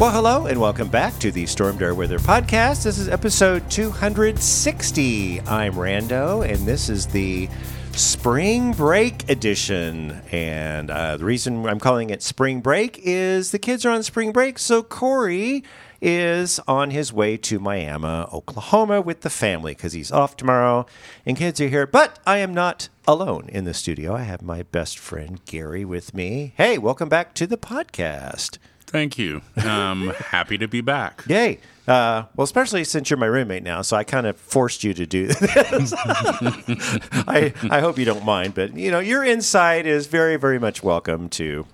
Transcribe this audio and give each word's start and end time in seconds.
Well, 0.00 0.12
hello, 0.12 0.46
and 0.46 0.58
welcome 0.58 0.88
back 0.88 1.18
to 1.18 1.30
the 1.30 1.44
Stormdar 1.44 1.94
Weather 1.94 2.18
Podcast. 2.18 2.84
This 2.84 2.96
is 2.96 3.06
episode 3.06 3.70
260. 3.70 5.42
I'm 5.42 5.74
Rando, 5.74 6.42
and 6.42 6.66
this 6.66 6.88
is 6.88 7.08
the 7.08 7.50
spring 7.92 8.72
break 8.72 9.28
edition. 9.28 10.22
And 10.32 10.90
uh, 10.90 11.18
the 11.18 11.26
reason 11.26 11.66
I'm 11.68 11.78
calling 11.78 12.08
it 12.08 12.22
spring 12.22 12.62
break 12.62 12.98
is 13.02 13.50
the 13.50 13.58
kids 13.58 13.84
are 13.84 13.90
on 13.90 14.02
spring 14.02 14.32
break, 14.32 14.58
so 14.58 14.82
Corey 14.82 15.64
is 16.00 16.58
on 16.66 16.92
his 16.92 17.12
way 17.12 17.36
to 17.36 17.58
Miami, 17.58 18.24
Oklahoma 18.32 19.02
with 19.02 19.20
the 19.20 19.28
family 19.28 19.72
because 19.72 19.92
he's 19.92 20.10
off 20.10 20.34
tomorrow 20.34 20.86
and 21.26 21.36
kids 21.36 21.60
are 21.60 21.68
here. 21.68 21.86
But 21.86 22.18
I 22.26 22.38
am 22.38 22.54
not 22.54 22.88
alone 23.06 23.50
in 23.50 23.66
the 23.66 23.74
studio. 23.74 24.14
I 24.14 24.22
have 24.22 24.40
my 24.40 24.62
best 24.62 24.98
friend 24.98 25.44
Gary 25.44 25.84
with 25.84 26.14
me. 26.14 26.54
Hey, 26.56 26.78
welcome 26.78 27.10
back 27.10 27.34
to 27.34 27.46
the 27.46 27.58
podcast. 27.58 28.56
Thank 28.90 29.18
you. 29.18 29.40
Um, 29.64 30.08
happy 30.18 30.58
to 30.58 30.66
be 30.68 30.80
back. 30.80 31.22
Yay. 31.28 31.60
Uh, 31.86 32.24
well, 32.36 32.44
especially 32.44 32.84
since 32.84 33.08
you're 33.10 33.16
my 33.18 33.26
roommate 33.26 33.62
now, 33.62 33.82
so 33.82 33.96
I 33.96 34.04
kind 34.04 34.26
of 34.26 34.36
forced 34.36 34.84
you 34.84 34.94
to 34.94 35.06
do 35.06 35.26
this. 35.28 35.92
I, 35.96 37.52
I 37.70 37.80
hope 37.80 37.98
you 37.98 38.04
don't 38.04 38.24
mind, 38.24 38.54
but 38.54 38.76
you 38.76 38.90
know, 38.90 38.98
your 39.00 39.24
insight 39.24 39.86
is 39.86 40.06
very, 40.06 40.36
very 40.36 40.58
much 40.58 40.82
welcome 40.82 41.28
to 41.30 41.66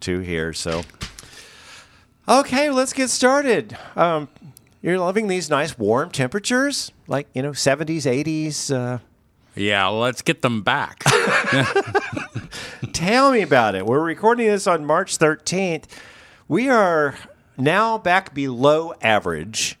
to 0.00 0.20
here. 0.20 0.52
So, 0.52 0.82
okay, 2.28 2.70
let's 2.70 2.92
get 2.92 3.08
started. 3.10 3.76
Um, 3.96 4.28
you're 4.80 4.98
loving 4.98 5.26
these 5.28 5.50
nice 5.50 5.76
warm 5.78 6.10
temperatures, 6.10 6.92
like 7.06 7.28
you 7.34 7.42
know, 7.42 7.50
70s, 7.50 8.02
80s. 8.04 8.72
Uh, 8.74 8.98
Yeah, 9.54 9.86
let's 9.88 10.22
get 10.22 10.40
them 10.42 10.62
back. 10.62 11.02
Tell 12.92 13.32
me 13.32 13.42
about 13.42 13.74
it. 13.74 13.86
We're 13.86 14.00
recording 14.00 14.46
this 14.46 14.66
on 14.66 14.84
March 14.84 15.18
13th. 15.18 15.84
We 16.48 16.68
are 16.70 17.14
now 17.56 17.98
back 17.98 18.34
below 18.34 18.94
average 19.02 19.76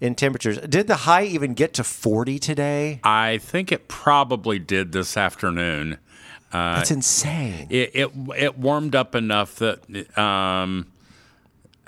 in 0.00 0.14
temperatures. 0.14 0.58
Did 0.58 0.86
the 0.86 0.96
high 0.96 1.24
even 1.24 1.54
get 1.54 1.72
to 1.74 1.84
40 1.84 2.38
today? 2.38 3.00
I 3.02 3.38
think 3.38 3.72
it 3.72 3.88
probably 3.88 4.58
did 4.58 4.92
this 4.92 5.16
afternoon. 5.16 5.94
Uh, 6.52 6.76
That's 6.76 6.90
insane. 6.90 7.66
it, 7.70 7.90
it 7.94 8.10
it 8.36 8.58
warmed 8.58 8.94
up 8.94 9.14
enough 9.14 9.54
that 9.56 10.18
um, 10.18 10.86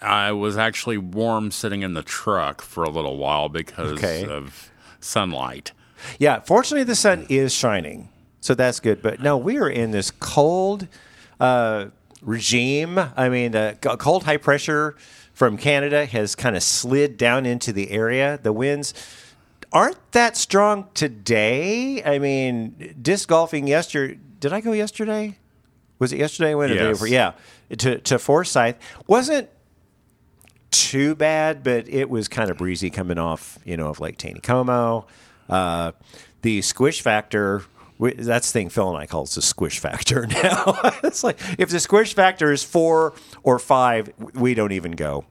I 0.01 0.33
was 0.33 0.57
actually 0.57 0.97
warm 0.97 1.51
sitting 1.51 1.83
in 1.83 1.93
the 1.93 2.03
truck 2.03 2.63
for 2.63 2.83
a 2.83 2.89
little 2.89 3.19
while 3.19 3.51
because 3.51 3.93
Okay. 3.99 4.25
of 4.27 4.71
sunlight. 5.01 5.73
Yeah, 6.19 6.41
fortunately, 6.41 6.85
the 6.85 6.95
sun 6.95 7.27
is 7.29 7.53
shining, 7.53 8.09
so 8.41 8.55
that's 8.55 8.81
good. 8.81 9.03
But 9.03 9.21
no, 9.21 9.37
we 9.37 9.59
are 9.59 9.69
in 9.69 9.91
this 9.91 10.11
cold 10.11 10.89
uh, 11.39 11.87
regime. 12.25 12.99
I 13.17 13.29
mean, 13.29 13.53
the 13.53 13.77
cold 13.99 14.25
high 14.25 14.37
pressure 14.37 14.97
from 15.33 15.57
Canada 15.57 16.07
has 16.07 16.35
kind 16.35 16.57
of 16.57 16.63
slid 16.63 17.17
down 17.17 17.47
into 17.47 17.73
the 17.73 17.91
area. 17.91 18.39
The 18.43 18.53
winds 18.53 18.95
aren't 19.73 20.13
that 20.13 20.37
strong 20.37 20.89
today. 20.95 22.03
I 22.05 22.19
mean, 22.19 22.97
disc 23.01 23.29
golfing 23.29 23.67
yesterday. 23.67 24.19
Did 24.41 24.53
I 24.53 24.61
go 24.61 24.73
yesterday? 24.73 25.39
Was 25.99 26.13
it 26.13 26.19
yesterday? 26.19 26.55
When 26.55 26.71
Yes. 26.71 27.09
Yeah, 27.09 27.33
to 27.77 27.99
to 27.99 28.19
Forsyth 28.19 28.77
wasn't 29.07 29.49
too 30.71 31.15
bad, 31.15 31.63
but 31.63 31.89
it 31.89 32.11
was 32.11 32.29
kind 32.29 32.51
of 32.51 32.59
breezy 32.59 32.91
coming 32.91 33.19
off, 33.19 33.59
you 33.65 33.77
know, 33.77 33.89
of 33.89 34.01
Lake 34.01 34.19
Taneycomo. 34.19 35.07
Uh, 35.49 35.93
the 36.43 36.63
squish 36.63 37.01
factor, 37.01 37.63
we- 37.99 38.15
that's 38.15 38.51
the 38.51 38.59
thing 38.59 38.69
Phil 38.69 38.89
and 38.89 38.99
I 38.99 39.07
call 39.07 39.25
it 39.25 39.31
the 39.31 39.43
squish 39.43 39.79
factor 39.79 40.27
now. 40.43 40.79
it's 41.03 41.23
like 41.25 41.39
if 41.59 41.71
the 41.71 41.81
squish 41.81 42.15
factor 42.15 42.53
is 42.53 42.63
four 42.63 43.15
or 43.43 43.59
five, 43.59 44.11
we 44.35 44.55
don't 44.55 44.73
even 44.73 44.93
go 44.93 45.25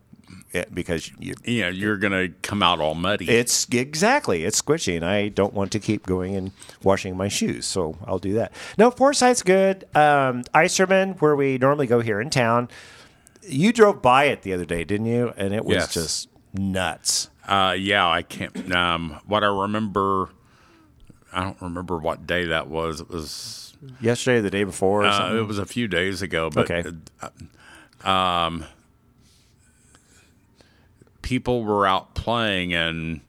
eh, 0.53 0.65
because 0.73 1.11
you, 1.19 1.33
Yeah, 1.45 1.69
you're 1.69 1.97
gonna 1.97 2.29
come 2.41 2.63
out 2.63 2.79
all 2.79 2.95
muddy. 2.95 3.29
it's 3.29 3.67
exactly 3.71 4.45
it's 4.45 4.61
squishy, 4.61 4.95
and 4.95 5.03
I 5.05 5.27
don't 5.29 5.53
want 5.53 5.71
to 5.73 5.79
keep 5.79 6.05
going 6.05 6.35
and 6.35 6.51
washing 6.83 7.17
my 7.17 7.27
shoes, 7.27 7.65
so 7.65 7.97
I'll 8.07 8.19
do 8.19 8.33
that. 8.35 8.53
No, 8.77 8.91
Forsyth's 8.91 9.43
good. 9.43 9.83
Um, 9.95 10.43
Iserman, 10.53 11.19
where 11.21 11.35
we 11.35 11.57
normally 11.57 11.87
go 11.87 11.99
here 12.01 12.21
in 12.21 12.29
town, 12.29 12.69
you 13.45 13.73
drove 13.73 14.01
by 14.01 14.25
it 14.25 14.43
the 14.43 14.53
other 14.53 14.65
day, 14.65 14.83
didn't 14.85 15.07
you? 15.07 15.33
And 15.35 15.53
it 15.53 15.65
was 15.65 15.75
Yes. 15.75 15.93
just 15.93 16.29
nuts. 16.53 17.29
Uh, 17.45 17.75
yeah, 17.77 18.07
I 18.07 18.21
can't. 18.21 18.73
Um, 18.73 19.19
what 19.25 19.43
I 19.43 19.47
remember, 19.47 20.29
I 21.33 21.43
don't 21.43 21.61
remember 21.61 21.97
what 21.97 22.25
day 22.27 22.45
that 22.45 22.67
was. 22.67 23.01
It 23.01 23.09
was 23.09 23.75
Yesterday, 23.99 24.37
or 24.37 24.41
the 24.43 24.49
day 24.49 24.63
before, 24.63 25.03
or 25.03 25.07
uh, 25.07 25.35
it 25.35 25.45
was 25.45 25.59
a 25.59 25.65
few 25.65 25.87
days 25.89 26.21
ago. 26.21 26.49
But 26.49 26.71
Okay. 26.71 26.89
uh, 28.05 28.09
um, 28.09 28.63
people 31.21 31.63
were 31.63 31.85
out 31.85 32.15
playing, 32.15 32.73
and 32.73 33.21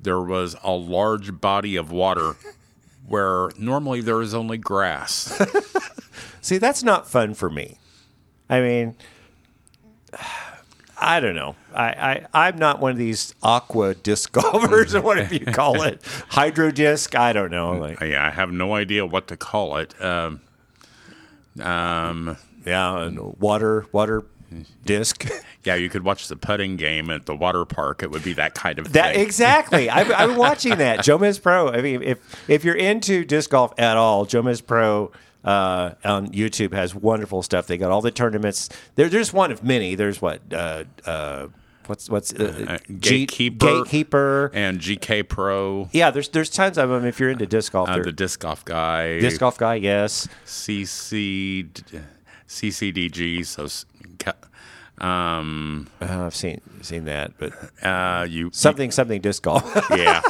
there 0.00 0.20
was 0.20 0.56
a 0.62 0.72
large 0.72 1.40
body 1.40 1.76
of 1.76 1.90
water 1.90 2.36
where 3.06 3.50
normally 3.58 4.00
there 4.00 4.20
is 4.20 4.34
only 4.34 4.58
grass. 4.58 5.40
See, 6.40 6.58
that's 6.58 6.82
not 6.82 7.08
fun 7.08 7.34
for 7.34 7.48
me. 7.50 7.78
I 8.50 8.60
mean, 8.60 8.96
I 11.06 11.20
don't 11.20 11.34
know. 11.36 11.54
I, 11.74 12.26
I 12.34 12.48
I'm 12.48 12.58
not 12.58 12.80
one 12.80 12.90
of 12.92 12.98
these 12.98 13.34
aqua 13.42 13.94
disc 13.94 14.32
golfers 14.32 14.94
or 14.94 15.00
whatever 15.02 15.34
you 15.34 15.46
call 15.46 15.82
it, 15.82 16.02
hydro 16.28 16.70
disc. 16.70 17.14
I 17.14 17.32
don't 17.32 17.50
know. 17.50 17.72
Like, 17.72 18.00
yeah, 18.00 18.26
I 18.26 18.30
have 18.30 18.50
no 18.52 18.74
idea 18.74 19.06
what 19.06 19.28
to 19.28 19.36
call 19.36 19.76
it. 19.76 19.94
Um, 20.02 20.40
um, 21.60 22.36
yeah, 22.66 23.02
and 23.02 23.38
water 23.38 23.86
water 23.92 24.24
disc. 24.84 25.28
yeah, 25.64 25.74
you 25.74 25.88
could 25.88 26.04
watch 26.04 26.28
the 26.28 26.36
putting 26.36 26.76
game 26.76 27.10
at 27.10 27.26
the 27.26 27.34
water 27.34 27.64
park. 27.64 28.02
It 28.02 28.10
would 28.10 28.22
be 28.24 28.32
that 28.34 28.54
kind 28.54 28.78
of 28.78 28.92
That 28.92 29.14
thing. 29.14 29.24
exactly. 29.24 29.90
I've, 29.90 30.10
I've 30.12 30.28
been 30.30 30.38
watching 30.38 30.76
that. 30.78 31.00
Jomez 31.00 31.40
Pro. 31.40 31.68
I 31.68 31.82
mean, 31.82 32.02
if 32.02 32.18
if 32.48 32.64
you're 32.64 32.74
into 32.76 33.24
disc 33.24 33.50
golf 33.50 33.72
at 33.78 33.96
all, 33.96 34.26
Jomez 34.26 34.64
Pro 34.64 35.12
uh, 35.46 35.94
on 36.04 36.28
YouTube 36.28 36.74
has 36.74 36.94
wonderful 36.94 37.42
stuff. 37.42 37.66
They 37.66 37.78
got 37.78 37.90
all 37.90 38.02
the 38.02 38.10
tournaments. 38.10 38.68
They're 38.96 39.08
just 39.08 39.32
one 39.32 39.50
of 39.52 39.62
many. 39.64 39.94
There's 39.94 40.20
what. 40.20 40.40
Uh, 40.52 40.84
uh, 41.06 41.46
What's 41.86 42.10
what's 42.10 42.32
uh, 42.34 42.78
G- 42.88 43.26
Gatekeeper. 43.26 43.64
gatekeeper? 43.84 44.50
and 44.52 44.80
GK 44.80 45.22
Pro, 45.28 45.88
Yeah, 45.92 46.10
there's 46.10 46.28
there's 46.30 46.50
tons 46.50 46.78
of 46.78 46.88
them. 46.90 47.04
If 47.04 47.20
you're 47.20 47.30
into 47.30 47.46
disc 47.46 47.70
golf, 47.70 47.88
uh, 47.88 48.00
the 48.00 48.10
disc 48.10 48.40
golf 48.40 48.64
guy, 48.64 49.20
disc 49.20 49.38
golf 49.38 49.56
guy, 49.56 49.76
yes. 49.76 50.26
CC, 50.44 51.68
CCDG. 52.48 53.46
So, 53.46 53.68
um, 54.98 55.86
Uh, 56.00 56.26
I've 56.26 56.34
seen 56.34 56.60
seen 56.82 57.04
that, 57.04 57.32
but 57.38 57.52
uh, 57.84 58.26
you 58.28 58.50
something 58.52 58.90
something 58.90 59.20
disc 59.20 59.44
golf. 59.44 59.64
yeah, 59.90 60.22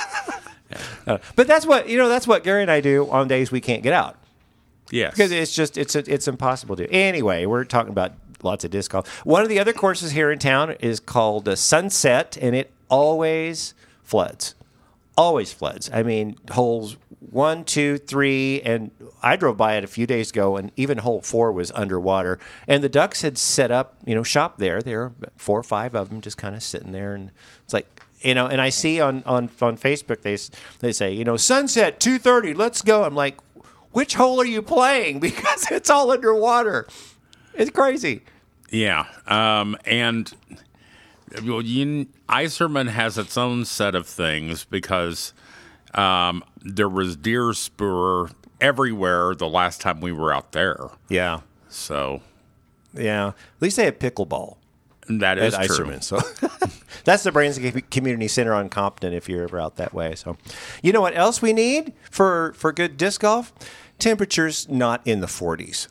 but 1.37 1.47
that's 1.47 1.65
what 1.65 1.89
you 1.89 1.97
know. 1.97 2.11
That's 2.11 2.27
what 2.27 2.45
Gary 2.45 2.61
and 2.63 2.71
I 2.71 2.83
do 2.83 3.09
on 3.11 3.29
days 3.29 3.51
we 3.51 3.63
can't 3.63 3.83
get 3.83 3.95
out. 3.95 4.19
Yes. 4.91 5.13
because 5.13 5.33
it's 5.33 5.55
just 5.55 5.77
it's 5.77 5.95
it's 5.95 6.29
impossible 6.29 6.77
to. 6.77 6.91
Anyway, 6.91 7.47
we're 7.47 7.65
talking 7.65 7.93
about 7.93 8.13
lots 8.43 8.65
of 8.65 8.71
disc 8.71 8.91
golf. 8.91 9.09
One 9.25 9.43
of 9.43 9.49
the 9.49 9.59
other 9.59 9.73
courses 9.73 10.13
here 10.13 10.31
in 10.31 10.39
town 10.39 10.73
is 10.81 11.01
called 11.01 11.49
Sunset, 11.59 12.39
and 12.41 12.55
it 12.55 12.71
always 12.89 13.75
floods. 14.03 14.55
Always 15.17 15.53
floods. 15.53 15.91
I 15.93 16.03
mean, 16.03 16.37
holes 16.51 16.97
one, 17.31 17.65
two, 17.65 17.99
three, 17.99 18.61
and 18.63 18.91
I 19.23 19.37
drove 19.37 19.57
by 19.57 19.75
it 19.77 19.85
a 19.85 19.89
few 19.89 20.07
days 20.07 20.31
ago, 20.31 20.57
and 20.57 20.71
even 20.77 20.99
hole 20.99 21.21
four 21.23 21.53
was 21.53 21.73
underwater. 21.73 22.39
And 22.69 22.85
the 22.85 22.89
Ducks 22.89 23.23
had 23.23 23.37
set 23.39 23.71
up, 23.71 23.97
you 24.07 24.15
know, 24.15 24.23
shop 24.23 24.59
there. 24.59 24.81
There 24.83 25.01
were 25.01 25.13
four 25.37 25.59
or 25.59 25.63
five 25.63 25.95
of 25.95 26.11
them 26.11 26.21
just 26.21 26.37
kind 26.37 26.55
of 26.55 26.63
sitting 26.63 26.93
there, 26.93 27.15
and 27.15 27.31
it's 27.65 27.75
like. 27.75 27.87
You 28.23 28.35
know, 28.35 28.47
and 28.47 28.63
I 28.63 28.71
see 28.71 28.99
on, 28.99 29.23
on, 29.25 29.51
on 29.61 29.77
Facebook 29.77 30.23
they 30.23 30.39
they 30.81 30.91
say, 30.91 31.13
you 31.13 31.23
know, 31.23 31.37
sunset 31.37 32.01
two 32.01 32.19
thirty, 32.19 32.55
let's 32.55 32.81
go. 32.81 33.05
I'm 33.05 33.15
like, 33.15 33.37
which 33.97 34.15
hole 34.15 34.39
are 34.39 34.45
you 34.45 34.61
playing? 34.61 35.21
Because 35.27 35.71
it's 35.71 35.89
all 35.89 36.11
underwater. 36.11 36.87
It's 37.55 37.71
crazy. 37.71 38.21
Yeah, 38.71 39.07
um, 39.27 39.75
and 39.87 40.31
well, 41.43 41.63
you, 41.63 42.07
Iserman 42.29 42.89
has 42.91 43.17
its 43.17 43.39
own 43.39 43.65
set 43.65 43.95
of 43.95 44.07
things 44.07 44.65
because 44.65 45.33
um, 45.95 46.45
there 46.61 46.89
was 46.91 47.17
deer 47.17 47.55
spoor 47.55 48.31
everywhere 48.61 49.35
the 49.35 49.49
last 49.49 49.81
time 49.81 50.03
we 50.03 50.13
were 50.13 50.33
out 50.33 50.53
there. 50.53 50.89
Yeah. 51.09 51.41
So 51.69 52.21
Yeah. 52.93 53.29
At 53.29 53.35
least 53.63 53.77
they 53.77 53.87
have 53.87 53.99
pickleball 53.99 54.57
That 55.09 55.39
is 55.39 55.55
at 55.55 55.67
true. 55.67 55.87
Iserman. 55.87 56.03
So 56.03 56.21
that's 57.05 57.23
the 57.23 57.33
Branson 57.33 57.81
Community 57.91 58.29
Center 58.29 58.53
on 58.55 58.69
Compton 58.69 59.13
if 59.13 59.29
you're 59.29 59.45
ever 59.45 59.61
out 59.61 59.77
that 59.77 59.95
way. 59.95 60.15
So 60.15 60.37
you 60.83 60.93
know 60.93 61.01
what 61.01 61.17
else 61.17 61.41
we 61.41 61.53
need 61.53 61.93
for 62.11 62.53
for 62.57 62.73
good 62.73 62.97
disc 62.97 63.21
golf? 63.21 63.53
Temperatures 63.99 64.69
not 64.69 65.01
in 65.07 65.21
the 65.21 65.27
40s. 65.27 65.89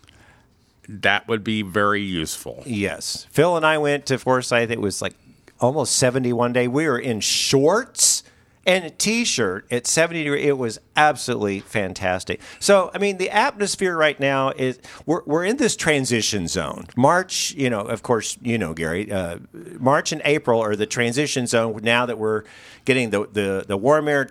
That 0.87 1.27
would 1.27 1.43
be 1.43 1.61
very 1.61 2.01
useful. 2.01 2.63
Yes. 2.65 3.25
Phil 3.31 3.57
and 3.57 3.65
I 3.65 3.77
went 3.77 4.05
to 4.07 4.19
Forsyth. 4.19 4.69
It 4.69 4.81
was 4.81 5.01
like 5.01 5.15
almost 5.59 5.95
70 5.95 6.31
one 6.33 6.53
day. 6.53 6.67
We 6.67 6.87
were 6.87 6.99
in 6.99 7.19
shorts 7.19 8.23
and 8.65 8.83
a 8.83 8.89
t-shirt 8.89 9.67
at 9.71 9.85
70 9.85 10.23
degrees. 10.23 10.45
It 10.45 10.57
was 10.57 10.79
absolutely 10.95 11.59
fantastic. 11.59 12.41
So, 12.59 12.89
I 12.93 12.97
mean, 12.97 13.17
the 13.17 13.29
atmosphere 13.29 13.95
right 13.95 14.19
now 14.19 14.51
is 14.51 14.79
we're, 15.05 15.21
we're 15.25 15.45
in 15.45 15.57
this 15.57 15.75
transition 15.75 16.47
zone. 16.47 16.87
March, 16.95 17.53
you 17.53 17.69
know, 17.69 17.81
of 17.81 18.01
course, 18.01 18.37
you 18.41 18.57
know, 18.57 18.73
Gary, 18.73 19.11
uh, 19.11 19.37
March 19.53 20.11
and 20.11 20.21
April 20.25 20.61
are 20.61 20.75
the 20.75 20.87
transition 20.87 21.45
zone 21.45 21.79
now 21.83 22.05
that 22.05 22.17
we're 22.17 22.43
getting 22.85 23.11
the, 23.11 23.27
the, 23.31 23.65
the 23.67 23.77
warm 23.77 24.07
air 24.07 24.29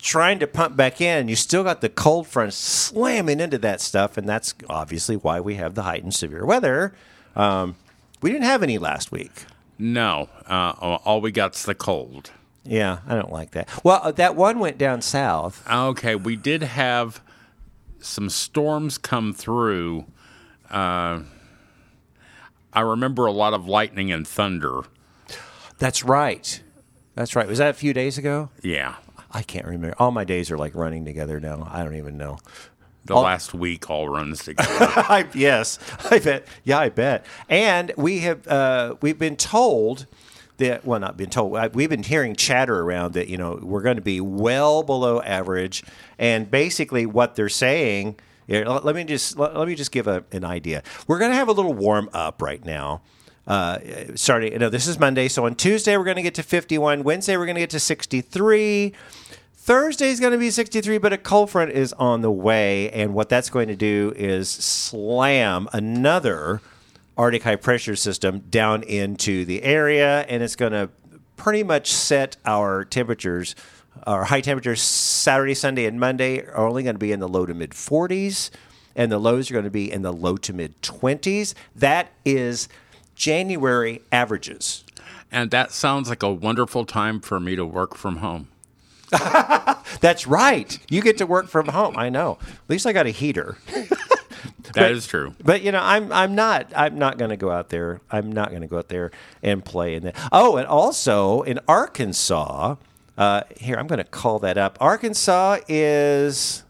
trying 0.00 0.38
to 0.40 0.46
pump 0.46 0.76
back 0.76 1.00
in, 1.00 1.28
you 1.28 1.36
still 1.36 1.62
got 1.64 1.80
the 1.80 1.88
cold 1.88 2.26
front 2.26 2.54
slamming 2.54 3.40
into 3.40 3.58
that 3.58 3.80
stuff, 3.80 4.16
and 4.16 4.28
that's 4.28 4.54
obviously 4.68 5.16
why 5.16 5.40
we 5.40 5.56
have 5.56 5.74
the 5.74 5.82
heightened 5.82 6.14
severe 6.14 6.44
weather. 6.44 6.94
Um, 7.36 7.76
we 8.20 8.30
didn't 8.30 8.44
have 8.44 8.62
any 8.62 8.78
last 8.78 9.12
week. 9.12 9.44
No, 9.78 10.28
uh, 10.46 10.72
all 11.04 11.20
we 11.20 11.32
got's 11.32 11.64
the 11.64 11.74
cold. 11.74 12.30
Yeah, 12.64 12.98
I 13.06 13.14
don't 13.14 13.32
like 13.32 13.52
that. 13.52 13.68
Well, 13.82 14.00
uh, 14.02 14.12
that 14.12 14.36
one 14.36 14.58
went 14.58 14.76
down 14.76 15.00
south. 15.00 15.66
Okay, 15.70 16.14
we 16.14 16.36
did 16.36 16.62
have 16.62 17.22
some 18.00 18.28
storms 18.28 18.98
come 18.98 19.32
through. 19.32 20.04
Uh, 20.70 21.20
I 22.72 22.80
remember 22.80 23.26
a 23.26 23.32
lot 23.32 23.54
of 23.54 23.66
lightning 23.66 24.12
and 24.12 24.28
thunder. 24.28 24.82
That's 25.78 26.04
right. 26.04 26.62
That's 27.14 27.34
right. 27.34 27.48
Was 27.48 27.58
that 27.58 27.70
a 27.70 27.74
few 27.74 27.92
days 27.92 28.18
ago? 28.18 28.50
Yeah, 28.62 28.96
I 29.32 29.42
can't 29.42 29.66
remember. 29.66 29.94
All 29.98 30.10
my 30.10 30.24
days 30.24 30.50
are 30.50 30.58
like 30.58 30.74
running 30.74 31.04
together 31.04 31.38
now. 31.40 31.68
I 31.70 31.84
don't 31.84 31.96
even 31.96 32.16
know. 32.16 32.38
the 33.04 33.14
All- 33.14 33.22
last 33.22 33.54
week 33.54 33.88
all 33.88 34.08
runs 34.08 34.44
together. 34.44 34.68
I, 34.70 35.26
yes, 35.34 35.78
I 36.10 36.18
bet. 36.18 36.46
Yeah, 36.64 36.78
I 36.78 36.88
bet. 36.88 37.24
And 37.48 37.92
we 37.96 38.20
have 38.20 38.46
uh, 38.48 38.96
we've 39.00 39.18
been 39.18 39.36
told 39.36 40.06
that 40.58 40.84
well, 40.84 41.00
not 41.00 41.16
been 41.16 41.30
told. 41.30 41.56
uh, 41.56 41.68
We've 41.72 41.88
been 41.88 42.02
hearing 42.02 42.34
chatter 42.36 42.80
around 42.80 43.14
that 43.14 43.28
you 43.28 43.36
know 43.38 43.58
we're 43.62 43.82
going 43.82 43.96
to 43.96 44.02
be 44.02 44.20
well 44.20 44.82
below 44.82 45.20
average, 45.22 45.82
and 46.18 46.50
basically 46.50 47.06
what 47.06 47.36
they're 47.36 47.48
saying. 47.48 48.16
Here, 48.46 48.64
let 48.64 48.84
let 48.84 48.94
me 48.96 49.04
just 49.04 49.38
let, 49.38 49.56
let 49.56 49.68
me 49.68 49.74
just 49.76 49.92
give 49.92 50.06
a, 50.08 50.24
an 50.32 50.44
idea. 50.44 50.82
We're 51.06 51.18
going 51.20 51.30
to 51.30 51.36
have 51.36 51.48
a 51.48 51.52
little 51.52 51.72
warm 51.72 52.10
up 52.12 52.42
right 52.42 52.62
now. 52.64 53.00
Uh, 53.46 53.78
starting, 54.14 54.56
know, 54.58 54.68
this 54.68 54.86
is 54.86 54.98
Monday, 54.98 55.26
so 55.26 55.46
on 55.46 55.54
Tuesday 55.54 55.96
we're 55.96 56.04
going 56.04 56.16
to 56.16 56.22
get 56.22 56.34
to 56.34 56.42
51. 56.42 57.02
Wednesday 57.02 57.36
we're 57.36 57.46
going 57.46 57.56
to 57.56 57.62
get 57.62 57.70
to 57.70 57.80
63. 57.80 58.92
Thursday 59.54 60.08
is 60.08 60.20
going 60.20 60.32
to 60.32 60.38
be 60.38 60.50
63, 60.50 60.98
but 60.98 61.12
a 61.12 61.18
cold 61.18 61.50
front 61.50 61.70
is 61.70 61.92
on 61.94 62.22
the 62.22 62.30
way. 62.30 62.90
And 62.90 63.14
what 63.14 63.28
that's 63.28 63.50
going 63.50 63.68
to 63.68 63.76
do 63.76 64.12
is 64.16 64.48
slam 64.48 65.68
another 65.72 66.60
Arctic 67.16 67.42
high 67.42 67.56
pressure 67.56 67.96
system 67.96 68.40
down 68.50 68.82
into 68.82 69.44
the 69.44 69.62
area. 69.62 70.20
And 70.22 70.42
it's 70.42 70.56
going 70.56 70.72
to 70.72 70.90
pretty 71.36 71.62
much 71.62 71.92
set 71.92 72.36
our 72.46 72.84
temperatures. 72.84 73.54
Our 74.06 74.24
high 74.24 74.40
temperatures 74.40 74.80
Saturday, 74.80 75.54
Sunday, 75.54 75.84
and 75.84 76.00
Monday 76.00 76.40
are 76.46 76.66
only 76.66 76.82
going 76.82 76.94
to 76.94 77.00
be 77.00 77.12
in 77.12 77.20
the 77.20 77.28
low 77.28 77.46
to 77.46 77.54
mid 77.54 77.70
40s. 77.70 78.50
And 78.96 79.12
the 79.12 79.18
lows 79.18 79.50
are 79.50 79.54
going 79.54 79.64
to 79.64 79.70
be 79.70 79.90
in 79.90 80.02
the 80.02 80.12
low 80.12 80.36
to 80.38 80.52
mid 80.52 80.80
20s. 80.82 81.54
That 81.76 82.10
is 82.24 82.68
January 83.20 84.00
averages. 84.10 84.82
and 85.30 85.50
that 85.50 85.72
sounds 85.72 86.08
like 86.08 86.22
a 86.22 86.32
wonderful 86.32 86.86
time 86.86 87.20
for 87.20 87.38
me 87.38 87.54
to 87.54 87.66
work 87.66 87.94
from 87.94 88.16
home. 88.16 88.48
That's 90.00 90.26
right. 90.26 90.78
You 90.88 91.02
get 91.02 91.18
to 91.18 91.26
work 91.26 91.46
from 91.48 91.68
home. 91.68 91.98
I 91.98 92.08
know. 92.08 92.38
At 92.40 92.70
least 92.70 92.86
I 92.86 92.92
got 92.94 93.06
a 93.06 93.10
heater. 93.10 93.58
That 94.72 94.92
is 94.92 95.06
true. 95.06 95.34
But 95.42 95.62
you 95.62 95.72
know, 95.72 95.80
I'm 95.82 96.12
I'm 96.12 96.36
not 96.36 96.72
I'm 96.76 96.96
not 96.96 97.18
going 97.18 97.30
to 97.30 97.36
go 97.36 97.50
out 97.50 97.70
there. 97.70 98.00
I'm 98.08 98.30
not 98.30 98.50
going 98.50 98.62
to 98.62 98.68
go 98.68 98.78
out 98.78 98.88
there 98.88 99.10
and 99.42 99.64
play 99.64 99.96
in 99.96 100.04
that. 100.04 100.16
Oh, 100.30 100.56
and 100.58 100.66
also 100.66 101.42
in 101.42 101.58
Arkansas, 101.66 102.76
uh, 103.18 103.42
here 103.56 103.76
I'm 103.76 103.88
going 103.88 103.98
to 103.98 104.04
call 104.04 104.38
that 104.38 104.56
up. 104.56 104.78
Arkansas 104.80 105.58
is. 105.66 106.62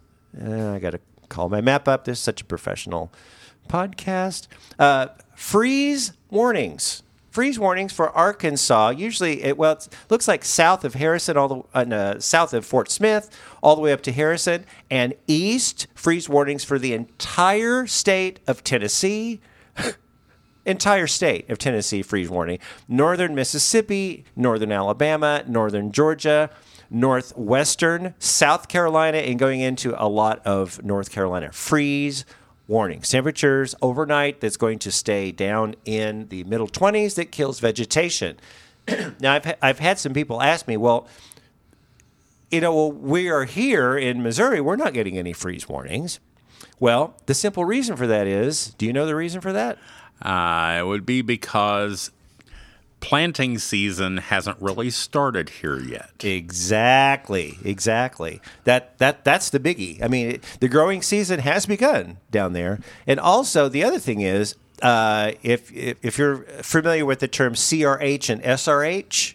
Uh, 0.43 0.71
I 0.73 0.79
got 0.79 0.93
to 0.93 1.01
call 1.29 1.51
my 1.51 1.61
map 1.61 1.87
up. 1.89 2.07
This 2.07 2.17
is 2.19 2.25
such 2.25 2.41
a 2.41 2.45
professional 2.47 3.13
podcast. 3.69 4.47
Uh, 4.79 5.09
freeze 5.41 6.13
warnings. 6.29 7.03
Freeze 7.31 7.59
warnings 7.59 7.95
for 7.95 8.11
Arkansas. 8.11 8.91
Usually, 8.91 9.43
it 9.43 9.57
well, 9.57 9.73
it 9.73 9.89
looks 10.11 10.29
like 10.29 10.45
south 10.45 10.85
of 10.85 10.95
Harrison, 10.95 11.39
all 11.39 11.67
the 11.73 11.79
uh, 11.79 12.21
south 12.21 12.53
of 12.53 12.67
Fort 12.67 12.91
Smith, 12.91 13.31
all 13.63 13.75
the 13.75 13.81
way 13.81 13.93
up 13.93 14.03
to 14.03 14.13
Harrison, 14.13 14.67
and 14.91 15.15
east. 15.27 15.87
Freeze 15.95 16.29
warnings 16.29 16.63
for 16.63 16.79
the 16.79 16.93
entire 16.93 17.87
state 17.87 18.39
of 18.47 18.63
Tennessee. 18.63 19.41
entire 20.67 21.07
state 21.07 21.49
of 21.49 21.57
Tennessee 21.57 22.03
freeze 22.03 22.29
warning. 22.29 22.59
Northern 22.87 23.35
Mississippi, 23.35 24.25
northern 24.37 24.71
Alabama, 24.71 25.43
northern 25.49 25.91
Georgia, 25.91 26.51
northwestern 26.91 28.15
South 28.19 28.69
Carolina, 28.69 29.19
and 29.19 29.39
going 29.39 29.61
into 29.61 30.01
a 30.01 30.07
lot 30.07 30.45
of 30.45 30.85
North 30.85 31.11
Carolina. 31.11 31.51
Freeze 31.51 32.27
warnings. 32.71 33.09
Temperatures 33.09 33.75
overnight 33.83 34.41
that's 34.41 34.57
going 34.57 34.79
to 34.79 34.93
stay 34.93 35.33
down 35.33 35.75
in 35.85 36.29
the 36.29 36.45
middle 36.45 36.69
20s 36.69 37.17
that 37.17 37.33
kills 37.33 37.59
vegetation. 37.59 38.39
now, 39.21 39.35
I've, 39.35 39.55
I've 39.61 39.79
had 39.81 39.99
some 39.99 40.15
people 40.15 40.41
ask 40.41 40.67
me, 40.69 40.77
well, 40.77 41.09
you 42.51 42.61
know, 42.61 42.75
well, 42.75 42.93
we 42.93 43.29
are 43.29 43.45
here 43.45 43.99
in 43.99 44.23
Missouri, 44.23 44.61
we're 44.61 44.77
not 44.77 44.95
getting 44.95 45.19
any 45.19 45.33
freeze 45.33 45.69
warnings. 45.69 46.21
Well, 46.79 47.15
the 47.27 47.35
simple 47.35 47.65
reason 47.65 47.97
for 47.97 48.07
that 48.07 48.27
is 48.27 48.69
do 48.79 48.87
you 48.87 48.93
know 48.93 49.05
the 49.05 49.17
reason 49.17 49.41
for 49.41 49.53
that? 49.53 49.77
Uh, 50.23 50.79
it 50.81 50.87
would 50.87 51.05
be 51.05 51.23
because 51.23 52.11
planting 53.01 53.59
season 53.59 54.19
hasn't 54.19 54.61
really 54.61 54.91
started 54.91 55.49
here 55.49 55.79
yet. 55.79 56.11
Exactly, 56.23 57.59
exactly. 57.65 58.41
That 58.65 58.99
that 58.99 59.25
that's 59.25 59.51
the 59.51 59.59
biggie. 59.61 60.03
I 60.03 60.09
mean, 60.09 60.31
it, 60.33 60.45
the 60.61 60.69
growing 60.69 61.03
season 61.03 61.41
has 61.41 61.67
begun 61.67 62.19
down 62.31 62.53
there, 62.53 62.81
and 63.07 63.19
also 63.19 63.69
the 63.69 63.83
other 63.83 63.99
thing 63.99 64.21
is, 64.21 64.55
uh, 64.83 65.33
if, 65.43 65.73
if 65.73 65.99
if 66.03 66.19
you're 66.19 66.39
familiar 66.63 67.05
with 67.07 67.21
the 67.21 67.29
term 67.29 67.55
CRH 67.55 68.31
and 68.31 68.43
SRH, 68.43 69.35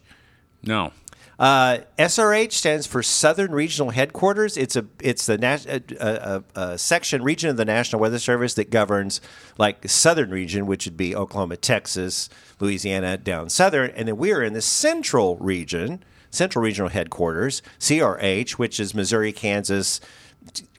No. 0.64 0.92
Uh, 1.38 1.80
SRH 1.98 2.54
stands 2.54 2.88
for 2.88 3.04
Southern 3.04 3.52
Regional 3.52 3.90
Headquarters. 3.90 4.56
It's 4.56 4.76
a 4.76 4.86
it's 5.02 5.26
the 5.26 5.38
nas- 5.38 5.66
a, 5.66 5.82
a, 6.00 6.44
a, 6.56 6.78
section 6.78 7.24
region 7.24 7.50
of 7.50 7.58
the 7.58 7.66
National 7.66 8.02
Weather 8.02 8.20
Service 8.20 8.54
that 8.54 8.70
governs 8.70 9.20
like 9.58 9.82
the 9.82 9.90
Southern 9.90 10.30
region, 10.30 10.66
which 10.66 10.86
would 10.86 10.96
be 10.96 11.16
Oklahoma, 11.16 11.58
Texas, 11.58 12.30
Louisiana, 12.60 13.18
down 13.18 13.50
southern, 13.50 13.92
and 13.92 14.08
then 14.08 14.18
we're 14.18 14.44
in 14.44 14.54
the 14.54 14.62
Central 14.62 15.36
region, 15.38 16.04
Central 16.32 16.64
Regional 16.64 16.90
Headquarters, 16.90 17.62
CRH, 17.80 18.52
which 18.52 18.80
is 18.80 18.94
Missouri, 18.94 19.32
Kansas. 19.32 20.00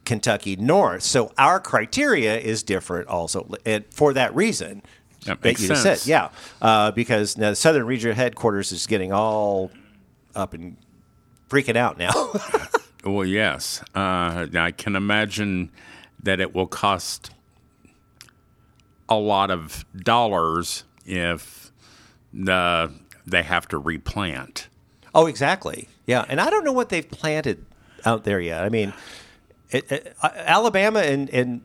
Kentucky 0.05 0.55
North. 0.55 1.03
So 1.03 1.33
our 1.37 1.59
criteria 1.59 2.39
is 2.39 2.63
different 2.63 3.09
also, 3.09 3.53
and 3.65 3.83
for 3.91 4.13
that 4.13 4.33
reason 4.33 4.81
That 5.25 5.43
makes 5.43 5.59
you 5.59 5.75
sense. 5.75 6.03
said, 6.03 6.09
yeah, 6.09 6.29
uh, 6.61 6.91
because 6.91 7.37
now 7.37 7.49
the 7.49 7.57
Southern 7.57 7.85
Regional 7.85 8.15
Headquarters 8.15 8.71
is 8.71 8.87
getting 8.87 9.11
all 9.11 9.69
up 10.37 10.53
and 10.53 10.77
freaking 11.49 11.75
out 11.75 11.97
now. 11.97 12.11
Well, 13.03 13.25
yes. 13.25 13.81
Uh, 13.95 14.47
I 14.53 14.73
can 14.75 14.95
imagine 14.95 15.71
that 16.21 16.41
it 16.41 16.53
will 16.53 16.67
cost 16.67 17.29
a 19.07 19.15
lot 19.15 19.49
of 19.49 19.85
dollars 19.95 20.83
if 21.05 21.71
the, 22.33 22.91
they 23.25 23.43
have 23.43 23.67
to 23.69 23.77
replant. 23.77 24.67
oh, 25.15 25.27
exactly. 25.27 25.87
Yeah, 26.05 26.25
and 26.27 26.41
I 26.41 26.49
don't 26.49 26.65
know 26.65 26.73
what 26.73 26.89
they've 26.89 27.09
planted 27.09 27.65
out 28.05 28.23
there 28.25 28.41
yet. 28.41 28.63
I 28.63 28.69
mean, 28.69 28.93
it, 29.71 29.89
it, 29.91 30.17
uh, 30.21 30.29
Alabama 30.35 30.99
and, 30.99 31.29
and 31.29 31.61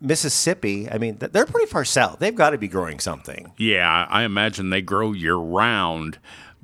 Mississippi. 0.00 0.88
I 0.90 0.98
mean, 0.98 1.18
they're 1.18 1.46
pretty 1.46 1.70
far 1.70 1.84
south. 1.84 2.18
They've 2.18 2.34
got 2.34 2.50
to 2.50 2.58
be 2.58 2.68
growing 2.68 2.98
something. 2.98 3.52
Yeah, 3.58 4.06
I 4.08 4.22
imagine 4.22 4.70
they 4.70 4.82
grow 4.82 5.12
year 5.12 5.36
round, 5.36 6.18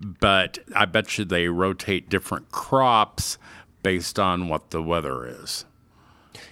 but 0.04 0.58
I 0.76 0.84
bet 0.84 1.16
you 1.18 1.24
they 1.24 1.48
rotate 1.48 2.08
different 2.10 2.50
crops 2.50 3.38
based 3.82 4.18
on 4.18 4.48
what 4.48 4.70
the 4.70 4.82
weather 4.82 5.26
is. 5.26 5.64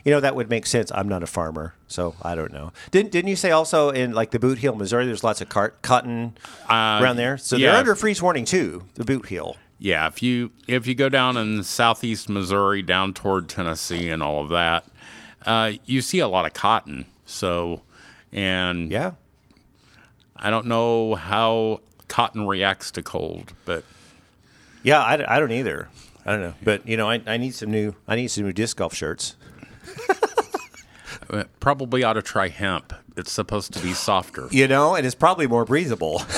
you 0.04 0.10
know, 0.10 0.20
that 0.20 0.34
would 0.34 0.48
make 0.50 0.66
sense. 0.66 0.90
I'm 0.94 1.08
not 1.08 1.22
a 1.22 1.26
farmer, 1.26 1.74
so 1.86 2.14
I 2.22 2.34
don't 2.34 2.52
know. 2.52 2.72
Didn't 2.90 3.12
Didn't 3.12 3.28
you 3.28 3.36
say 3.36 3.50
also 3.50 3.90
in 3.90 4.12
like 4.12 4.30
the 4.30 4.38
Boot 4.38 4.58
Heel, 4.58 4.74
Missouri, 4.74 5.06
there's 5.06 5.22
lots 5.24 5.40
of 5.40 5.48
cart, 5.48 5.82
cotton 5.82 6.36
around 6.68 7.16
there? 7.16 7.36
So 7.38 7.56
yeah. 7.56 7.70
they're 7.70 7.80
under 7.80 7.94
freeze 7.94 8.20
warning 8.22 8.44
too. 8.44 8.84
The 8.94 9.04
Boot 9.04 9.26
Heel. 9.26 9.56
Yeah, 9.78 10.06
if 10.06 10.22
you 10.22 10.52
if 10.68 10.86
you 10.86 10.94
go 10.94 11.08
down 11.08 11.36
in 11.36 11.62
southeast 11.64 12.28
Missouri, 12.28 12.82
down 12.82 13.12
toward 13.14 13.48
Tennessee, 13.48 14.08
and 14.10 14.22
all 14.22 14.42
of 14.42 14.48
that, 14.50 14.86
uh, 15.44 15.72
you 15.84 16.00
see 16.02 16.20
a 16.20 16.28
lot 16.28 16.46
of 16.46 16.52
cotton. 16.52 17.06
So, 17.26 17.82
and 18.32 18.90
Yeah. 18.90 19.12
I 20.36 20.50
don't 20.50 20.66
know 20.66 21.14
how 21.14 21.80
cotton 22.12 22.46
reacts 22.46 22.90
to 22.90 23.02
cold, 23.02 23.54
but 23.64 23.84
Yeah, 24.82 25.00
I, 25.00 25.36
I 25.36 25.40
don't 25.40 25.50
either. 25.50 25.88
I 26.26 26.32
don't 26.32 26.42
know, 26.42 26.54
but 26.62 26.86
you 26.86 26.98
know, 26.98 27.08
I, 27.08 27.22
I 27.26 27.38
need 27.38 27.54
some 27.54 27.70
new 27.70 27.94
I 28.06 28.16
need 28.16 28.28
some 28.28 28.44
new 28.44 28.52
disc 28.52 28.76
golf 28.76 28.94
shirts. 28.94 29.34
uh, 31.30 31.44
probably 31.58 32.04
ought 32.04 32.12
to 32.12 32.22
try 32.22 32.48
hemp. 32.48 32.92
It's 33.16 33.32
supposed 33.32 33.72
to 33.72 33.80
be 33.82 33.94
softer. 33.94 34.46
You 34.50 34.68
know, 34.68 34.94
and 34.94 35.06
it's 35.06 35.14
probably 35.14 35.46
more 35.46 35.64
breathable. 35.64 36.20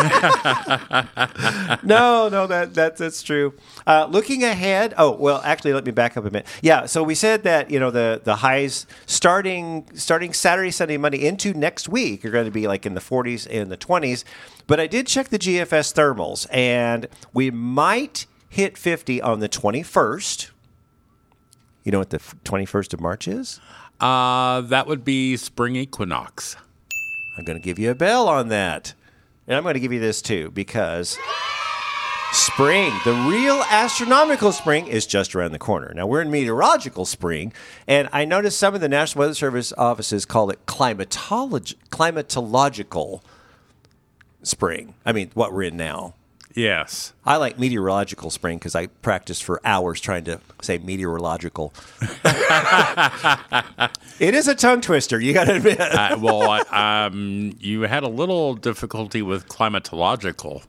no, 1.82 2.28
no, 2.28 2.46
that, 2.46 2.74
that 2.74 2.96
that's 2.96 3.22
true. 3.22 3.54
Uh, 3.86 4.06
looking 4.10 4.44
ahead, 4.44 4.94
oh 4.96 5.12
well, 5.12 5.40
actually, 5.44 5.72
let 5.72 5.84
me 5.84 5.92
back 5.92 6.16
up 6.16 6.24
a 6.24 6.30
minute. 6.30 6.46
Yeah, 6.62 6.86
so 6.86 7.02
we 7.02 7.14
said 7.14 7.42
that 7.42 7.70
you 7.70 7.78
know 7.78 7.90
the 7.90 8.20
the 8.22 8.36
highs 8.36 8.86
starting 9.06 9.88
starting 9.94 10.32
Saturday, 10.32 10.70
Sunday, 10.70 10.96
Monday 10.96 11.26
into 11.26 11.52
next 11.54 11.88
week 11.88 12.24
are 12.24 12.30
going 12.30 12.46
to 12.46 12.50
be 12.50 12.66
like 12.66 12.86
in 12.86 12.94
the 12.94 13.00
40s 13.00 13.46
and 13.50 13.70
the 13.70 13.76
20s. 13.76 14.24
But 14.66 14.80
I 14.80 14.86
did 14.86 15.06
check 15.06 15.28
the 15.28 15.38
GFS 15.38 15.92
thermals, 15.94 16.46
and 16.50 17.08
we 17.32 17.50
might 17.50 18.26
hit 18.48 18.78
50 18.78 19.20
on 19.22 19.40
the 19.40 19.48
21st. 19.48 20.50
You 21.84 21.92
know 21.92 21.98
what 21.98 22.10
the 22.10 22.18
21st 22.18 22.94
of 22.94 23.00
March 23.00 23.26
is? 23.28 23.60
Uh, 24.00 24.62
that 24.62 24.86
would 24.86 25.04
be 25.04 25.36
spring 25.36 25.76
equinox. 25.76 26.56
I'm 27.36 27.44
going 27.44 27.58
to 27.58 27.64
give 27.64 27.78
you 27.78 27.90
a 27.90 27.94
bell 27.94 28.28
on 28.28 28.48
that. 28.48 28.94
And 29.46 29.56
I'm 29.56 29.62
going 29.62 29.74
to 29.74 29.80
give 29.80 29.92
you 29.92 30.00
this 30.00 30.22
too 30.22 30.50
because 30.50 31.18
spring, 32.32 32.92
the 33.04 33.12
real 33.28 33.62
astronomical 33.70 34.52
spring, 34.52 34.86
is 34.86 35.06
just 35.06 35.34
around 35.34 35.52
the 35.52 35.58
corner. 35.58 35.92
Now, 35.94 36.06
we're 36.06 36.22
in 36.22 36.30
meteorological 36.30 37.04
spring, 37.04 37.52
and 37.86 38.08
I 38.12 38.24
noticed 38.24 38.58
some 38.58 38.74
of 38.74 38.80
the 38.80 38.88
National 38.88 39.20
Weather 39.20 39.34
Service 39.34 39.72
offices 39.76 40.24
call 40.24 40.50
it 40.50 40.64
climatolog- 40.66 41.74
climatological 41.90 43.22
spring. 44.42 44.94
I 45.04 45.12
mean, 45.12 45.30
what 45.34 45.52
we're 45.52 45.64
in 45.64 45.76
now. 45.76 46.14
Yes. 46.54 47.12
I 47.24 47.36
like 47.36 47.58
meteorological 47.58 48.30
spring 48.30 48.58
because 48.58 48.74
I 48.74 48.86
practiced 48.86 49.44
for 49.44 49.60
hours 49.64 50.00
trying 50.00 50.24
to 50.24 50.40
say 50.62 50.78
meteorological. 50.78 51.72
it 54.18 54.34
is 54.34 54.48
a 54.48 54.54
tongue 54.54 54.80
twister, 54.80 55.20
you 55.20 55.32
got 55.32 55.44
to 55.44 55.56
admit. 55.56 55.80
Uh, 55.80 56.18
well, 56.20 56.42
I, 56.50 57.06
um, 57.06 57.54
you 57.60 57.82
had 57.82 58.02
a 58.02 58.08
little 58.08 58.54
difficulty 58.54 59.22
with 59.22 59.48
climatological. 59.48 60.64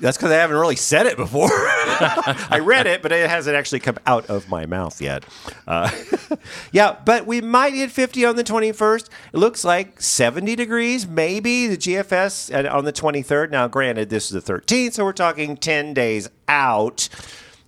That's 0.00 0.16
because 0.16 0.32
I 0.32 0.36
haven't 0.36 0.56
really 0.56 0.76
said 0.76 1.06
it 1.06 1.16
before. 1.16 1.48
I 1.52 2.60
read 2.62 2.86
it, 2.86 3.00
but 3.00 3.12
it 3.12 3.28
hasn't 3.30 3.56
actually 3.56 3.80
come 3.80 3.96
out 4.06 4.26
of 4.26 4.48
my 4.48 4.66
mouth 4.66 5.00
yet. 5.00 5.24
Uh, 5.66 5.90
yeah, 6.72 6.96
but 7.04 7.26
we 7.26 7.40
might 7.40 7.74
hit 7.74 7.90
50 7.90 8.24
on 8.24 8.36
the 8.36 8.44
21st. 8.44 9.08
It 9.32 9.38
looks 9.38 9.64
like 9.64 10.00
70 10.00 10.56
degrees, 10.56 11.06
maybe 11.06 11.68
the 11.68 11.76
GFS 11.76 12.72
on 12.72 12.84
the 12.84 12.92
23rd. 12.92 13.50
Now, 13.50 13.68
granted, 13.68 14.10
this 14.10 14.30
is 14.30 14.44
the 14.44 14.52
13th, 14.52 14.94
so 14.94 15.04
we're 15.04 15.12
talking 15.12 15.56
10 15.56 15.94
days 15.94 16.28
out. 16.48 17.08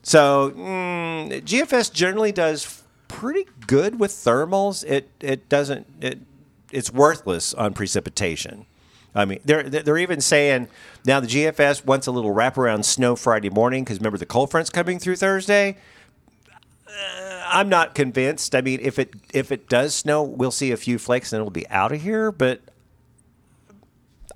So, 0.02 0.50
mm, 0.50 1.42
GFS 1.42 1.92
generally 1.92 2.32
does 2.32 2.82
pretty 3.08 3.46
good 3.66 3.98
with 3.98 4.10
thermals. 4.10 4.84
It 4.84 5.10
it 5.20 5.48
doesn't 5.48 5.86
it 6.00 6.18
it's 6.70 6.92
worthless 6.92 7.54
on 7.54 7.74
precipitation. 7.74 8.66
I 9.16 9.24
mean, 9.24 9.40
they're 9.44 9.62
they're 9.62 9.98
even 9.98 10.20
saying 10.20 10.68
now 11.06 11.20
the 11.20 11.26
GFS 11.26 11.86
wants 11.86 12.06
a 12.06 12.12
little 12.12 12.34
wraparound 12.34 12.84
snow 12.84 13.16
Friday 13.16 13.48
morning 13.48 13.82
because 13.82 13.98
remember 13.98 14.18
the 14.18 14.26
cold 14.26 14.50
front's 14.50 14.68
coming 14.68 14.98
through 14.98 15.16
Thursday. 15.16 15.78
Uh, 16.86 17.42
I'm 17.46 17.68
not 17.70 17.94
convinced. 17.94 18.54
I 18.54 18.60
mean, 18.60 18.78
if 18.82 18.98
it 18.98 19.14
if 19.32 19.50
it 19.50 19.68
does 19.70 19.94
snow, 19.94 20.22
we'll 20.22 20.50
see 20.50 20.70
a 20.70 20.76
few 20.76 20.98
flakes 20.98 21.32
and 21.32 21.40
it'll 21.40 21.50
be 21.50 21.66
out 21.70 21.92
of 21.92 22.02
here. 22.02 22.30
But 22.30 22.60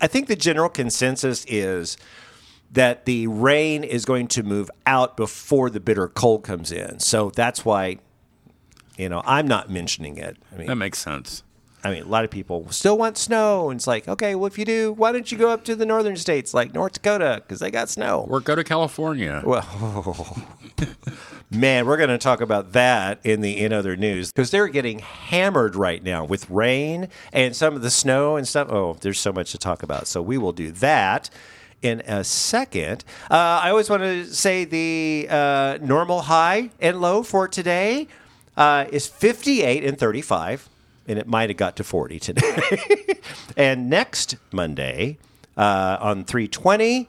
I 0.01 0.07
think 0.07 0.29
the 0.29 0.37
general 0.37 0.71
consensus 0.71 1.45
is 1.47 1.99
that 2.73 3.05
the 3.05 3.27
rain 3.27 3.85
is 3.85 4.05
going 4.07 4.29
to 4.29 4.43
move 4.43 4.71
out 4.87 5.17
before 5.17 5.69
the 5.69 5.81
bitter 5.81 6.09
cold 6.09 6.43
comes 6.45 6.73
in. 6.73 7.01
So 7.01 7.31
that's 7.31 7.65
why, 7.65 7.99
you 8.97 9.09
know, 9.09 9.23
I'm 9.27 9.47
not 9.47 9.69
mentioning 9.69 10.17
it. 10.17 10.39
I 10.53 10.57
mean, 10.57 10.67
That 10.69 10.77
makes 10.77 10.99
sense. 10.99 11.43
I 11.83 11.91
mean, 11.91 12.03
a 12.03 12.07
lot 12.07 12.25
of 12.25 12.31
people 12.31 12.71
still 12.71 12.99
want 12.99 13.17
snow, 13.17 13.71
and 13.71 13.79
it's 13.79 13.87
like, 13.87 14.07
okay, 14.07 14.35
well, 14.35 14.47
if 14.47 14.59
you 14.59 14.67
do, 14.67 14.93
why 14.93 15.13
don't 15.13 15.31
you 15.33 15.39
go 15.39 15.49
up 15.49 15.65
to 15.65 15.75
the 15.75 15.87
northern 15.87 16.17
states 16.17 16.53
like 16.53 16.75
North 16.75 16.93
Dakota 16.93 17.43
because 17.43 17.61
they 17.61 17.71
got 17.71 17.89
snow? 17.89 18.27
Or 18.29 18.41
go 18.41 18.55
to 18.55 18.63
California. 18.65 19.43
Well, 19.45 20.45
man, 21.51 21.87
we're 21.87 21.97
going 21.97 22.11
to 22.11 22.19
talk 22.19 22.41
about 22.41 22.73
that 22.73 23.19
in 23.25 23.41
the 23.41 23.59
in 23.59 23.73
other 23.73 23.97
news 23.97 24.31
because 24.31 24.51
they're 24.51 24.69
getting 24.69 24.99
hammered 25.01 25.75
right 25.75 26.03
now 26.03 26.25
with 26.25 26.49
rain 26.51 27.09
and 27.33 27.57
some 27.57 27.75
of 27.75 27.83
the 27.83 27.91
snow 27.91 28.37
and 28.37 28.47
stuff. 28.47 28.69
Oh, 28.71 28.97
there's 29.01 29.19
so 29.19 29.33
much 29.33 29.53
to 29.53 29.59
talk 29.59 29.83
about. 29.83 30.07
So 30.07 30.21
we 30.23 30.39
will 30.39 30.53
do 30.53 30.71
that 30.73 31.31
in 31.83 32.01
a 32.03 32.25
second. 32.25 33.05
Uh, 33.31 33.61
I 33.63 33.71
always 33.71 33.89
want 33.89 34.03
to 34.03 34.27
say 34.27 34.65
the 34.65 35.27
uh, 35.31 35.79
normal 35.81 36.23
high 36.23 36.71
and 36.81 37.01
low 37.01 37.23
for 37.23 37.49
today 37.49 38.07
uh, 38.57 38.87
is 38.93 39.07
58 39.07 39.85
and 39.85 39.99
35 39.99 40.69
and 41.11 41.19
it 41.19 41.27
might 41.27 41.51
have 41.51 41.57
got 41.57 41.77
to 41.77 41.85
40 41.85 42.21
today. 42.21 43.19
and 43.57 43.91
next 43.91 44.37
Monday 44.53 45.19
uh, 45.57 45.99
on 46.01 46.25
320, 46.25 47.09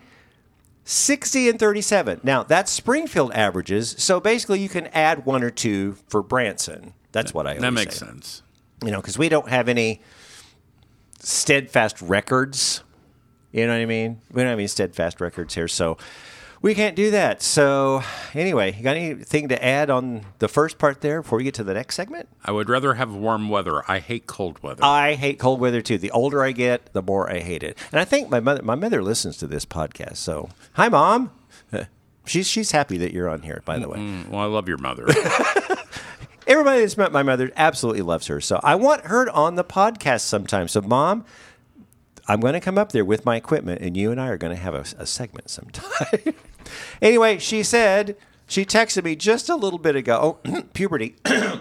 60 0.83 1.49
and 1.49 1.59
37. 1.59 2.19
Now, 2.23 2.41
that's 2.41 2.71
Springfield 2.71 3.31
averages. 3.33 3.95
So 3.99 4.19
basically, 4.19 4.59
you 4.59 4.69
can 4.69 4.87
add 4.87 5.23
one 5.25 5.43
or 5.43 5.51
two 5.51 5.97
for 6.07 6.23
Branson. 6.23 6.93
That's 7.11 7.31
what 7.33 7.45
I 7.45 7.51
always 7.51 7.61
That 7.61 7.71
makes 7.73 7.97
say. 7.97 8.07
sense. 8.07 8.41
You 8.83 8.89
know, 8.89 8.99
because 8.99 9.19
we 9.19 9.29
don't 9.29 9.49
have 9.49 9.69
any 9.69 10.01
steadfast 11.19 12.01
records. 12.01 12.83
You 13.51 13.67
know 13.67 13.73
what 13.73 13.81
I 13.81 13.85
mean? 13.85 14.19
We 14.31 14.41
don't 14.41 14.49
have 14.49 14.57
any 14.59 14.67
steadfast 14.67 15.21
records 15.21 15.53
here. 15.53 15.67
So 15.67 15.97
we 16.61 16.75
can't 16.75 16.95
do 16.95 17.11
that. 17.11 17.41
So, 17.41 18.03
anyway, 18.33 18.75
you 18.75 18.83
got 18.83 18.95
anything 18.95 19.47
to 19.49 19.63
add 19.63 19.89
on 19.89 20.25
the 20.39 20.47
first 20.47 20.77
part 20.77 21.01
there 21.01 21.21
before 21.21 21.37
we 21.39 21.43
get 21.43 21.53
to 21.55 21.63
the 21.63 21.73
next 21.73 21.95
segment? 21.95 22.29
I 22.45 22.51
would 22.51 22.69
rather 22.69 22.93
have 22.95 23.13
warm 23.13 23.49
weather. 23.49 23.81
I 23.89 23.99
hate 23.99 24.27
cold 24.27 24.61
weather. 24.61 24.83
I 24.83 25.13
hate 25.15 25.39
cold 25.39 25.59
weather 25.59 25.81
too. 25.81 25.97
The 25.97 26.11
older 26.11 26.43
I 26.43 26.51
get, 26.51 26.93
the 26.93 27.01
more 27.01 27.29
I 27.31 27.39
hate 27.39 27.63
it. 27.63 27.77
And 27.91 27.99
I 27.99 28.05
think 28.05 28.29
my 28.29 28.39
mother, 28.39 28.61
my 28.63 28.75
mother 28.75 29.01
listens 29.01 29.37
to 29.37 29.47
this 29.47 29.65
podcast. 29.65 30.17
So, 30.17 30.49
hi, 30.73 30.89
mom. 30.89 31.31
She's 32.25 32.45
she's 32.47 32.69
happy 32.71 32.97
that 32.99 33.13
you're 33.13 33.27
on 33.27 33.41
here. 33.41 33.63
By 33.65 33.79
the 33.79 33.89
way, 33.89 33.97
Mm, 33.97 34.29
well, 34.29 34.41
I 34.41 34.45
love 34.45 34.67
your 34.67 34.77
mother. 34.77 35.07
everybody 36.47 36.81
that's 36.81 36.95
met 36.97 37.11
my 37.11 37.23
mother 37.23 37.51
absolutely 37.55 38.03
loves 38.03 38.27
her. 38.27 38.39
So 38.39 38.59
I 38.63 38.75
want 38.75 39.05
her 39.07 39.29
on 39.31 39.55
the 39.55 39.63
podcast 39.63 40.21
sometime. 40.21 40.67
So, 40.67 40.81
mom, 40.81 41.25
I'm 42.31 42.39
going 42.39 42.53
to 42.53 42.61
come 42.61 42.77
up 42.77 42.93
there 42.93 43.03
with 43.03 43.25
my 43.25 43.35
equipment, 43.35 43.81
and 43.81 43.97
you 43.97 44.09
and 44.09 44.17
I 44.17 44.29
are 44.29 44.37
going 44.37 44.55
to 44.55 44.61
have 44.61 44.73
a, 44.73 44.85
a 44.97 45.05
segment 45.05 45.49
sometime. 45.49 46.33
anyway, 47.01 47.39
she 47.39 47.61
said 47.61 48.15
she 48.47 48.63
texted 48.63 49.03
me 49.03 49.17
just 49.17 49.49
a 49.49 49.55
little 49.57 49.77
bit 49.77 49.97
ago. 49.97 50.39
Oh, 50.45 50.61
puberty. 50.73 51.17
I 51.25 51.57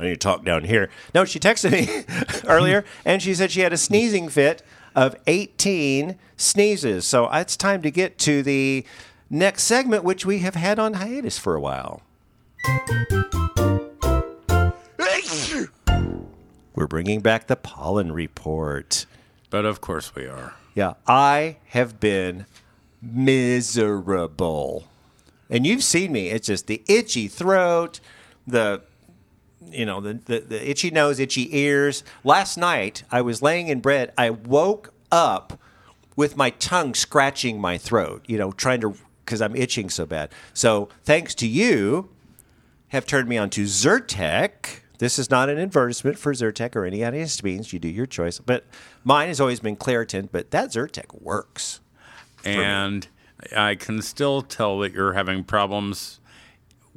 need 0.00 0.08
to 0.08 0.16
talk 0.16 0.42
down 0.42 0.64
here. 0.64 0.88
No, 1.14 1.26
she 1.26 1.38
texted 1.38 1.72
me 1.72 2.06
earlier, 2.48 2.82
and 3.04 3.20
she 3.20 3.34
said 3.34 3.50
she 3.50 3.60
had 3.60 3.74
a 3.74 3.76
sneezing 3.76 4.30
fit 4.30 4.62
of 4.96 5.14
18 5.26 6.16
sneezes. 6.38 7.04
So 7.04 7.26
uh, 7.26 7.40
it's 7.40 7.54
time 7.54 7.82
to 7.82 7.90
get 7.90 8.16
to 8.20 8.42
the 8.42 8.86
next 9.28 9.64
segment, 9.64 10.02
which 10.02 10.24
we 10.24 10.38
have 10.38 10.54
had 10.54 10.78
on 10.78 10.94
hiatus 10.94 11.38
for 11.38 11.54
a 11.54 11.60
while. 11.60 12.00
We're 16.74 16.86
bringing 16.86 17.20
back 17.20 17.48
the 17.48 17.56
pollen 17.56 18.12
report. 18.12 19.04
But 19.50 19.64
of 19.64 19.80
course 19.80 20.14
we 20.14 20.26
are. 20.26 20.54
Yeah, 20.74 20.94
I 21.06 21.56
have 21.68 22.00
been 22.00 22.46
miserable. 23.02 24.84
And 25.50 25.66
you've 25.66 25.82
seen 25.82 26.12
me. 26.12 26.28
It's 26.28 26.46
just 26.46 26.66
the 26.66 26.82
itchy 26.86 27.28
throat, 27.28 28.00
the 28.46 28.82
you 29.70 29.84
know, 29.84 30.00
the, 30.00 30.14
the, 30.14 30.40
the 30.40 30.70
itchy 30.70 30.90
nose, 30.90 31.18
itchy 31.18 31.56
ears. 31.56 32.04
Last 32.24 32.56
night 32.56 33.02
I 33.10 33.22
was 33.22 33.42
laying 33.42 33.68
in 33.68 33.80
bed. 33.80 34.12
I 34.16 34.30
woke 34.30 34.94
up 35.10 35.58
with 36.16 36.36
my 36.36 36.50
tongue 36.50 36.94
scratching 36.94 37.60
my 37.60 37.78
throat, 37.78 38.24
you 38.26 38.38
know, 38.38 38.52
trying 38.52 38.80
to 38.80 38.94
because 39.24 39.42
I'm 39.42 39.54
itching 39.54 39.90
so 39.90 40.06
bad. 40.06 40.30
So 40.54 40.88
thanks 41.04 41.34
to 41.36 41.46
you, 41.46 42.08
have 42.88 43.04
turned 43.04 43.28
me 43.28 43.36
on 43.36 43.50
to 43.50 43.64
Zyrtec. 43.64 44.80
This 44.98 45.18
is 45.18 45.30
not 45.30 45.48
an 45.48 45.58
advertisement 45.58 46.18
for 46.18 46.32
Zyrtec 46.32 46.76
or 46.76 46.84
any 46.84 46.98
antihistamines. 46.98 47.72
You 47.72 47.78
do 47.78 47.88
your 47.88 48.06
choice. 48.06 48.40
But 48.40 48.64
mine 49.04 49.28
has 49.28 49.40
always 49.40 49.60
been 49.60 49.76
Claritin, 49.76 50.28
but 50.30 50.50
that 50.50 50.70
Zyrtec 50.70 51.22
works. 51.22 51.80
And 52.44 53.06
I 53.56 53.76
can 53.76 54.02
still 54.02 54.42
tell 54.42 54.78
that 54.80 54.92
you're 54.92 55.12
having 55.12 55.44
problems 55.44 56.18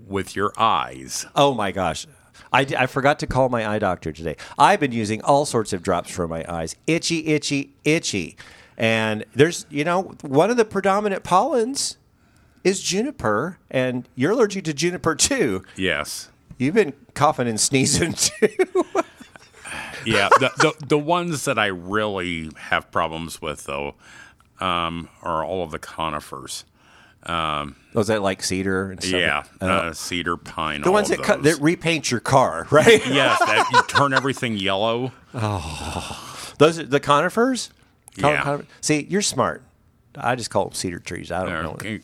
with 0.07 0.35
your 0.35 0.51
eyes. 0.57 1.25
Oh 1.35 1.53
my 1.53 1.71
gosh. 1.71 2.07
I 2.53 2.87
forgot 2.87 3.19
to 3.19 3.27
call 3.27 3.47
my 3.49 3.65
eye 3.65 3.79
doctor 3.79 4.11
today. 4.11 4.35
I've 4.57 4.79
been 4.79 4.91
using 4.91 5.21
all 5.21 5.45
sorts 5.45 5.71
of 5.71 5.83
drops 5.83 6.09
for 6.09 6.27
my 6.27 6.43
eyes. 6.51 6.75
Itchy, 6.87 7.27
itchy, 7.27 7.75
itchy. 7.85 8.35
And 8.77 9.23
there's, 9.35 9.67
you 9.69 9.83
know, 9.83 10.15
one 10.21 10.49
of 10.49 10.57
the 10.57 10.65
predominant 10.65 11.23
pollens 11.23 11.97
is 12.63 12.81
juniper, 12.81 13.59
and 13.69 14.09
you're 14.15 14.31
allergic 14.31 14.65
to 14.65 14.73
juniper 14.73 15.15
too. 15.15 15.63
Yes. 15.75 16.30
You've 16.61 16.75
been 16.75 16.93
coughing 17.15 17.47
and 17.47 17.59
sneezing 17.59 18.13
too. 18.17 18.47
Yeah. 20.05 20.29
the, 20.39 20.51
the 20.79 20.85
the 20.87 20.97
ones 20.97 21.45
that 21.45 21.57
I 21.57 21.67
really 21.67 22.49
have 22.57 22.91
problems 22.91 23.41
with 23.41 23.65
though 23.65 23.95
um, 24.59 25.09
are 25.23 25.43
all 25.43 25.63
of 25.63 25.71
the 25.71 25.79
conifers. 25.79 26.65
Was 27.27 28.07
that 28.07 28.21
like 28.21 28.43
cedar 28.43 28.91
and 28.91 29.01
stuff? 29.03 29.19
Yeah. 29.19 29.43
Uh, 29.61 29.65
Uh, 29.65 29.93
cedar, 29.93 30.37
pine. 30.37 30.81
the 30.81 30.91
ones 30.91 31.09
that, 31.09 31.21
cut, 31.21 31.43
that 31.43 31.59
repaint 31.61 32.09
your 32.11 32.19
car, 32.19 32.67
right? 32.71 33.05
yes, 33.07 33.39
that 33.39 33.67
you 33.71 33.81
turn 33.87 34.13
everything 34.13 34.55
yellow. 34.57 35.11
Those 35.33 36.79
are 36.79 36.83
the 36.85 36.99
conifers. 36.99 37.69
Con- 38.19 38.33
Yeah. 38.33 38.41
conif- 38.43 38.65
See, 38.81 39.07
you're 39.09 39.21
smart. 39.21 39.63
I 40.15 40.35
just 40.35 40.49
call 40.49 40.65
them 40.65 40.73
cedar 40.73 40.99
trees. 40.99 41.31
I 41.31 41.43
don't 41.45 41.63
know. 41.63 41.75
They're 41.79 41.99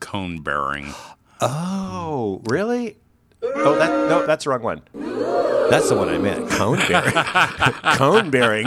cone 0.00 0.40
bearing. 0.42 0.92
Oh, 1.40 2.40
really? 2.46 2.96
Oh, 3.54 3.76
that 3.78 4.08
no, 4.08 4.26
that's 4.26 4.44
the 4.44 4.50
wrong 4.50 4.62
one. 4.62 4.82
That's 5.70 5.88
the 5.88 5.96
one 5.96 6.08
I 6.08 6.18
meant. 6.18 6.48
Cone 6.50 6.78
bearing. 6.78 7.12
Cone 7.96 8.30
bearing. 8.30 8.66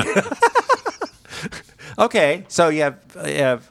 okay, 2.00 2.46
so 2.48 2.70
you 2.70 2.82
have 2.82 3.00
you 3.26 3.36
have 3.38 3.70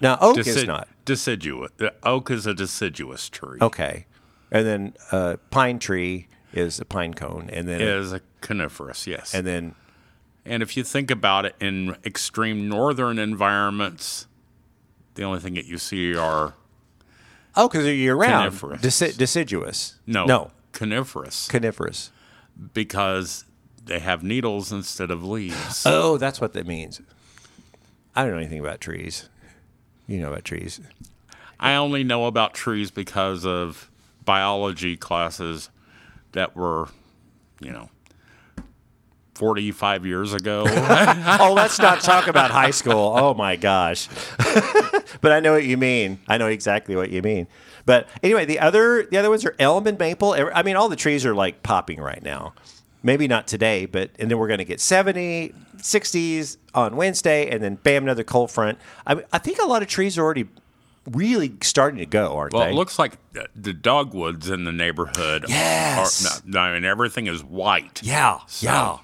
now 0.00 0.18
oak 0.20 0.38
is 0.38 0.64
not 0.64 0.88
deciduous. 1.04 1.72
The 1.76 1.94
oak 2.02 2.30
is 2.30 2.46
a 2.46 2.54
deciduous 2.54 3.28
tree. 3.28 3.58
okay, 3.60 4.06
and 4.50 4.66
then 4.66 4.94
uh, 5.10 5.36
pine 5.50 5.78
tree 5.78 6.28
is 6.52 6.78
a 6.80 6.84
pine 6.84 7.14
cone, 7.14 7.48
and 7.52 7.66
then 7.66 7.80
Is 7.80 8.12
a 8.12 8.20
coniferous, 8.40 9.06
yes. 9.06 9.34
and 9.34 9.46
then 9.46 9.74
And 10.44 10.62
if 10.62 10.76
you 10.76 10.84
think 10.84 11.10
about 11.10 11.46
it 11.46 11.56
in 11.60 11.96
extreme 12.04 12.68
northern 12.68 13.18
environments, 13.18 14.26
the 15.14 15.22
only 15.22 15.40
thing 15.40 15.54
that 15.54 15.64
you 15.66 15.78
see 15.78 16.14
are 16.14 16.54
oh, 17.56 17.68
because 17.68 17.84
they're 17.84 17.94
year 17.94 18.14
round. 18.14 18.58
Coniferous. 18.58 18.80
Deci- 18.82 19.16
deciduous. 19.16 19.96
no, 20.06 20.24
no, 20.26 20.50
coniferous 20.72 21.48
coniferous. 21.48 22.10
because 22.74 23.44
they 23.84 23.98
have 23.98 24.22
needles 24.22 24.72
instead 24.72 25.10
of 25.10 25.24
leaves. 25.24 25.84
Oh, 25.86 26.16
that's 26.18 26.40
what 26.40 26.52
that 26.54 26.66
means. 26.66 27.00
I 28.14 28.22
don't 28.22 28.32
know 28.32 28.38
anything 28.38 28.60
about 28.60 28.80
trees. 28.80 29.28
You 30.06 30.20
know 30.20 30.28
about 30.32 30.44
trees. 30.44 30.80
I 31.58 31.74
only 31.74 32.04
know 32.04 32.26
about 32.26 32.54
trees 32.54 32.90
because 32.90 33.46
of 33.46 33.88
biology 34.24 34.96
classes 34.96 35.70
that 36.32 36.54
were, 36.56 36.88
you 37.60 37.70
know, 37.70 37.88
45 39.34 40.06
years 40.06 40.34
ago. 40.34 40.64
oh, 40.68 41.52
let's 41.54 41.78
not 41.78 42.00
talk 42.00 42.26
about 42.26 42.50
high 42.50 42.70
school. 42.70 43.14
Oh 43.16 43.34
my 43.34 43.56
gosh. 43.56 44.08
but 45.20 45.32
I 45.32 45.40
know 45.40 45.52
what 45.52 45.64
you 45.64 45.76
mean. 45.76 46.20
I 46.28 46.38
know 46.38 46.48
exactly 46.48 46.96
what 46.96 47.10
you 47.10 47.22
mean. 47.22 47.46
But 47.84 48.08
anyway, 48.22 48.44
the 48.44 48.60
other 48.60 49.04
the 49.04 49.16
other 49.16 49.30
ones 49.30 49.44
are 49.44 49.56
elm 49.58 49.86
and 49.86 49.98
maple. 49.98 50.32
I 50.54 50.62
mean, 50.62 50.76
all 50.76 50.88
the 50.88 50.96
trees 50.96 51.26
are 51.26 51.34
like 51.34 51.62
popping 51.62 52.00
right 52.00 52.22
now. 52.22 52.54
Maybe 53.02 53.26
not 53.26 53.48
today, 53.48 53.86
but 53.86 54.10
and 54.20 54.30
then 54.30 54.38
we're 54.38 54.46
going 54.46 54.58
to 54.58 54.64
get 54.64 54.80
70, 54.80 55.52
60s 55.78 56.56
on 56.72 56.94
Wednesday, 56.94 57.50
and 57.50 57.60
then 57.60 57.74
bam, 57.74 58.04
another 58.04 58.22
cold 58.22 58.52
front. 58.52 58.78
I, 59.04 59.16
mean, 59.16 59.24
I 59.32 59.38
think 59.38 59.58
a 59.58 59.66
lot 59.66 59.82
of 59.82 59.88
trees 59.88 60.16
are 60.16 60.22
already 60.22 60.46
really 61.10 61.52
starting 61.62 61.98
to 61.98 62.06
go, 62.06 62.36
aren't 62.36 62.52
well, 62.54 62.64
they? 62.64 62.70
it 62.70 62.74
looks 62.74 62.98
like 62.98 63.18
the 63.56 63.72
dogwoods 63.72 64.48
in 64.48 64.62
the 64.62 64.70
neighborhood. 64.70 65.46
Yes. 65.48 66.38
Are, 66.38 66.42
no, 66.46 66.60
I 66.60 66.74
mean, 66.74 66.84
everything 66.84 67.26
is 67.26 67.42
white. 67.42 68.00
Yeah, 68.04 68.38
So- 68.46 68.66
yeah. 68.66 68.98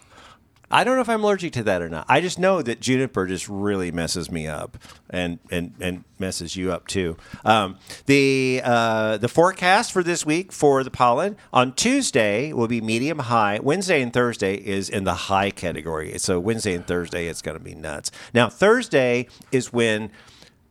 I 0.71 0.85
don't 0.85 0.97
know 0.97 1.01
if 1.01 1.09
I'm 1.09 1.25
allergic 1.25 1.53
to 1.55 1.63
that 1.65 1.81
or 1.81 1.89
not. 1.89 2.05
I 2.09 2.21
just 2.21 2.39
know 2.39 2.61
that 2.63 2.81
juniper 2.81 3.27
just 3.27 3.49
really 3.49 3.91
messes 3.91 4.31
me 4.31 4.47
up, 4.47 4.77
and 5.09 5.39
and, 5.51 5.73
and 5.81 6.05
messes 6.19 6.57
you 6.57 6.73
up 6.73 6.87
too. 6.87 7.17
Um, 7.45 7.79
the 8.07 8.61
uh, 8.63 9.17
the 9.17 9.29
forecast 9.29 9.93
for 9.93 10.03
this 10.03 10.27
week 10.27 10.53
for 10.53 10.85
the 10.85 10.91
pollen 10.91 11.37
on 11.53 11.75
Tuesday 11.75 12.53
will 12.53 12.69
be 12.69 12.81
medium 12.81 13.21
high. 13.21 13.59
Wednesday 13.63 14.03
and 14.03 14.13
Thursday 14.13 14.55
is 14.57 14.91
in 14.91 15.05
the 15.05 15.15
high 15.15 15.51
category. 15.51 16.19
So 16.19 16.39
Wednesday 16.39 16.75
and 16.75 16.87
Thursday 16.87 17.29
it's 17.29 17.43
going 17.43 17.57
to 17.57 17.65
be 17.65 17.75
nuts. 17.75 18.11
Now 18.35 18.49
Thursday 18.49 19.29
is 19.51 19.73
when 19.73 20.11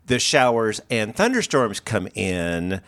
the 0.06 0.20
showers 0.20 0.80
and 0.90 1.16
thunderstorms 1.16 1.80
come 1.80 2.08
in 2.16 2.82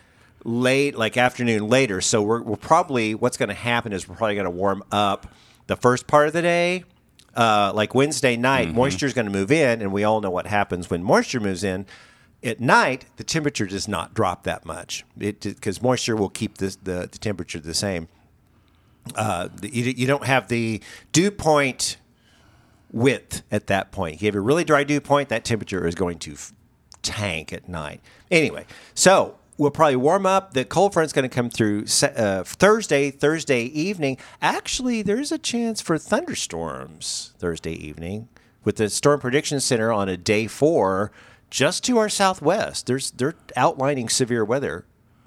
late, 0.44 0.96
like 0.98 1.18
afternoon 1.18 1.68
later. 1.68 2.02
So 2.02 2.22
we're, 2.22 2.42
we're 2.42 2.56
probably 2.56 3.14
what's 3.14 3.38
going 3.38 3.50
to 3.50 3.56
happen 3.56 3.94
is 3.94 4.08
we're 4.08 4.16
probably 4.16 4.36
going 4.36 4.46
to 4.46 4.52
warm 4.52 4.84
up 4.92 5.28
the 5.68 5.76
first 5.76 6.08
part 6.08 6.28
of 6.28 6.34
the 6.34 6.42
day. 6.42 6.86
Uh, 7.36 7.72
like 7.76 7.94
Wednesday 7.94 8.36
night, 8.36 8.74
moisture 8.74 9.06
is 9.06 9.14
going 9.14 9.26
to 9.28 9.32
move 9.32 9.52
in, 9.52 9.82
and 9.82 9.94
we 9.94 10.04
all 10.04 10.20
know 10.22 10.30
what 10.32 10.48
happens 10.48 10.90
when 10.90 11.04
moisture 11.04 11.40
moves 11.40 11.64
in. 11.64 11.86
At 12.44 12.60
night, 12.60 13.06
the 13.18 13.24
temperature 13.24 13.66
does 13.68 13.88
not 13.88 14.14
drop 14.14 14.44
that 14.44 14.66
much 14.66 15.06
because 15.18 15.82
moisture 15.82 16.16
will 16.16 16.30
keep 16.30 16.58
this, 16.58 16.76
the 16.78 17.08
the 17.12 17.18
temperature 17.18 17.60
the 17.60 17.74
same. 17.74 18.08
Uh, 19.16 19.50
you, 19.62 19.94
you 19.96 20.08
don't 20.08 20.26
have 20.26 20.48
the 20.48 20.82
dew 21.12 21.32
point 21.32 21.98
width 22.92 23.44
at 23.52 23.68
that 23.68 23.92
point. 23.92 24.16
If 24.16 24.22
you 24.22 24.28
have 24.28 24.36
a 24.36 24.42
really 24.42 24.64
dry 24.64 24.84
dew 24.84 25.02
point, 25.02 25.30
that 25.30 25.44
temperature 25.46 25.86
is 25.86 25.96
going 25.96 26.20
to 26.20 26.34
f- 26.34 26.54
tank 27.02 27.54
at 27.54 27.68
night. 27.70 28.02
Anyway, 28.32 28.66
so 28.94 29.38
we'll 29.60 29.70
probably 29.70 29.98
warm 29.98 30.26
up. 30.26 30.54
The 30.54 30.66
cold 30.66 30.94
front's 30.94 31.14
going 31.14 31.30
to 31.30 31.34
come 31.34 31.50
through 31.52 31.84
uh, 32.02 32.44
Thursday, 32.44 33.12
Thursday 33.12 33.64
evening. 33.66 34.18
Actually, 34.42 35.04
there's 35.04 35.32
a 35.32 35.38
chance 35.38 35.82
for 35.82 35.98
thunderstorms 36.00 37.34
Thursday 37.38 37.74
evening 37.74 38.30
with 38.64 38.78
the 38.78 38.90
Storm 38.90 39.20
Prediction 39.20 39.60
Center 39.60 39.92
on 39.92 40.10
a 40.10 40.18
day 40.18 40.48
four 40.48 41.12
just 41.52 41.84
to 41.84 41.98
our 41.98 42.10
southwest. 42.10 42.88
There's 42.88 43.12
they're 43.12 43.36
outlining 43.56 44.10
severe 44.10 44.44
weather. 44.46 44.86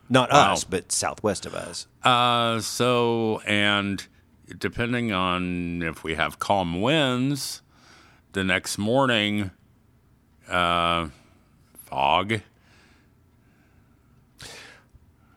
Not 0.08 0.30
Wow. 0.32 0.52
us, 0.52 0.64
but 0.64 0.90
southwest 0.92 1.46
of 1.46 1.54
us. 1.54 1.86
Uh, 2.02 2.60
so, 2.60 3.40
and 3.46 4.06
depending 4.58 5.12
on 5.12 5.80
if 5.82 6.04
we 6.04 6.14
have 6.16 6.38
calm 6.38 6.80
winds, 6.82 7.62
the 8.32 8.44
next 8.44 8.76
morning, 8.78 9.50
uh, 10.48 11.08
fog. 11.74 12.40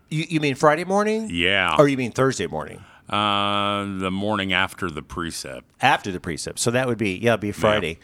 You, 0.09 0.25
you 0.29 0.39
mean 0.39 0.55
Friday 0.55 0.83
morning? 0.83 1.29
Yeah. 1.31 1.75
Or 1.77 1.87
you 1.87 1.97
mean 1.97 2.11
Thursday 2.11 2.47
morning? 2.47 2.83
Uh, 3.09 3.85
the 3.99 4.09
morning 4.11 4.51
after 4.53 4.89
the 4.89 5.01
precip. 5.03 5.61
after 5.81 6.11
the 6.11 6.19
precip. 6.19 6.57
So 6.57 6.71
that 6.71 6.87
would 6.87 6.97
be 6.97 7.17
yeah, 7.17 7.31
it'd 7.31 7.41
be 7.41 7.51
Friday. 7.51 7.99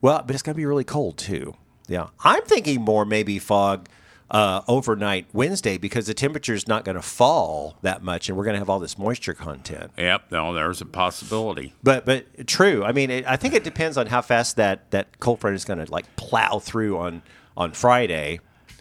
Well, 0.00 0.22
but 0.26 0.34
it's 0.34 0.42
gonna 0.42 0.54
be 0.54 0.64
really 0.64 0.84
cold 0.84 1.18
too. 1.18 1.54
Yeah, 1.88 2.08
I'm 2.24 2.42
thinking 2.44 2.80
more 2.80 3.04
maybe 3.04 3.38
fog 3.38 3.88
uh, 4.30 4.62
overnight 4.68 5.26
Wednesday 5.32 5.76
because 5.76 6.06
the 6.06 6.14
temperature 6.14 6.54
is 6.54 6.68
not 6.68 6.84
going 6.84 6.94
to 6.94 7.02
fall 7.02 7.76
that 7.82 8.02
much, 8.02 8.28
and 8.28 8.38
we're 8.38 8.44
going 8.44 8.54
to 8.54 8.60
have 8.60 8.70
all 8.70 8.78
this 8.78 8.96
moisture 8.96 9.34
content. 9.34 9.90
Yep. 9.98 10.30
No, 10.30 10.54
there's 10.54 10.80
a 10.80 10.86
possibility. 10.86 11.74
But 11.82 12.06
but 12.06 12.46
true. 12.46 12.84
I 12.84 12.92
mean, 12.92 13.10
it, 13.10 13.26
I 13.26 13.36
think 13.36 13.54
it 13.54 13.64
depends 13.64 13.96
on 13.96 14.06
how 14.06 14.22
fast 14.22 14.56
that 14.56 14.90
that 14.92 15.18
cold 15.20 15.40
front 15.40 15.56
is 15.56 15.64
going 15.64 15.84
to 15.84 15.90
like 15.90 16.16
plow 16.16 16.60
through 16.60 16.96
on 16.98 17.22
on 17.56 17.72
Friday. 17.72 18.40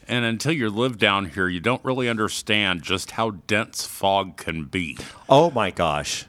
And 0.10 0.26
until 0.26 0.52
you 0.54 0.72
live 0.72 0.98
down 0.98 1.26
here, 1.26 1.48
you 1.48 1.60
don't 1.60 1.86
really 1.86 2.10
understand 2.10 2.82
just 2.82 3.12
how 3.12 3.30
dense 3.30 3.86
fog 3.86 4.38
can 4.38 4.65
be. 4.65 4.98
Oh 5.30 5.52
my 5.52 5.69
gosh. 5.69 6.26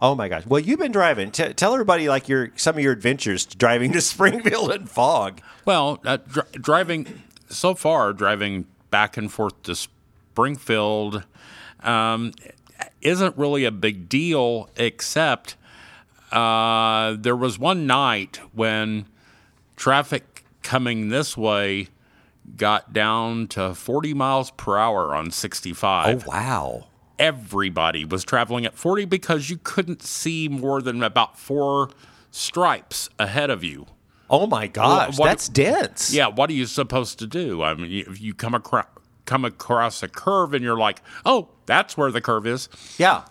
Oh 0.00 0.14
my 0.14 0.28
gosh! 0.28 0.46
Well, 0.46 0.60
you've 0.60 0.78
been 0.78 0.92
driving. 0.92 1.30
T- 1.32 1.52
tell 1.52 1.74
everybody 1.74 2.08
like 2.08 2.28
your 2.28 2.52
some 2.56 2.76
of 2.76 2.82
your 2.82 2.92
adventures 2.92 3.44
driving 3.44 3.92
to 3.94 4.00
Springfield 4.00 4.72
in 4.72 4.86
fog. 4.86 5.42
Well, 5.66 6.00
uh, 6.06 6.18
dri- 6.18 6.44
driving 6.52 7.22
so 7.50 7.74
far, 7.74 8.12
driving 8.14 8.66
back 8.90 9.16
and 9.16 9.30
forth 9.30 9.60
to 9.64 9.74
Springfield 9.74 11.24
um, 11.80 12.32
isn't 13.02 13.36
really 13.36 13.64
a 13.64 13.72
big 13.72 14.08
deal, 14.08 14.70
except 14.76 15.56
uh, 16.32 17.16
there 17.18 17.36
was 17.36 17.58
one 17.58 17.86
night 17.86 18.40
when 18.52 19.06
traffic 19.76 20.44
coming 20.62 21.08
this 21.08 21.36
way 21.36 21.88
got 22.56 22.92
down 22.92 23.46
to 23.48 23.74
40 23.74 24.14
miles 24.14 24.50
per 24.52 24.76
hour 24.76 25.14
on 25.14 25.30
65 25.30 26.26
Oh 26.26 26.30
wow! 26.30 26.86
everybody 27.18 28.04
was 28.04 28.24
traveling 28.24 28.64
at 28.64 28.74
40 28.74 29.04
because 29.06 29.50
you 29.50 29.58
couldn't 29.62 30.02
see 30.02 30.48
more 30.48 30.80
than 30.80 31.02
about 31.02 31.38
four 31.38 31.90
stripes 32.30 33.08
ahead 33.18 33.50
of 33.50 33.64
you. 33.64 33.86
Oh 34.30 34.46
my 34.46 34.66
gosh! 34.66 35.18
what- 35.18 35.26
that's 35.26 35.48
dense. 35.48 36.12
Yeah, 36.12 36.28
what 36.28 36.50
are 36.50 36.54
you 36.54 36.66
supposed 36.66 37.18
to 37.20 37.26
do? 37.26 37.62
I 37.62 37.74
mean, 37.74 38.04
if 38.06 38.20
you 38.20 38.34
come 38.34 38.54
across 38.54 38.86
come 39.24 39.44
across 39.44 40.02
a 40.02 40.08
curve 40.08 40.54
and 40.54 40.62
you're 40.64 40.78
like, 40.78 41.02
"Oh, 41.24 41.48
that's 41.66 41.96
where 41.96 42.10
the 42.10 42.20
curve 42.20 42.46
is." 42.46 42.68
Yeah. 42.98 43.24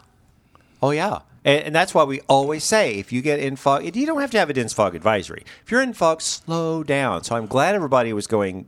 Oh, 0.81 0.91
yeah. 0.91 1.19
And, 1.43 1.63
and 1.65 1.75
that's 1.75 1.93
why 1.95 2.03
we 2.03 2.21
always 2.27 2.63
say 2.63 2.95
if 2.99 3.11
you 3.11 3.21
get 3.23 3.39
in 3.39 3.55
fog, 3.55 3.95
you 3.95 4.05
don't 4.05 4.21
have 4.21 4.29
to 4.31 4.37
have 4.39 4.49
a 4.49 4.53
dense 4.53 4.73
fog 4.73 4.93
advisory. 4.95 5.43
If 5.63 5.71
you're 5.71 5.81
in 5.81 5.93
fog, 5.93 6.21
slow 6.21 6.83
down. 6.83 7.23
So 7.23 7.35
I'm 7.35 7.47
glad 7.47 7.73
everybody 7.73 8.13
was 8.13 8.27
going 8.27 8.67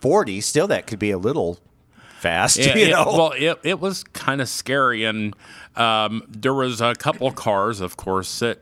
40. 0.00 0.40
Still, 0.40 0.66
that 0.68 0.86
could 0.86 0.98
be 0.98 1.10
a 1.10 1.18
little 1.18 1.58
fast. 2.18 2.56
Yeah, 2.58 2.76
you 2.76 2.86
it- 2.86 2.90
know? 2.90 3.04
well, 3.06 3.32
it, 3.36 3.58
it 3.62 3.80
was 3.80 4.04
kind 4.04 4.40
of 4.40 4.48
scary, 4.48 5.04
and 5.04 5.34
um, 5.76 6.22
there 6.28 6.54
was 6.54 6.80
a 6.80 6.94
couple 6.94 7.30
cars, 7.32 7.80
of 7.80 7.96
course, 7.96 8.38
that 8.40 8.60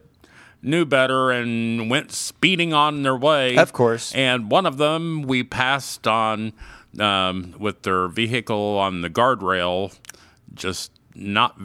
knew 0.62 0.84
better 0.84 1.30
and 1.30 1.88
went 1.88 2.10
speeding 2.12 2.72
on 2.72 3.02
their 3.02 3.16
way. 3.16 3.56
Of 3.56 3.72
course. 3.72 4.12
and 4.14 4.50
one 4.50 4.66
of 4.66 4.76
them 4.76 5.22
we 5.22 5.42
passed 5.44 6.06
on 6.06 6.52
um, 6.98 7.54
with 7.58 7.82
their 7.82 8.08
vehicle 8.08 8.76
on 8.78 9.02
the 9.02 9.10
guardrail, 9.10 9.96
just 10.54 10.90
not. 11.14 11.56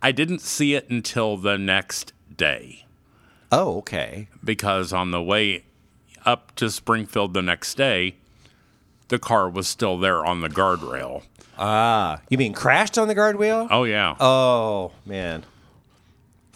I 0.00 0.12
didn't 0.12 0.40
see 0.40 0.74
it 0.74 0.90
until 0.90 1.36
the 1.36 1.56
next 1.56 2.12
day 2.36 2.86
oh, 3.52 3.78
okay. 3.78 4.28
because 4.42 4.92
on 4.92 5.10
the 5.12 5.22
way 5.22 5.64
up 6.26 6.54
to 6.56 6.70
Springfield 6.70 7.34
the 7.34 7.42
next 7.42 7.74
day, 7.76 8.16
the 9.08 9.18
car 9.18 9.48
was 9.48 9.66
still 9.68 9.98
there 9.98 10.24
on 10.24 10.40
the 10.40 10.48
guardrail. 10.48 11.22
Ah, 11.58 12.20
you 12.30 12.38
mean 12.38 12.52
crashed 12.54 12.96
on 12.98 13.08
the 13.08 13.14
guardrail? 13.14 13.68
Oh 13.70 13.84
yeah. 13.84 14.16
Oh 14.18 14.92
man, 15.04 15.44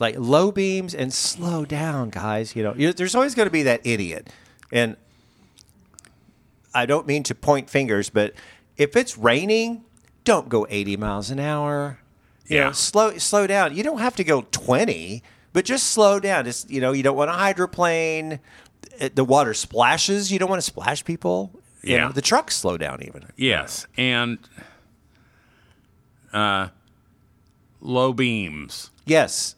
like 0.00 0.16
low 0.18 0.50
beams 0.50 0.94
and 0.94 1.12
slow 1.12 1.64
down, 1.64 2.10
guys. 2.10 2.56
You 2.56 2.62
know, 2.62 2.74
you 2.76 2.92
there's 2.92 3.14
always 3.14 3.34
going 3.34 3.46
to 3.46 3.52
be 3.52 3.62
that 3.64 3.86
idiot, 3.86 4.28
and 4.72 4.96
I 6.74 6.86
don't 6.86 7.06
mean 7.06 7.22
to 7.24 7.34
point 7.34 7.70
fingers, 7.70 8.10
but 8.10 8.34
if 8.76 8.96
it's 8.96 9.16
raining, 9.16 9.84
don't 10.24 10.48
go 10.48 10.66
80 10.68 10.96
miles 10.96 11.30
an 11.30 11.40
hour. 11.40 11.98
You 12.46 12.58
know, 12.58 12.64
Yeah. 12.66 12.72
slow 12.72 13.16
slow 13.18 13.46
down. 13.46 13.74
You 13.76 13.82
don't 13.82 13.98
have 14.00 14.16
to 14.16 14.24
go 14.24 14.42
20, 14.50 15.22
but 15.52 15.64
just 15.64 15.88
slow 15.88 16.20
down. 16.20 16.46
It's 16.46 16.64
you 16.68 16.80
know, 16.80 16.92
you 16.92 17.02
don't 17.02 17.16
want 17.16 17.28
to 17.28 17.32
hydroplane. 17.34 18.40
The 19.14 19.24
water 19.24 19.54
splashes. 19.54 20.32
You 20.32 20.38
don't 20.38 20.48
want 20.48 20.58
to 20.60 20.66
splash 20.66 21.04
people. 21.04 21.50
You 21.82 21.94
Yeah. 21.96 22.06
know, 22.06 22.12
the 22.12 22.22
trucks 22.22 22.56
slow 22.56 22.76
down 22.76 23.02
even. 23.02 23.24
Yes, 23.36 23.86
and 23.96 24.38
uh, 26.32 26.68
low 27.80 28.12
beams. 28.12 28.90
Yes. 29.04 29.54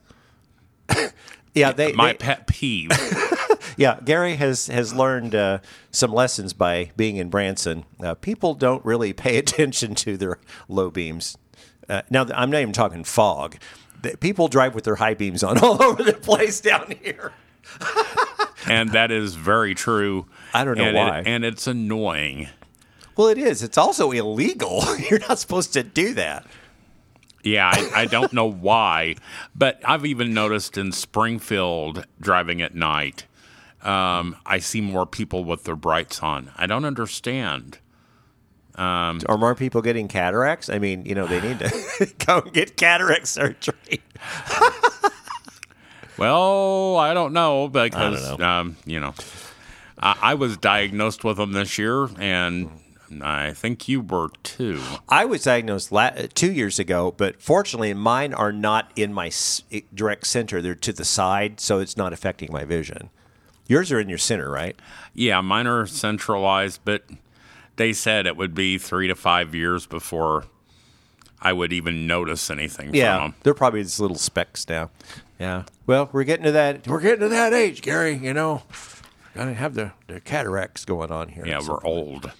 yeah, 1.55 1.73
they, 1.73 1.93
My 1.93 2.13
they- 2.13 2.19
pet 2.19 2.47
peeve. 2.47 2.91
Yeah, 3.77 4.01
Gary 4.05 4.35
has 4.37 4.67
has 4.67 4.93
learned 4.93 5.37
uh, 5.37 5.59
some 5.93 6.13
lessons 6.13 6.53
by 6.53 6.91
being 6.97 7.17
in 7.17 7.29
Branson. 7.29 7.85
Uh, 8.03 8.15
people 8.15 8.55
don't 8.55 8.85
really 8.85 9.13
pay 9.13 9.39
attention 9.39 9.95
to 9.97 10.17
their 10.17 10.39
low 10.69 10.91
beams. 10.91 11.37
Uh, 11.89 12.03
now, 12.11 12.27
I'm 12.35 12.51
not 12.51 12.61
even 12.61 12.73
talking 12.73 13.05
fog. 13.05 13.57
People 14.19 14.49
drive 14.49 14.75
with 14.75 14.83
their 14.83 14.97
high 14.97 15.15
beams 15.15 15.45
on 15.45 15.59
all 15.59 15.81
over 15.81 16.03
the 16.03 16.13
place 16.15 16.61
down 16.61 16.93
here. 17.03 17.33
And 18.71 18.91
that 18.93 19.11
is 19.11 19.35
very 19.35 19.75
true. 19.75 20.27
I 20.55 20.65
don't 20.65 20.79
know 20.79 20.85
and 20.85 20.97
it- 20.97 21.01
why. 21.01 21.23
and 21.27 21.45
it's 21.45 21.67
annoying. 21.67 22.49
Well, 23.17 23.29
it 23.29 23.39
is. 23.39 23.63
It's 23.65 23.77
also 23.79 24.13
illegal. 24.13 24.85
You're 25.11 25.19
not 25.21 25.39
supposed 25.39 25.73
to 25.73 25.83
do 25.83 26.15
that. 26.15 26.47
Yeah, 27.43 27.71
I, 27.73 28.03
I 28.03 28.05
don't 28.07 28.33
know 28.33 28.47
why, 28.51 29.17
but 29.55 29.81
I've 29.85 30.05
even 30.07 30.35
noticed 30.35 30.77
in 30.77 30.93
Springfield 30.93 32.05
driving 32.21 32.61
at 32.63 32.75
night, 32.75 33.27
um, 33.83 34.37
I 34.45 34.59
see 34.59 34.81
more 34.81 35.07
people 35.07 35.45
with 35.45 35.65
their 35.65 35.77
brights 35.77 36.21
on. 36.23 36.51
I 36.57 36.67
don't 36.67 36.85
understand. 36.85 37.79
Are 38.77 39.15
more 39.39 39.55
people 39.57 39.83
getting 39.83 40.07
cataracts? 40.07 40.69
I 40.69 40.79
mean, 40.79 41.05
you 41.05 41.15
know, 41.17 41.27
they 41.27 41.41
need 41.41 41.59
to 41.59 42.13
go 42.27 42.39
and 42.41 42.53
get 42.53 42.77
cataract 42.77 43.27
surgery. 43.27 43.75
Well, 46.19 46.97
I 46.97 47.15
don't 47.15 47.33
know 47.33 47.69
because 47.69 48.39
know. 48.39 48.45
Um, 48.47 48.77
you 48.85 49.01
know, 49.01 49.15
I, 49.99 50.17
I 50.23 50.35
was 50.35 50.57
diagnosed 50.57 51.25
with 51.25 51.37
them 51.37 51.53
this 51.53 51.79
year, 51.79 52.09
and 52.19 52.71
I 53.23 53.53
think 53.53 53.89
you 53.89 54.01
were 54.01 54.29
too. 54.43 54.81
I 55.09 55.25
was 55.25 55.45
diagnosed 55.45 55.93
la- 55.93 56.11
two 56.35 56.53
years 56.53 56.79
ago, 56.79 57.15
but 57.17 57.41
fortunately, 57.41 57.95
mine 57.95 58.35
are 58.35 58.53
not 58.53 58.91
in 58.97 59.13
my 59.15 59.29
s- 59.29 59.63
direct 59.95 60.27
center. 60.27 60.61
They're 60.61 60.75
to 60.75 60.93
the 60.93 61.05
side, 61.05 61.61
so 61.61 61.79
it's 61.79 61.97
not 61.97 62.13
affecting 62.13 62.51
my 62.53 62.65
vision. 62.65 63.11
Yours 63.69 63.93
are 63.93 64.01
in 64.01 64.09
your 64.09 64.19
center, 64.19 64.51
right? 64.51 64.77
Yeah, 65.15 65.41
mine 65.41 65.67
are 65.67 65.87
centralized, 65.87 66.81
but 66.85 67.05
they 67.77 67.93
said 67.93 68.27
it 68.27 68.37
would 68.37 68.55
be 68.55 68.77
three 68.79 69.07
to 69.09 69.15
five 69.15 69.55
years 69.55 69.87
before 69.87 70.45
I 71.41 71.53
would 71.53 71.73
even 71.73 72.07
notice 72.07 72.51
anything 72.51 72.95
Yeah, 72.95 73.17
from 73.19 73.31
them. 73.31 73.35
they're 73.43 73.55
probably 73.55 73.83
just 73.83 74.01
little 74.01 74.17
specks 74.19 74.69
now. 74.69 74.91
Yeah. 75.39 75.65
Well, 75.87 76.09
we're 76.13 76.25
getting 76.25 76.45
to 76.47 76.53
that. 76.53 76.87
We're 76.89 77.01
getting 77.01 77.21
to 77.21 77.29
that 77.29 77.53
age, 77.53 77.81
Gary. 77.83 78.15
You 78.17 78.35
know, 78.35 78.63
gotta 79.35 79.55
have 79.55 79.75
the, 79.75 79.93
the 80.09 80.21
cataracts 80.21 80.85
going 80.85 81.13
on 81.13 81.29
here. 81.29 81.47
Yeah, 81.47 81.61
we're 81.67 81.83
old. 81.85 82.33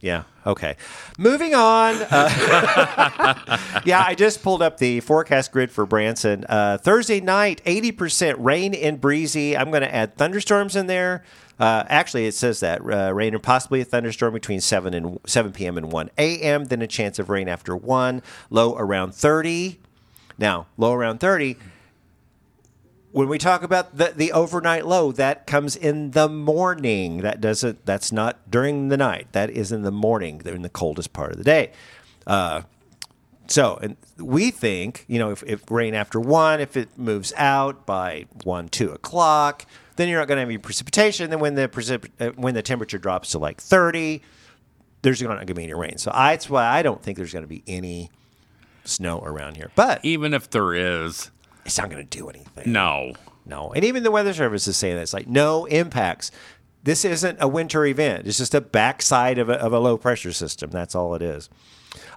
Yeah. 0.00 0.24
Okay. 0.46 0.76
Moving 1.18 1.54
on. 1.54 1.96
Uh, 2.10 3.58
yeah, 3.84 4.04
I 4.06 4.14
just 4.14 4.42
pulled 4.42 4.62
up 4.62 4.78
the 4.78 5.00
forecast 5.00 5.52
grid 5.52 5.70
for 5.70 5.84
Branson. 5.86 6.44
Uh, 6.48 6.78
Thursday 6.78 7.20
night, 7.20 7.62
80% 7.64 8.36
rain 8.38 8.74
and 8.74 9.00
breezy. 9.00 9.56
I'm 9.56 9.70
going 9.70 9.82
to 9.82 9.92
add 9.92 10.16
thunderstorms 10.16 10.76
in 10.76 10.86
there. 10.86 11.24
Uh, 11.58 11.84
actually, 11.88 12.26
it 12.26 12.34
says 12.34 12.60
that 12.60 12.80
uh, 12.82 13.12
rain 13.14 13.34
and 13.34 13.42
possibly 13.42 13.80
a 13.80 13.84
thunderstorm 13.84 14.34
between 14.34 14.60
7 14.60 14.92
and 14.92 15.18
7 15.26 15.52
p.m. 15.52 15.78
and 15.78 15.90
1 15.90 16.10
a.m. 16.18 16.64
Then 16.64 16.82
a 16.82 16.86
chance 16.86 17.18
of 17.18 17.30
rain 17.30 17.48
after 17.48 17.74
1. 17.74 18.22
Low 18.50 18.76
around 18.76 19.14
30. 19.14 19.80
Now, 20.38 20.66
low 20.76 20.92
around 20.92 21.18
30 21.18 21.56
when 23.16 23.28
we 23.28 23.38
talk 23.38 23.62
about 23.62 23.96
the, 23.96 24.12
the 24.14 24.30
overnight 24.30 24.84
low, 24.84 25.10
that 25.12 25.46
comes 25.46 25.74
in 25.74 26.10
the 26.10 26.28
morning. 26.28 27.22
That 27.22 27.40
doesn't. 27.40 27.86
That's 27.86 28.12
not 28.12 28.50
during 28.50 28.90
the 28.90 28.98
night. 28.98 29.28
That 29.32 29.48
is 29.48 29.72
in 29.72 29.80
the 29.80 29.90
morning. 29.90 30.42
In 30.44 30.60
the 30.60 30.68
coldest 30.68 31.14
part 31.14 31.32
of 31.32 31.38
the 31.38 31.44
day. 31.44 31.72
Uh, 32.26 32.62
so, 33.46 33.78
and 33.80 33.96
we 34.18 34.50
think, 34.50 35.06
you 35.08 35.18
know, 35.18 35.30
if, 35.30 35.42
if 35.44 35.70
rain 35.70 35.94
after 35.94 36.20
one, 36.20 36.60
if 36.60 36.76
it 36.76 36.90
moves 36.98 37.32
out 37.38 37.86
by 37.86 38.26
one, 38.44 38.68
two 38.68 38.90
o'clock, 38.90 39.64
then 39.96 40.08
you're 40.08 40.18
not 40.18 40.28
going 40.28 40.36
to 40.36 40.40
have 40.40 40.48
any 40.48 40.58
precipitation. 40.58 41.30
Then 41.30 41.40
when 41.40 41.54
the 41.54 41.68
precip- 41.68 42.10
uh, 42.20 42.30
when 42.36 42.54
the 42.54 42.62
temperature 42.62 42.98
drops 42.98 43.30
to 43.32 43.38
like 43.38 43.60
thirty, 43.60 44.22
there's 45.02 45.20
not 45.22 45.34
going 45.34 45.46
to 45.46 45.54
be 45.54 45.64
any 45.64 45.74
rain. 45.74 45.98
So 45.98 46.10
I, 46.14 46.32
that's 46.32 46.48
why 46.50 46.66
I 46.66 46.82
don't 46.82 47.02
think 47.02 47.16
there's 47.18 47.32
going 47.32 47.44
to 47.44 47.48
be 47.48 47.62
any 47.66 48.10
snow 48.84 49.20
around 49.20 49.56
here. 49.56 49.70
But 49.74 50.04
Even 50.04 50.32
if 50.34 50.48
there 50.50 50.74
is, 50.74 51.30
it's 51.64 51.78
not 51.78 51.90
going 51.90 52.06
to 52.06 52.18
do 52.18 52.28
anything. 52.28 52.72
no. 52.72 53.12
No. 53.48 53.72
And 53.72 53.84
even 53.84 54.02
the 54.02 54.10
Weather 54.10 54.34
Service 54.34 54.66
is 54.66 54.76
saying 54.76 54.96
that. 54.96 55.02
It's 55.02 55.12
like, 55.14 55.28
no 55.28 55.66
impacts. 55.66 56.32
This 56.82 57.04
isn't 57.04 57.38
a 57.40 57.46
winter 57.46 57.86
event. 57.86 58.26
It's 58.26 58.38
just 58.38 58.56
a 58.56 58.60
backside 58.60 59.38
of 59.38 59.48
a, 59.48 59.52
of 59.54 59.72
a 59.72 59.78
low 59.78 59.96
pressure 59.96 60.32
system. 60.32 60.70
That's 60.70 60.96
all 60.96 61.14
it 61.14 61.22
is. 61.22 61.48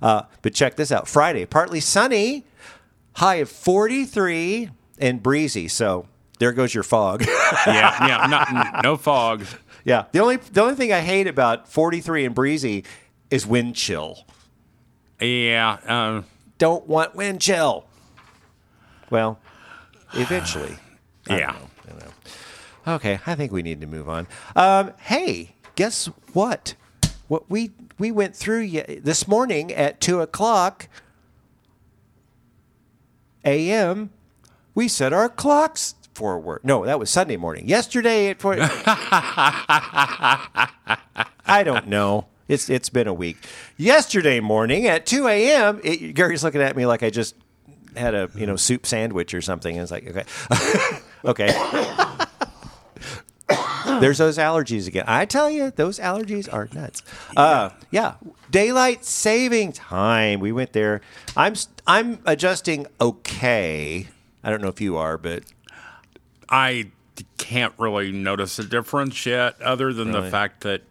Uh, 0.02 0.24
but 0.42 0.56
check 0.56 0.76
this 0.76 0.92
out 0.92 1.08
Friday, 1.08 1.46
partly 1.46 1.82
sunny, 1.82 2.48
high 3.14 3.36
of 3.36 3.50
43 3.50 4.72
and 4.98 5.22
breezy. 5.22 5.68
So 5.68 6.08
there 6.40 6.52
goes 6.54 6.74
your 6.74 6.84
fog. 6.84 7.24
Yeah, 7.68 8.08
yeah, 8.08 8.28
not, 8.28 8.84
no 8.84 8.96
fog. 8.96 9.44
yeah. 9.84 10.06
The 10.12 10.20
only, 10.20 10.38
the 10.38 10.62
only 10.62 10.76
thing 10.76 10.94
I 10.94 11.00
hate 11.02 11.26
about 11.28 11.68
43 11.68 12.26
and 12.26 12.36
breezy 12.36 12.84
is 13.32 13.46
wind 13.48 13.76
chill. 13.76 14.26
Yeah, 15.20 15.78
uh, 15.88 16.22
Don't 16.60 16.88
want 16.88 17.16
wind 17.16 17.42
chill. 17.42 17.86
Well, 19.10 19.40
eventually. 20.14 20.78
yeah. 21.28 21.56
Okay, 22.88 23.20
I 23.26 23.36
think 23.36 23.52
we 23.52 23.62
need 23.62 23.82
to 23.82 23.88
move 23.88 24.08
on. 24.08 24.28
Um, 24.56 24.94
hey, 25.02 25.56
guess 25.76 26.06
what? 26.34 26.76
What 27.28 27.50
we 27.50 27.72
we 28.00 28.12
went 28.12 28.36
through 28.36 28.62
ye- 28.62 29.00
this 29.04 29.28
morning 29.28 29.72
at 29.74 30.00
two 30.00 30.22
o'clock 30.22 30.88
a.m. 33.46 34.12
We 34.76 34.88
set 34.88 35.14
our 35.14 35.30
clocks 35.30 35.96
forward. 36.20 36.60
No, 36.64 36.86
that 36.86 37.00
was 37.00 37.10
Sunday 37.10 37.38
morning. 37.38 37.68
Yesterday 37.68 38.28
at 38.28 38.42
four. 38.42 38.58
I 38.60 38.68
don't 41.64 41.88
know. 41.88 42.28
It's 42.50 42.70
it's 42.70 42.90
been 42.90 43.08
a 43.08 43.14
week. 43.14 43.38
Yesterday 43.78 44.42
morning 44.42 44.86
at 44.86 45.06
two 45.06 45.28
a.m. 45.28 45.80
It, 45.82 46.14
Gary's 46.16 46.44
looking 46.44 46.62
at 46.62 46.76
me 46.76 46.86
like 46.86 47.04
I 47.04 47.10
just 47.10 47.36
had 47.96 48.14
a 48.14 48.30
you 48.36 48.46
know 48.46 48.58
soup 48.58 48.86
sandwich 48.86 49.34
or 49.34 49.42
something. 49.42 49.78
And 49.78 49.84
it's 49.84 49.92
like 49.92 50.08
okay, 50.08 50.26
okay. 51.26 51.48
There's 54.02 54.18
those 54.18 54.38
allergies 54.38 54.88
again. 54.88 55.06
I 55.08 55.26
tell 55.26 55.50
you, 55.50 55.72
those 55.72 56.00
allergies 56.00 56.52
are 56.54 56.68
nuts. 56.74 57.02
Uh, 57.36 57.70
yeah, 57.92 58.16
daylight 58.52 59.06
saving 59.06 59.72
time. 59.72 60.42
We 60.42 60.52
went 60.52 60.74
there. 60.74 61.00
I'm 61.38 61.56
I'm 61.88 62.20
adjusting 62.26 62.88
okay. 63.00 64.08
I 64.44 64.50
don't 64.50 64.62
know 64.62 64.68
if 64.68 64.82
you 64.82 64.98
are, 64.98 65.18
but 65.18 65.44
I 66.50 66.92
can't 67.38 67.74
really 67.78 68.12
notice 68.12 68.58
a 68.60 68.64
difference 68.64 69.26
yet, 69.26 69.62
other 69.62 69.94
than 69.94 70.10
Really? 70.10 70.22
the 70.22 70.30
fact 70.32 70.62
that 70.62 70.82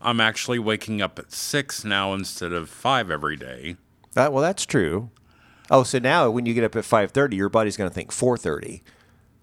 I'm 0.00 0.20
actually 0.20 0.58
waking 0.58 1.00
up 1.02 1.18
at 1.18 1.32
six 1.32 1.84
now 1.84 2.12
instead 2.14 2.52
of 2.52 2.68
five 2.68 3.10
every 3.10 3.36
day. 3.36 3.76
uh, 4.16 4.28
well, 4.30 4.42
that's 4.42 4.66
true. 4.66 5.10
Oh, 5.70 5.82
so 5.82 5.98
now 5.98 6.28
when 6.30 6.46
you 6.46 6.52
get 6.54 6.64
up 6.64 6.76
at 6.76 6.84
five 6.84 7.10
thirty, 7.12 7.36
your 7.36 7.48
body's 7.48 7.76
going 7.76 7.88
to 7.88 7.94
think 7.94 8.12
four 8.12 8.36
thirty. 8.36 8.82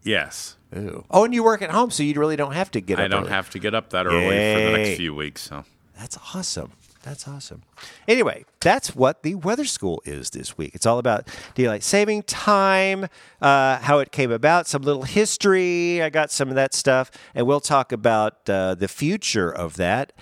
Yes, 0.04 0.58
Ooh. 0.76 1.06
Oh, 1.12 1.24
and 1.26 1.34
you 1.34 1.44
work 1.44 1.62
at 1.62 1.70
home, 1.72 1.92
so 1.92 2.04
you 2.04 2.14
really 2.20 2.36
don't 2.36 2.54
have 2.54 2.72
to 2.72 2.82
get 2.82 3.00
up. 3.00 3.06
I 3.06 3.08
don't 3.08 3.22
early. 3.24 3.32
have 3.32 3.50
to 3.52 3.60
get 3.60 3.74
up 3.76 3.90
that 3.92 4.06
early 4.08 4.20
for 4.24 4.60
the 4.72 4.78
next 4.78 4.98
few 4.98 5.14
weeks. 5.16 5.42
So 5.44 5.64
That's 5.98 6.18
awesome. 6.34 6.72
That's 7.04 7.28
awesome. 7.28 7.64
Anyway, 8.08 8.46
that's 8.60 8.96
what 8.96 9.24
the 9.24 9.34
weather 9.36 9.66
school 9.66 10.04
is 10.06 10.30
this 10.30 10.58
week. 10.58 10.76
It's 10.76 10.86
all 10.86 11.00
about 11.00 11.28
daylight 11.56 11.84
saving 11.84 12.24
time, 12.24 13.08
uh, 13.42 13.80
how 13.80 14.00
it 14.00 14.12
came 14.12 14.32
about, 14.32 14.68
some 14.68 14.84
little 14.84 15.04
history. 15.04 16.02
I 16.02 16.10
got 16.12 16.32
some 16.32 16.50
of 16.50 16.56
that 16.56 16.76
stuff, 16.76 17.10
and 17.34 17.48
we'll 17.48 17.60
talk 17.60 17.92
about 17.92 18.48
uh, 18.48 18.76
the 18.76 18.88
future 18.88 19.52
of 19.52 19.78
that 19.78 20.14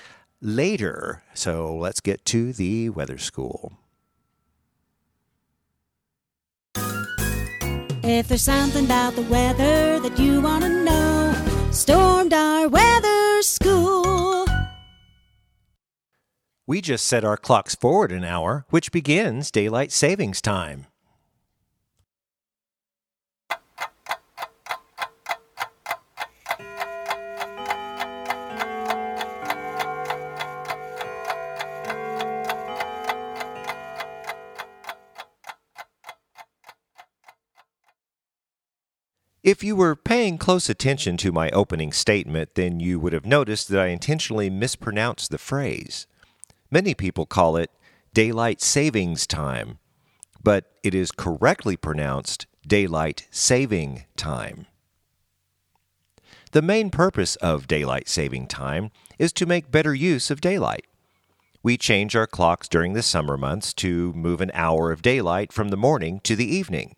later. 0.41 1.23
So 1.33 1.75
let's 1.75 1.99
get 1.99 2.23
to 2.25 2.53
the 2.53 2.89
weather 2.89 3.17
school. 3.17 3.73
If 8.01 8.29
there's 8.29 8.41
something 8.41 8.85
about 8.85 9.15
the 9.15 9.21
weather 9.23 9.99
that 9.99 10.17
you 10.17 10.41
want 10.41 10.63
to 10.63 10.69
know, 10.69 11.33
Stormdar 11.71 12.71
Weather 12.71 13.41
School. 13.41 14.48
We 16.69 16.81
just 16.81 17.07
set 17.07 17.23
our 17.23 17.35
clocks 17.35 17.73
forward 17.73 18.11
an 18.11 18.23
hour, 18.23 18.63
which 18.69 18.91
begins 18.91 19.49
daylight 19.49 19.91
savings 19.91 20.39
time. 20.39 20.85
If 39.41 39.63
you 39.63 39.75
were 39.75 39.95
paying 39.95 40.37
close 40.37 40.69
attention 40.69 41.17
to 41.17 41.31
my 41.31 41.49
opening 41.49 41.91
statement, 41.91 42.53
then 42.53 42.79
you 42.79 42.99
would 42.99 43.13
have 43.13 43.25
noticed 43.25 43.69
that 43.69 43.79
I 43.79 43.87
intentionally 43.87 44.51
mispronounced 44.51 45.31
the 45.31 45.39
phrase. 45.39 46.05
Many 46.71 46.93
people 46.93 47.25
call 47.25 47.57
it 47.57 47.71
daylight 48.13 48.61
savings 48.61 49.25
time, 49.25 49.79
but 50.43 50.65
it 50.83 50.93
is 50.93 51.11
correctly 51.11 51.75
pronounced 51.75 52.45
daylight 52.67 53.27
saving 53.31 54.05
time. 54.15 54.67
The 56.51 56.61
main 56.61 56.89
purpose 56.89 57.35
of 57.37 57.67
daylight 57.67 58.07
saving 58.07 58.47
time 58.47 58.91
is 59.17 59.33
to 59.33 59.45
make 59.45 59.71
better 59.71 59.93
use 59.93 60.29
of 60.29 60.41
daylight. 60.41 60.85
We 61.61 61.77
change 61.77 62.15
our 62.15 62.27
clocks 62.27 62.67
during 62.67 62.93
the 62.93 63.03
summer 63.03 63.37
months 63.37 63.73
to 63.75 64.13
move 64.13 64.39
an 64.39 64.51
hour 64.53 64.91
of 64.91 65.01
daylight 65.01 65.51
from 65.51 65.69
the 65.69 65.77
morning 65.77 66.19
to 66.21 66.35
the 66.35 66.47
evening. 66.47 66.95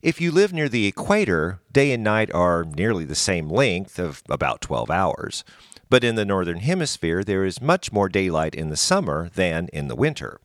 If 0.00 0.20
you 0.20 0.32
live 0.32 0.52
near 0.52 0.68
the 0.68 0.86
equator, 0.86 1.60
day 1.70 1.92
and 1.92 2.02
night 2.02 2.32
are 2.32 2.64
nearly 2.64 3.04
the 3.04 3.14
same 3.14 3.48
length 3.48 3.98
of 3.98 4.22
about 4.28 4.60
12 4.60 4.90
hours. 4.90 5.44
But 5.92 6.04
in 6.04 6.14
the 6.14 6.24
northern 6.24 6.60
hemisphere, 6.60 7.22
there 7.22 7.44
is 7.44 7.60
much 7.60 7.92
more 7.92 8.08
daylight 8.08 8.54
in 8.54 8.70
the 8.70 8.78
summer 8.78 9.28
than 9.34 9.68
in 9.74 9.88
the 9.88 9.94
winter. 9.94 10.40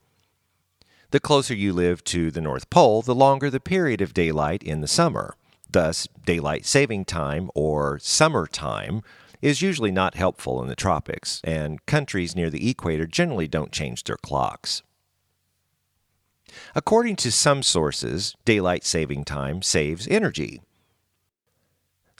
The 1.10 1.20
closer 1.20 1.54
you 1.54 1.72
live 1.72 2.04
to 2.04 2.30
the 2.30 2.42
North 2.42 2.68
Pole, 2.68 3.00
the 3.00 3.14
longer 3.14 3.48
the 3.48 3.58
period 3.58 4.02
of 4.02 4.12
daylight 4.12 4.62
in 4.62 4.82
the 4.82 4.86
summer. 4.86 5.36
Thus, 5.70 6.06
daylight 6.26 6.66
saving 6.66 7.06
time 7.06 7.50
or 7.54 7.98
summer 7.98 8.46
time 8.46 9.00
is 9.40 9.62
usually 9.62 9.90
not 9.90 10.16
helpful 10.16 10.60
in 10.60 10.68
the 10.68 10.76
tropics, 10.76 11.40
and 11.42 11.86
countries 11.86 12.36
near 12.36 12.50
the 12.50 12.68
equator 12.68 13.06
generally 13.06 13.48
don't 13.48 13.72
change 13.72 14.04
their 14.04 14.18
clocks. 14.18 14.82
According 16.74 17.16
to 17.16 17.32
some 17.32 17.62
sources, 17.62 18.36
daylight 18.44 18.84
saving 18.84 19.24
time 19.24 19.62
saves 19.62 20.06
energy. 20.08 20.60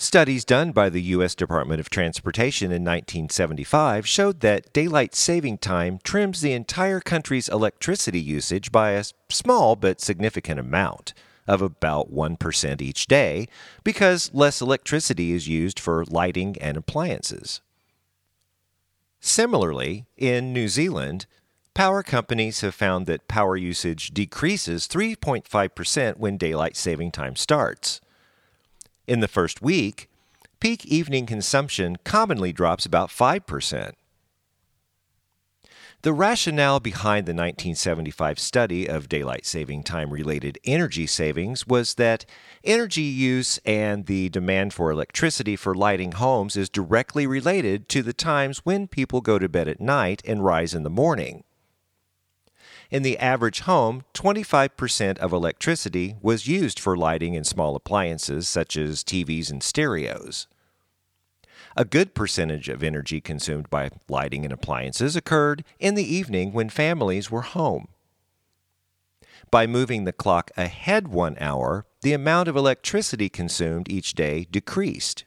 Studies 0.01 0.45
done 0.45 0.71
by 0.71 0.91
the 0.91 1.03
U.S. 1.03 1.35
Department 1.35 1.81
of 1.81 1.91
Transportation 1.91 2.67
in 2.67 2.85
1975 2.85 4.07
showed 4.07 4.39
that 4.41 4.73
daylight 4.73 5.13
saving 5.13 5.59
time 5.59 5.99
trims 6.05 6.41
the 6.41 6.53
entire 6.53 7.01
country's 7.01 7.49
electricity 7.49 8.21
usage 8.21 8.71
by 8.71 8.93
a 8.93 9.03
small 9.29 9.75
but 9.75 10.01
significant 10.01 10.61
amount 10.61 11.15
of 11.49 11.61
about 11.61 12.15
1% 12.15 12.81
each 12.81 13.09
day 13.09 13.49
because 13.83 14.31
less 14.33 14.61
electricity 14.61 15.33
is 15.33 15.49
used 15.49 15.81
for 15.81 16.05
lighting 16.05 16.57
and 16.61 16.77
appliances. 16.77 17.61
Similarly, 19.19 20.07
in 20.17 20.53
New 20.53 20.69
Zealand, 20.69 21.27
Power 21.75 22.03
companies 22.03 22.61
have 22.63 22.75
found 22.75 23.07
that 23.07 23.29
power 23.29 23.57
usage 23.57 24.09
decreases 24.09 24.89
3.5% 24.89 26.17
when 26.17 26.37
daylight 26.37 26.77
saving 26.77 27.13
time 27.13 27.37
starts. 27.37 28.01
In 29.09 29.21
the 29.21 29.27
first 29.27 29.63
week, 29.63 30.11
peak 30.61 30.85
evening 30.85 31.25
consumption 31.25 31.97
commonly 32.05 32.53
drops 32.53 32.85
about 32.85 33.09
5%. 33.09 33.93
The 36.03 36.13
rationale 36.13 36.79
behind 36.79 37.25
the 37.25 37.33
1975 37.33 38.39
study 38.39 38.87
of 38.87 39.09
daylight 39.09 39.47
saving 39.47 39.85
time 39.85 40.11
related 40.11 40.59
energy 40.63 41.07
savings 41.07 41.67
was 41.67 41.95
that 41.95 42.27
energy 42.63 43.01
use 43.01 43.59
and 43.65 44.05
the 44.05 44.29
demand 44.29 44.75
for 44.75 44.91
electricity 44.91 45.57
for 45.57 45.75
lighting 45.75 46.13
homes 46.13 46.55
is 46.55 46.69
directly 46.69 47.27
related 47.27 47.89
to 47.89 48.03
the 48.03 48.13
times 48.13 48.59
when 48.59 48.87
people 48.87 49.23
go 49.23 49.39
to 49.39 49.49
bed 49.49 49.69
at 49.69 49.81
night 49.81 50.21
and 50.27 50.45
rise 50.45 50.75
in 50.75 50.83
the 50.83 50.91
morning. 50.91 51.45
In 52.91 53.03
the 53.03 53.19
average 53.19 53.61
home, 53.61 54.05
25% 54.15 55.19
of 55.19 55.33
electricity 55.33 56.17
was 56.23 56.47
used 56.47 56.81
for 56.81 56.97
lighting 56.97 57.35
in 57.35 57.45
small 57.45 57.77
appliances 57.77 58.49
such 58.49 58.77
as 58.77 59.05
TVs 59.05 59.51
and 59.51 59.63
stereos. 59.63 60.47
A 61.77 61.85
good 61.85 62.15
percentage 62.15 62.69
of 62.69 62.83
energy 62.83 63.21
consumed 63.21 63.69
by 63.69 63.91
lighting 64.09 64.45
and 64.45 64.53
appliances 64.53 65.17
occurred 65.17 65.65
in 65.79 65.95
the 65.97 66.15
evening 66.15 66.53
when 66.53 66.71
families 66.71 67.31
were 67.31 67.43
home. 67.43 67.89
By 69.51 69.67
moving 69.67 70.05
the 70.05 70.13
clock 70.13 70.51
ahead 70.57 71.09
one 71.09 71.37
hour, 71.41 71.85
the 72.01 72.15
amount 72.15 72.49
of 72.49 72.57
electricity 72.57 73.29
consumed 73.29 73.91
each 73.91 74.15
day 74.15 74.47
decreased. 74.51 75.25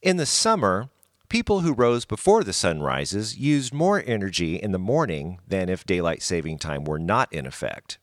In 0.00 0.16
the 0.16 0.26
summer, 0.26 0.88
people 1.32 1.60
who 1.60 1.72
rose 1.72 2.04
before 2.04 2.44
the 2.44 2.52
sun 2.52 2.82
rises 2.82 3.38
used 3.38 3.72
more 3.72 4.02
energy 4.06 4.56
in 4.56 4.70
the 4.70 4.78
morning 4.78 5.40
than 5.48 5.70
if 5.70 5.82
daylight 5.86 6.22
saving 6.22 6.58
time 6.58 6.84
were 6.84 6.98
not 6.98 7.32
in 7.32 7.46
effect. 7.46 7.96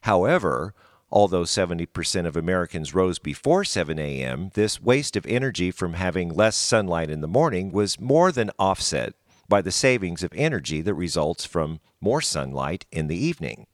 However, 0.00 0.74
although 1.08 1.44
70% 1.44 2.26
of 2.26 2.36
Americans 2.36 2.96
rose 2.96 3.20
before 3.20 3.62
7 3.62 3.96
a.m., 4.00 4.50
this 4.54 4.82
waste 4.82 5.14
of 5.14 5.24
energy 5.26 5.70
from 5.70 5.92
having 5.92 6.34
less 6.34 6.56
sunlight 6.56 7.10
in 7.10 7.20
the 7.20 7.28
morning 7.28 7.70
was 7.70 8.00
more 8.00 8.32
than 8.32 8.50
offset 8.58 9.14
by 9.48 9.62
the 9.62 9.70
savings 9.70 10.24
of 10.24 10.32
energy 10.34 10.80
that 10.80 10.94
results 10.94 11.44
from 11.44 11.78
more 12.00 12.20
sunlight 12.20 12.86
in 12.90 13.06
the 13.06 13.16
evening. 13.16 13.68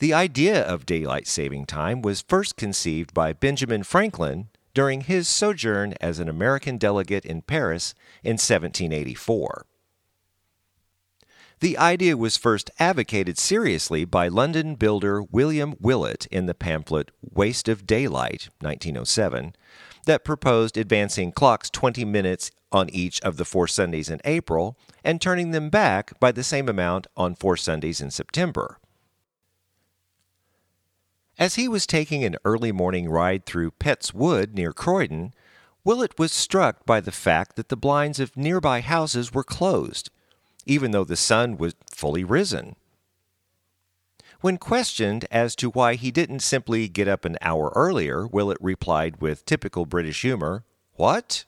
The 0.00 0.12
idea 0.12 0.62
of 0.62 0.84
daylight 0.84 1.26
saving 1.28 1.64
time 1.64 2.02
was 2.02 2.20
first 2.20 2.58
conceived 2.58 3.14
by 3.14 3.32
Benjamin 3.32 3.84
Franklin 3.84 4.50
during 4.74 5.02
his 5.02 5.28
sojourn 5.28 5.94
as 6.00 6.18
an 6.18 6.28
American 6.28 6.76
delegate 6.76 7.24
in 7.24 7.40
Paris 7.42 7.94
in 8.22 8.32
1784. 8.32 9.66
The 11.60 11.78
idea 11.78 12.16
was 12.16 12.36
first 12.36 12.70
advocated 12.78 13.38
seriously 13.38 14.04
by 14.04 14.28
London 14.28 14.74
builder 14.74 15.22
William 15.22 15.76
Willett 15.80 16.26
in 16.26 16.46
the 16.46 16.54
pamphlet 16.54 17.10
Waste 17.22 17.68
of 17.68 17.86
Daylight, 17.86 18.48
1907, 18.60 19.54
that 20.04 20.24
proposed 20.24 20.76
advancing 20.76 21.32
clocks 21.32 21.70
20 21.70 22.04
minutes 22.04 22.50
on 22.70 22.90
each 22.90 23.20
of 23.22 23.36
the 23.36 23.44
four 23.44 23.68
Sundays 23.68 24.10
in 24.10 24.20
April 24.24 24.76
and 25.02 25.20
turning 25.20 25.52
them 25.52 25.70
back 25.70 26.18
by 26.20 26.32
the 26.32 26.44
same 26.44 26.68
amount 26.68 27.06
on 27.16 27.34
four 27.34 27.56
Sundays 27.56 28.00
in 28.00 28.10
September. 28.10 28.78
As 31.38 31.56
he 31.56 31.66
was 31.66 31.86
taking 31.86 32.22
an 32.22 32.36
early 32.44 32.70
morning 32.70 33.08
ride 33.08 33.44
through 33.44 33.72
Pett's 33.72 34.14
Wood 34.14 34.54
near 34.54 34.72
Croydon, 34.72 35.34
Willett 35.82 36.18
was 36.18 36.32
struck 36.32 36.86
by 36.86 37.00
the 37.00 37.12
fact 37.12 37.56
that 37.56 37.68
the 37.68 37.76
blinds 37.76 38.20
of 38.20 38.36
nearby 38.36 38.80
houses 38.80 39.34
were 39.34 39.42
closed, 39.42 40.10
even 40.64 40.92
though 40.92 41.04
the 41.04 41.16
sun 41.16 41.56
was 41.58 41.74
fully 41.90 42.22
risen. 42.22 42.76
When 44.40 44.58
questioned 44.58 45.26
as 45.30 45.56
to 45.56 45.70
why 45.70 45.94
he 45.94 46.10
didn't 46.10 46.40
simply 46.40 46.86
get 46.86 47.08
up 47.08 47.24
an 47.24 47.36
hour 47.40 47.72
earlier, 47.74 48.26
Willett 48.26 48.58
replied 48.60 49.20
with 49.20 49.44
typical 49.44 49.86
British 49.86 50.22
humor, 50.22 50.64
What? 50.94 51.44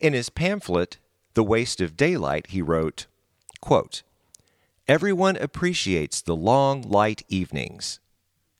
In 0.00 0.14
his 0.14 0.30
pamphlet, 0.30 0.96
The 1.34 1.44
Waste 1.44 1.80
of 1.80 1.96
Daylight, 1.96 2.48
he 2.48 2.62
wrote, 2.62 3.06
quote, 3.60 4.02
Everyone 4.88 5.36
appreciates 5.36 6.22
the 6.22 6.34
long, 6.34 6.82
light 6.82 7.22
evenings. 7.28 8.00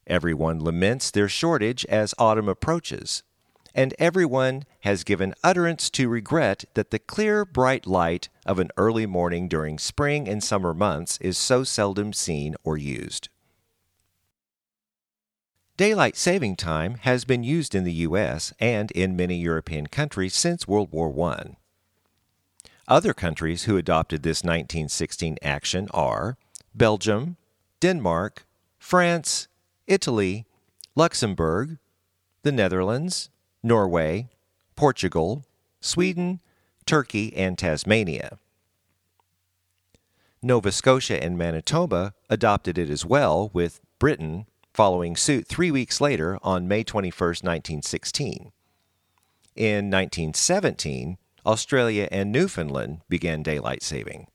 Everyone 0.07 0.59
laments 0.59 1.11
their 1.11 1.29
shortage 1.29 1.85
as 1.87 2.15
autumn 2.19 2.49
approaches, 2.49 3.23
and 3.75 3.95
everyone 3.99 4.65
has 4.81 5.05
given 5.05 5.35
utterance 5.43 5.88
to 5.91 6.09
regret 6.09 6.65
that 6.75 6.91
the 6.91 6.99
clear, 6.99 7.45
bright 7.45 7.87
light 7.87 8.29
of 8.45 8.59
an 8.59 8.71
early 8.77 9.07
morning 9.07 9.49
during 9.49 9.79
spring 9.79 10.29
and 10.29 10.43
summer 10.43 10.75
months 10.75 11.19
is 11.21 11.38
so 11.38 11.65
seldom 11.65 12.12
seen 12.12 12.55
or 12.65 12.77
used. 12.77 13.29
Daylight 15.79 16.17
saving 16.17 16.57
time 16.57 16.97
has 17.01 17.25
been 17.25 17.43
used 17.43 17.75
in 17.75 17.85
the 17.85 17.93
U.S. 18.07 18.53
and 18.61 18.91
in 18.91 19.17
many 19.17 19.37
European 19.37 19.87
countries 19.87 20.35
since 20.35 20.69
World 20.69 20.93
War 20.93 21.12
I. 21.31 21.57
Other 22.87 23.15
countries 23.15 23.65
who 23.65 23.79
adopted 23.79 24.23
this 24.23 24.43
1916 24.43 25.38
action 25.43 25.88
are 25.93 26.37
Belgium, 26.75 27.37
Denmark, 27.81 28.45
France, 28.79 29.49
Italy, 29.92 30.46
Luxembourg, 30.94 31.76
the 32.44 32.50
Netherlands, 32.50 33.28
Norway, 33.62 34.31
Portugal, 34.74 35.44
Sweden, 35.83 36.40
Turkey, 36.87 37.37
and 37.37 37.59
Tasmania. 37.59 38.38
Nova 40.40 40.72
Scotia 40.72 41.22
and 41.22 41.37
Manitoba 41.37 42.14
adopted 42.31 42.78
it 42.78 42.88
as 42.88 43.05
well, 43.05 43.50
with 43.52 43.83
Britain 43.98 44.46
following 44.72 45.14
suit 45.14 45.46
three 45.46 45.70
weeks 45.70 46.00
later 46.00 46.38
on 46.42 46.66
May 46.66 46.83
21, 46.83 47.12
1916. 47.12 48.50
In 49.55 49.90
1917, 49.90 51.18
Australia 51.44 52.09
and 52.11 52.33
Newfoundland 52.33 53.02
began 53.11 53.42
daylight 53.42 53.83
saving. 53.83 54.26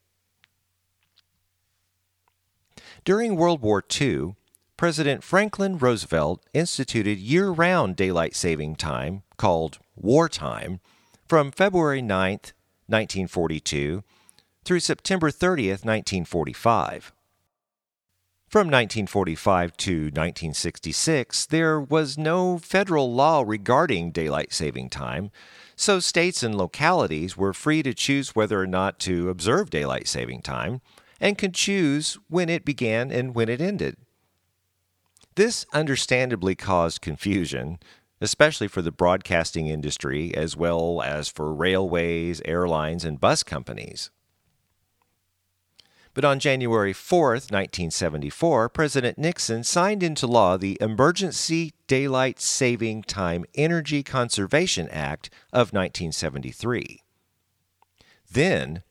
During 3.04 3.34
World 3.34 3.60
War 3.60 3.82
II, 4.00 4.36
President 4.78 5.24
Franklin 5.24 5.76
Roosevelt 5.76 6.46
instituted 6.54 7.18
year 7.18 7.50
round 7.50 7.96
daylight 7.96 8.36
saving 8.36 8.76
time, 8.76 9.24
called 9.36 9.80
wartime, 9.96 10.78
from 11.26 11.50
February 11.50 12.00
9, 12.00 12.30
1942 12.86 14.04
through 14.64 14.78
September 14.78 15.32
30, 15.32 15.70
1945. 15.70 17.12
From 18.48 18.68
1945 18.68 19.76
to 19.78 19.92
1966, 20.04 21.46
there 21.46 21.80
was 21.80 22.16
no 22.16 22.56
federal 22.58 23.12
law 23.12 23.42
regarding 23.44 24.12
daylight 24.12 24.52
saving 24.52 24.90
time, 24.90 25.32
so 25.74 25.98
states 25.98 26.44
and 26.44 26.56
localities 26.56 27.36
were 27.36 27.52
free 27.52 27.82
to 27.82 27.92
choose 27.92 28.36
whether 28.36 28.60
or 28.60 28.66
not 28.68 29.00
to 29.00 29.28
observe 29.28 29.70
daylight 29.70 30.06
saving 30.06 30.42
time 30.42 30.80
and 31.20 31.36
could 31.36 31.52
choose 31.52 32.16
when 32.28 32.48
it 32.48 32.64
began 32.64 33.10
and 33.10 33.34
when 33.34 33.48
it 33.48 33.60
ended. 33.60 33.96
This 35.38 35.66
understandably 35.72 36.56
caused 36.56 37.00
confusion, 37.00 37.78
especially 38.20 38.66
for 38.66 38.82
the 38.82 38.90
broadcasting 38.90 39.68
industry 39.68 40.34
as 40.34 40.56
well 40.56 41.00
as 41.00 41.28
for 41.28 41.54
railways, 41.54 42.42
airlines, 42.44 43.04
and 43.04 43.20
bus 43.20 43.44
companies. 43.44 44.10
But 46.12 46.24
on 46.24 46.40
January 46.40 46.92
4, 46.92 47.30
1974, 47.34 48.68
President 48.70 49.16
Nixon 49.16 49.62
signed 49.62 50.02
into 50.02 50.26
law 50.26 50.56
the 50.56 50.76
Emergency 50.80 51.72
Daylight 51.86 52.40
Saving 52.40 53.04
Time 53.04 53.44
Energy 53.54 54.02
Conservation 54.02 54.88
Act 54.88 55.30
of 55.52 55.72
1973. 55.72 57.00
Then, 58.28 58.82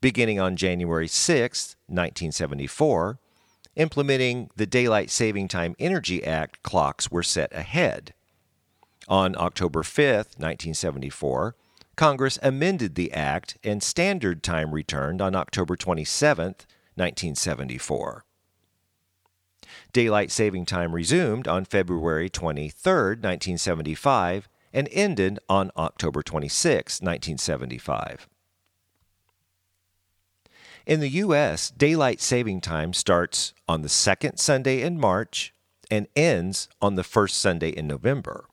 beginning 0.00 0.38
on 0.38 0.54
January 0.54 1.08
6, 1.08 1.74
1974, 1.88 3.18
implementing 3.78 4.50
the 4.56 4.66
Daylight 4.66 5.08
Saving 5.08 5.48
Time 5.48 5.74
Energy 5.78 6.22
Act 6.22 6.62
clocks 6.62 7.10
were 7.10 7.22
set 7.22 7.50
ahead. 7.54 8.12
On 9.08 9.34
October 9.38 9.82
5, 9.82 10.04
1974, 10.36 11.56
Congress 11.96 12.38
amended 12.42 12.94
the 12.94 13.12
act 13.12 13.56
and 13.64 13.82
standard 13.82 14.42
time 14.42 14.72
returned 14.72 15.22
on 15.22 15.34
October 15.34 15.76
27, 15.76 16.44
1974. 16.94 18.24
Daylight 19.92 20.30
saving 20.30 20.66
time 20.66 20.94
resumed 20.94 21.48
on 21.48 21.64
February 21.64 22.28
23, 22.28 22.92
1975, 22.92 24.48
and 24.72 24.88
ended 24.92 25.38
on 25.48 25.70
October 25.76 26.22
26, 26.22 27.00
1975. 27.00 28.28
In 30.88 31.00
the 31.00 31.10
U.S., 31.10 31.68
daylight 31.68 32.18
saving 32.18 32.62
time 32.62 32.94
starts 32.94 33.52
on 33.68 33.82
the 33.82 33.90
second 33.90 34.38
Sunday 34.38 34.80
in 34.80 34.98
March 34.98 35.52
and 35.90 36.08
ends 36.16 36.66
on 36.80 36.94
the 36.94 37.04
first 37.04 37.36
Sunday 37.36 37.68
in 37.68 37.86
November 37.86 38.46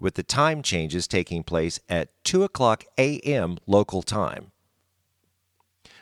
with 0.00 0.14
the 0.14 0.24
time 0.24 0.62
changes 0.62 1.06
taking 1.06 1.44
place 1.44 1.78
at 1.88 2.08
2 2.24 2.42
o'clock 2.42 2.82
a.m. 2.98 3.58
local 3.68 4.02
time. 4.02 4.50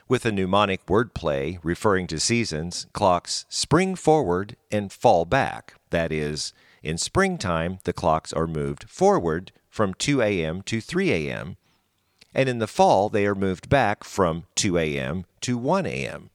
With 0.07 0.25
a 0.25 0.31
mnemonic 0.31 0.87
wordplay 0.87 1.59
referring 1.61 2.07
to 2.07 2.19
seasons, 2.19 2.87
clocks 2.91 3.45
spring 3.47 3.93
forward 3.93 4.57
and 4.71 4.91
fall 4.91 5.23
back. 5.23 5.75
That 5.91 6.11
is, 6.11 6.51
in 6.81 6.97
springtime, 6.97 7.77
the 7.83 7.93
clocks 7.93 8.33
are 8.33 8.47
moved 8.47 8.89
forward 8.89 9.51
from 9.69 9.93
2 9.93 10.23
a.m. 10.23 10.63
to 10.63 10.81
3 10.81 11.11
a.m., 11.11 11.57
and 12.35 12.49
in 12.49 12.59
the 12.59 12.67
fall, 12.67 13.07
they 13.07 13.25
are 13.25 13.33
moved 13.33 13.69
back 13.69 14.03
from 14.03 14.43
2 14.55 14.77
a.m. 14.77 15.25
to 15.39 15.57
1 15.57 15.85
a.m. 15.85 16.29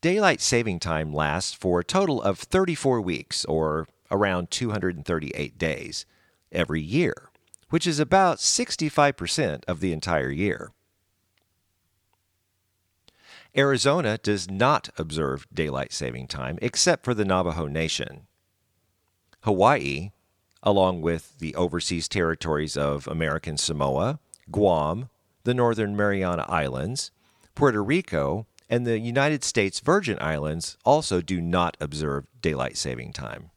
Daylight 0.00 0.40
saving 0.40 0.78
time 0.78 1.12
lasts 1.12 1.52
for 1.52 1.80
a 1.80 1.84
total 1.84 2.22
of 2.22 2.38
34 2.38 3.00
weeks, 3.00 3.44
or 3.46 3.88
around 4.10 4.50
238 4.52 5.58
days 5.58 6.06
every 6.52 6.80
year, 6.80 7.30
which 7.70 7.86
is 7.86 7.98
about 7.98 8.38
65% 8.38 9.64
of 9.66 9.80
the 9.80 9.92
entire 9.92 10.30
year. 10.30 10.70
Arizona 13.56 14.18
does 14.18 14.48
not 14.48 14.88
observe 14.96 15.46
daylight 15.52 15.92
saving 15.92 16.28
time 16.28 16.58
except 16.62 17.04
for 17.04 17.14
the 17.14 17.24
Navajo 17.24 17.66
Nation. 17.66 18.26
Hawaii, 19.42 20.10
along 20.64 21.02
with 21.02 21.38
the 21.38 21.54
overseas 21.54 22.08
territories 22.08 22.76
of 22.76 23.06
American 23.06 23.56
Samoa, 23.56 24.18
Guam, 24.50 25.10
the 25.44 25.54
Northern 25.54 25.94
Mariana 25.94 26.44
Islands, 26.48 27.12
Puerto 27.54 27.84
Rico, 27.84 28.46
and 28.68 28.86
the 28.86 28.98
United 28.98 29.44
States 29.44 29.78
Virgin 29.78 30.18
Islands 30.20 30.76
also 30.84 31.20
do 31.20 31.40
not 31.40 31.76
observe 31.80 32.26
daylight 32.40 32.76
saving 32.76 33.12
time. 33.12 33.50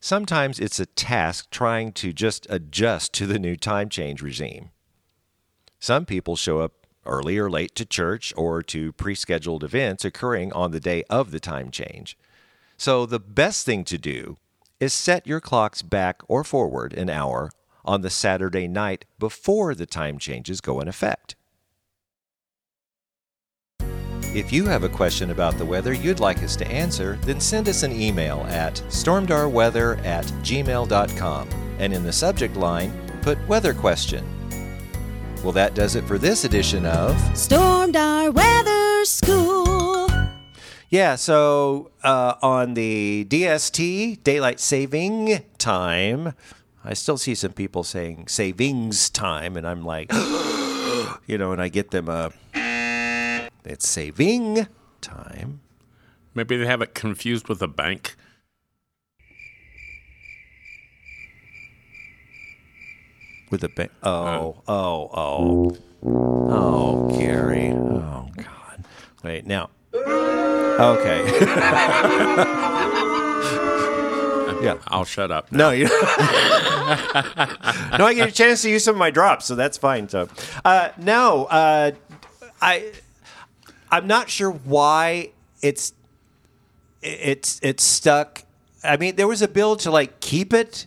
Sometimes 0.00 0.58
it's 0.58 0.78
a 0.80 0.86
task 0.86 1.50
trying 1.50 1.92
to 1.92 2.12
just 2.12 2.46
adjust 2.50 3.14
to 3.14 3.26
the 3.26 3.38
new 3.38 3.56
time 3.56 3.88
change 3.88 4.20
regime. 4.20 4.70
Some 5.78 6.04
people 6.04 6.36
show 6.36 6.60
up 6.60 6.72
early 7.06 7.38
or 7.38 7.48
late 7.48 7.74
to 7.76 7.86
church 7.86 8.34
or 8.36 8.62
to 8.64 8.92
pre 8.92 9.14
scheduled 9.14 9.64
events 9.64 10.04
occurring 10.04 10.52
on 10.52 10.72
the 10.72 10.80
day 10.80 11.04
of 11.08 11.30
the 11.30 11.40
time 11.40 11.70
change. 11.70 12.18
So, 12.76 13.06
the 13.06 13.20
best 13.20 13.64
thing 13.64 13.84
to 13.84 13.98
do 13.98 14.36
is 14.80 14.92
set 14.92 15.26
your 15.26 15.40
clocks 15.40 15.82
back 15.82 16.20
or 16.28 16.44
forward 16.44 16.92
an 16.92 17.08
hour 17.08 17.50
on 17.84 18.02
the 18.02 18.10
Saturday 18.10 18.68
night 18.68 19.04
before 19.18 19.74
the 19.74 19.86
time 19.86 20.18
changes 20.18 20.60
go 20.60 20.80
in 20.80 20.88
effect. 20.88 21.36
If 24.34 24.52
you 24.52 24.66
have 24.66 24.84
a 24.84 24.88
question 24.90 25.30
about 25.30 25.56
the 25.56 25.64
weather 25.64 25.94
you'd 25.94 26.20
like 26.20 26.42
us 26.42 26.56
to 26.56 26.68
answer, 26.68 27.18
then 27.22 27.40
send 27.40 27.70
us 27.70 27.84
an 27.84 27.92
email 27.98 28.44
at 28.50 28.74
stormdarweather 28.88 30.04
at 30.04 30.26
gmail.com 30.42 31.48
and 31.78 31.94
in 31.94 32.02
the 32.02 32.12
subject 32.12 32.56
line, 32.56 32.92
put 33.22 33.38
weather 33.48 33.72
question. 33.72 34.26
Well, 35.42 35.52
that 35.52 35.74
does 35.74 35.94
it 35.94 36.04
for 36.04 36.18
this 36.18 36.44
edition 36.44 36.84
of 36.84 37.14
Stormdar 37.32 38.34
Weather 38.34 39.04
School. 39.04 40.15
Yeah, 40.88 41.16
so 41.16 41.90
uh, 42.04 42.34
on 42.42 42.74
the 42.74 43.26
DST, 43.28 44.22
daylight 44.22 44.60
saving 44.60 45.42
time, 45.58 46.32
I 46.84 46.94
still 46.94 47.18
see 47.18 47.34
some 47.34 47.52
people 47.52 47.82
saying 47.82 48.28
savings 48.28 49.10
time, 49.10 49.56
and 49.56 49.66
I'm 49.66 49.84
like, 49.84 50.12
you 51.26 51.38
know, 51.38 51.50
and 51.50 51.60
I 51.60 51.68
get 51.68 51.90
them 51.90 52.08
a. 52.08 52.30
It's 53.64 53.88
saving 53.88 54.68
time. 55.00 55.60
Maybe 56.34 56.56
they 56.56 56.66
have 56.66 56.82
it 56.82 56.94
confused 56.94 57.48
with 57.48 57.60
a 57.62 57.68
bank. 57.68 58.14
With 63.50 63.64
a 63.64 63.68
bank. 63.68 63.90
oh, 64.04 64.62
oh, 64.68 65.10
oh. 65.12 65.76
Oh, 66.04 67.18
Gary. 67.18 67.72
Oh, 67.72 68.28
God. 68.36 68.84
Wait, 69.24 69.46
now. 69.46 69.70
Okay. 70.78 71.24
yeah. 74.62 74.78
I'll 74.88 75.06
shut 75.06 75.30
up. 75.30 75.50
No, 75.50 75.70
you. 75.70 75.84
no, 75.88 75.90
I 78.04 78.12
get 78.14 78.28
a 78.28 78.32
chance 78.32 78.60
to 78.62 78.70
use 78.70 78.84
some 78.84 78.94
of 78.94 78.98
my 78.98 79.10
drops, 79.10 79.46
so 79.46 79.54
that's 79.54 79.78
fine. 79.78 80.08
So, 80.08 80.28
uh, 80.64 80.90
no, 80.98 81.46
uh, 81.46 81.92
I, 82.60 82.92
I'm 83.90 84.06
not 84.06 84.28
sure 84.28 84.50
why 84.50 85.30
it's, 85.62 85.94
it's, 87.00 87.58
it's 87.62 87.82
stuck. 87.82 88.44
I 88.84 88.98
mean, 88.98 89.16
there 89.16 89.28
was 89.28 89.40
a 89.40 89.48
bill 89.48 89.76
to 89.76 89.90
like 89.90 90.20
keep 90.20 90.52
it 90.52 90.86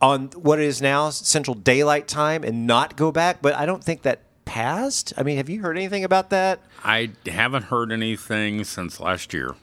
on 0.00 0.28
what 0.28 0.58
it 0.58 0.64
is 0.64 0.82
now 0.82 1.10
Central 1.10 1.54
Daylight 1.54 2.08
Time 2.08 2.42
and 2.42 2.66
not 2.66 2.96
go 2.96 3.12
back, 3.12 3.42
but 3.42 3.54
I 3.54 3.66
don't 3.66 3.84
think 3.84 4.02
that 4.02 4.22
passed. 4.52 5.14
I 5.16 5.22
mean, 5.22 5.38
have 5.38 5.48
you 5.48 5.62
heard 5.62 5.76
anything 5.78 6.04
about 6.04 6.28
that? 6.30 6.60
I 6.84 7.10
haven't 7.26 7.64
heard 7.64 7.90
anything 7.90 8.64
since 8.64 9.00
last 9.00 9.32
year. 9.32 9.54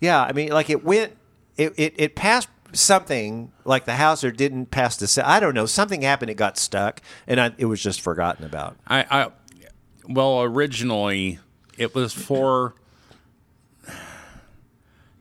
Yeah, 0.00 0.22
I 0.22 0.32
mean, 0.32 0.50
like 0.50 0.70
it 0.70 0.84
went, 0.84 1.12
it, 1.56 1.72
it, 1.76 1.94
it 1.96 2.14
passed 2.14 2.48
something 2.72 3.50
like 3.64 3.84
the 3.84 3.94
house 3.94 4.22
or 4.22 4.30
didn't 4.30 4.70
pass 4.70 4.96
the. 4.96 5.28
I 5.28 5.40
don't 5.40 5.54
know. 5.54 5.66
Something 5.66 6.02
happened. 6.02 6.30
It 6.30 6.34
got 6.36 6.56
stuck, 6.56 7.00
and 7.26 7.40
I, 7.40 7.52
it 7.58 7.64
was 7.64 7.82
just 7.82 8.00
forgotten 8.00 8.44
about. 8.44 8.76
I, 8.86 9.04
I 9.10 9.28
well 10.08 10.42
originally 10.42 11.40
it 11.76 11.94
was 11.94 12.12
for 12.12 12.74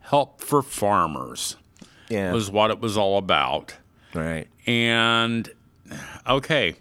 help 0.01 0.41
for 0.41 0.61
farmers 0.61 1.55
Yeah. 2.09 2.31
was 2.33 2.51
what 2.51 2.69
it 2.71 2.79
was 2.79 2.97
all 2.97 3.17
about. 3.17 3.75
right. 4.13 4.47
And 4.67 5.49
okay, 6.27 6.75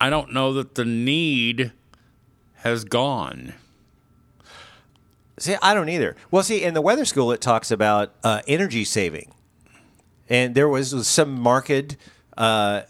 I 0.00 0.10
don't 0.10 0.32
know 0.32 0.52
that 0.54 0.74
the 0.74 0.84
need 0.84 1.72
has 2.56 2.84
gone. 2.84 3.54
See, 5.38 5.54
I 5.62 5.74
don't 5.74 5.88
either. 5.88 6.16
Well, 6.30 6.42
see, 6.42 6.62
in 6.62 6.74
the 6.74 6.80
weather 6.80 7.04
school, 7.04 7.30
it 7.32 7.40
talks 7.40 7.70
about 7.70 8.14
uh, 8.24 8.40
energy 8.48 8.84
saving, 8.84 9.32
and 10.28 10.54
there 10.54 10.68
was 10.68 11.06
some 11.06 11.38
marked, 11.38 11.96
uh, 12.36 12.82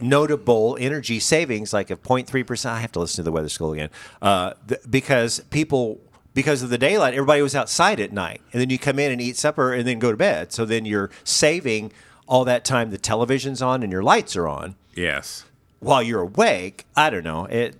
notable 0.00 0.78
energy 0.80 1.20
savings, 1.20 1.72
like 1.72 1.90
of 1.90 2.00
03 2.02 2.42
percent. 2.42 2.74
I 2.74 2.80
have 2.80 2.92
to 2.92 3.00
listen 3.00 3.16
to 3.16 3.22
the 3.24 3.32
weather 3.32 3.50
school 3.50 3.72
again, 3.72 3.90
uh, 4.22 4.54
th- 4.68 4.80
because 4.88 5.40
people. 5.50 6.00
Because 6.32 6.62
of 6.62 6.70
the 6.70 6.78
daylight, 6.78 7.12
everybody 7.14 7.42
was 7.42 7.56
outside 7.56 7.98
at 7.98 8.12
night, 8.12 8.40
and 8.52 8.60
then 8.62 8.70
you 8.70 8.78
come 8.78 9.00
in 9.00 9.10
and 9.10 9.20
eat 9.20 9.36
supper, 9.36 9.74
and 9.74 9.84
then 9.84 9.98
go 9.98 10.12
to 10.12 10.16
bed. 10.16 10.52
So 10.52 10.64
then 10.64 10.84
you're 10.86 11.10
saving 11.24 11.90
all 12.28 12.44
that 12.44 12.64
time 12.64 12.90
the 12.90 12.98
television's 12.98 13.60
on 13.60 13.82
and 13.82 13.90
your 13.90 14.04
lights 14.04 14.36
are 14.36 14.46
on 14.46 14.76
Yes. 14.94 15.44
While 15.80 16.02
you're 16.02 16.20
awake. 16.20 16.86
I 16.96 17.10
don't 17.10 17.24
know. 17.24 17.46
It. 17.46 17.76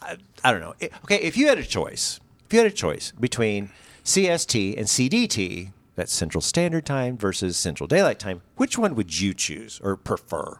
I, 0.00 0.16
I 0.42 0.50
don't 0.52 0.60
know. 0.60 0.74
It- 0.80 0.92
okay, 1.04 1.16
if 1.16 1.36
you 1.36 1.48
had 1.48 1.58
a 1.58 1.62
choice, 1.64 2.18
if 2.46 2.52
you 2.52 2.58
had 2.60 2.66
a 2.66 2.74
choice 2.74 3.12
between 3.20 3.70
CST 4.04 4.76
and 4.76 4.86
CDT, 4.86 5.72
that's 5.94 6.12
Central 6.12 6.40
Standard 6.40 6.86
Time 6.86 7.16
versus 7.18 7.56
Central 7.56 7.86
Daylight 7.86 8.18
Time, 8.18 8.40
which 8.56 8.78
one 8.78 8.94
would 8.94 9.20
you 9.20 9.34
choose 9.34 9.78
or 9.84 9.96
prefer? 9.96 10.58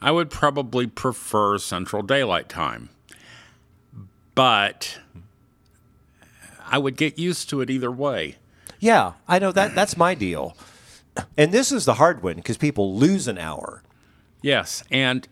I 0.00 0.10
would 0.12 0.30
probably 0.30 0.86
prefer 0.86 1.58
Central 1.58 2.02
Daylight 2.02 2.48
Time. 2.48 2.88
But 4.34 4.98
I 6.66 6.78
would 6.78 6.96
get 6.96 7.18
used 7.18 7.50
to 7.50 7.60
it 7.60 7.68
either 7.68 7.90
way. 7.90 8.36
Yeah, 8.78 9.12
I 9.28 9.38
know 9.38 9.52
that. 9.52 9.74
That's 9.74 9.96
my 9.96 10.14
deal. 10.14 10.56
And 11.36 11.52
this 11.52 11.70
is 11.70 11.84
the 11.84 11.94
hard 11.94 12.22
one 12.22 12.36
because 12.36 12.56
people 12.56 12.94
lose 12.96 13.28
an 13.28 13.36
hour. 13.36 13.82
Yes, 14.40 14.82
and 14.90 15.28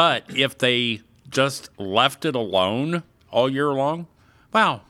but 0.00 0.24
if 0.34 0.56
they 0.56 1.02
just 1.28 1.68
left 1.78 2.24
it 2.24 2.34
alone 2.34 3.02
all 3.30 3.50
year 3.50 3.68
long, 3.68 4.06
wow. 4.50 4.80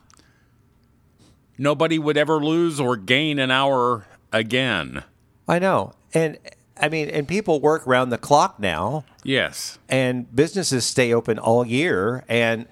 Nobody 1.57 1.99
would 1.99 2.15
ever 2.15 2.37
lose 2.41 2.79
or 2.79 2.95
gain 2.95 3.37
an 3.37 3.51
hour 3.51 4.07
again. 4.31 5.03
I 5.49 5.59
know, 5.59 5.91
and 6.13 6.37
I 6.79 6.87
mean, 6.87 7.09
and 7.09 7.27
people 7.27 7.59
work 7.59 7.85
round 7.85 8.13
the 8.13 8.17
clock 8.17 8.57
now. 8.57 9.03
Yes. 9.21 9.79
and 9.89 10.33
businesses 10.33 10.85
stay 10.85 11.13
open 11.13 11.37
all 11.37 11.65
year. 11.65 12.23
And 12.29 12.65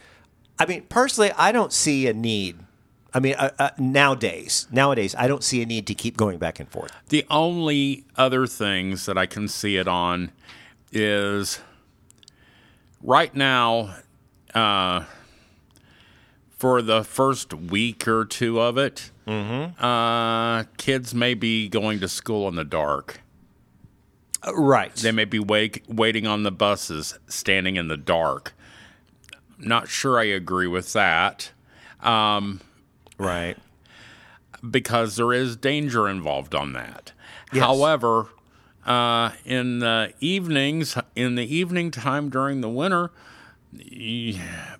I 0.57 0.65
mean, 0.65 0.83
personally, 0.83 1.33
I 1.37 1.51
don't 1.51 1.73
see 1.73 2.07
a 2.07 2.13
need. 2.13 2.57
I 3.13 3.19
mean, 3.19 3.35
uh, 3.37 3.49
uh, 3.59 3.71
nowadays, 3.77 4.65
nowadays, 4.71 5.13
I 5.17 5.27
don't 5.27 5.43
see 5.43 5.61
a 5.61 5.65
need 5.65 5.85
to 5.87 5.93
keep 5.93 6.15
going 6.15 6.37
back 6.37 6.61
and 6.61 6.71
forth. 6.71 6.93
The 7.09 7.25
only 7.29 8.05
other 8.15 8.47
things 8.47 9.07
that 9.07 9.17
I 9.17 9.25
can 9.25 9.49
see 9.49 9.75
it 9.75 9.89
on 9.89 10.31
is 10.93 11.59
right 13.02 13.34
now, 13.34 13.95
uh, 14.54 15.06
for 16.58 16.82
the 16.82 17.04
first 17.04 17.54
week 17.54 18.08
or 18.08 18.26
two 18.26 18.60
of 18.60 18.78
it, 18.78 19.12
uh, 19.80 20.64
kids 20.78 21.14
may 21.14 21.34
be 21.34 21.70
going 21.70 22.00
to 22.00 22.10
school 22.10 22.47
in 22.47 22.56
the 22.56 22.66
dark. 22.66 23.22
Uh, 24.45 24.56
right. 24.56 24.93
They 24.95 25.12
may 25.12 25.26
be 25.26 25.39
wake, 25.39 25.84
waiting 25.88 26.26
on 26.26 26.43
the 26.43 26.52
buses, 26.52 27.18
standing 27.28 27.76
in 27.76 27.88
the 27.88 27.97
dark. 27.97 28.54
Not 29.58 29.89
sure 29.89 30.20
I 30.20 30.24
agree 30.24 30.68
with 30.68 30.93
that 30.93 31.52
right. 33.18 33.58
because 34.68 35.18
there 35.18 35.34
is 35.34 35.56
danger 35.56 36.08
involved 36.08 36.56
on 36.56 36.74
that. 36.74 37.12
Yes. 37.52 37.66
However, 37.66 38.28
uh, 38.89 39.31
in 39.45 39.79
the 39.79 40.13
evenings, 40.19 40.97
in 41.15 41.35
the 41.35 41.55
evening 41.55 41.91
time 41.91 42.29
during 42.29 42.61
the 42.61 42.69
winter, 42.69 43.11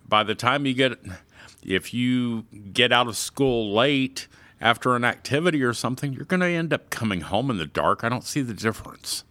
by 0.08 0.24
the 0.24 0.36
time 0.36 0.66
you 0.66 0.74
get, 0.74 1.00
if 1.64 1.94
you 1.94 2.46
get 2.74 2.92
out 2.92 3.08
of 3.08 3.16
school 3.16 3.72
late 3.74 4.28
after 4.60 4.96
an 4.96 5.06
activity 5.06 5.62
or 5.64 5.74
something, 5.74 6.12
you're 6.12 6.26
going 6.26 6.40
to 6.40 6.48
end 6.48 6.74
up 6.74 6.90
coming 6.90 7.22
home 7.22 7.52
in 7.52 7.58
the 7.58 7.68
dark. 7.68 8.04
I 8.04 8.10
don't 8.10 8.24
see 8.24 8.42
the 8.42 8.54
difference. 8.54 9.24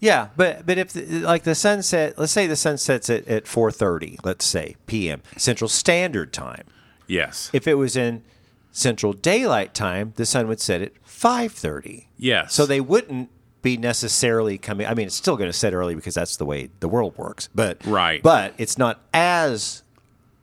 Yeah, 0.00 0.28
but 0.36 0.66
but 0.66 0.78
if 0.78 0.92
the, 0.92 1.20
like 1.20 1.44
the 1.44 1.54
sunset, 1.54 2.18
let's 2.18 2.32
say 2.32 2.48
the 2.48 2.56
sun 2.56 2.78
sets 2.78 3.08
at, 3.08 3.28
at 3.28 3.46
four 3.46 3.70
thirty, 3.70 4.18
let's 4.24 4.44
say 4.44 4.74
p.m. 4.86 5.22
Central 5.36 5.68
Standard 5.68 6.32
Time. 6.32 6.64
Yes. 7.06 7.50
If 7.52 7.68
it 7.68 7.74
was 7.74 7.96
in 7.96 8.24
Central 8.72 9.12
Daylight 9.12 9.74
Time, 9.74 10.12
the 10.16 10.26
sun 10.26 10.48
would 10.48 10.60
set 10.60 10.82
at 10.82 10.92
five 11.04 11.52
thirty. 11.52 12.08
yes. 12.16 12.52
So 12.52 12.66
they 12.66 12.80
wouldn't 12.80 13.30
be 13.62 13.76
necessarily 13.76 14.58
coming. 14.58 14.86
I 14.86 14.94
mean, 14.94 15.06
it's 15.06 15.14
still 15.16 15.36
going 15.36 15.48
to 15.48 15.56
set 15.56 15.72
early 15.72 15.94
because 15.94 16.14
that's 16.14 16.36
the 16.36 16.44
way 16.44 16.70
the 16.80 16.88
world 16.88 17.16
works. 17.16 17.48
But 17.54 17.84
Right. 17.86 18.22
But 18.22 18.54
it's 18.58 18.76
not 18.76 19.00
as 19.14 19.82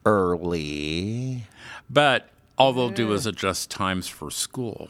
early. 0.06 1.46
But 1.90 2.30
all 2.58 2.74
they'll 2.74 2.90
do 2.90 3.12
is 3.14 3.26
adjust 3.26 3.70
times 3.70 4.08
for 4.08 4.32
school. 4.32 4.90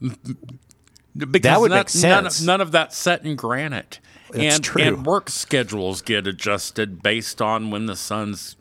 Because 0.00 1.42
That 1.42 1.60
would 1.60 1.70
none, 1.70 1.78
make 1.80 1.94
None 2.02 2.26
of, 2.26 2.32
sense. 2.32 2.42
none 2.46 2.60
of 2.60 2.72
that's 2.72 2.96
set 2.96 3.24
in 3.24 3.36
granite. 3.36 4.00
That's 4.30 4.56
and, 4.56 4.64
true. 4.64 4.82
and 4.82 5.04
work 5.04 5.28
schedules 5.28 6.02
get 6.02 6.26
adjusted 6.26 7.02
based 7.02 7.42
on 7.42 7.70
when 7.70 7.86
the 7.86 7.96
sun's. 7.96 8.56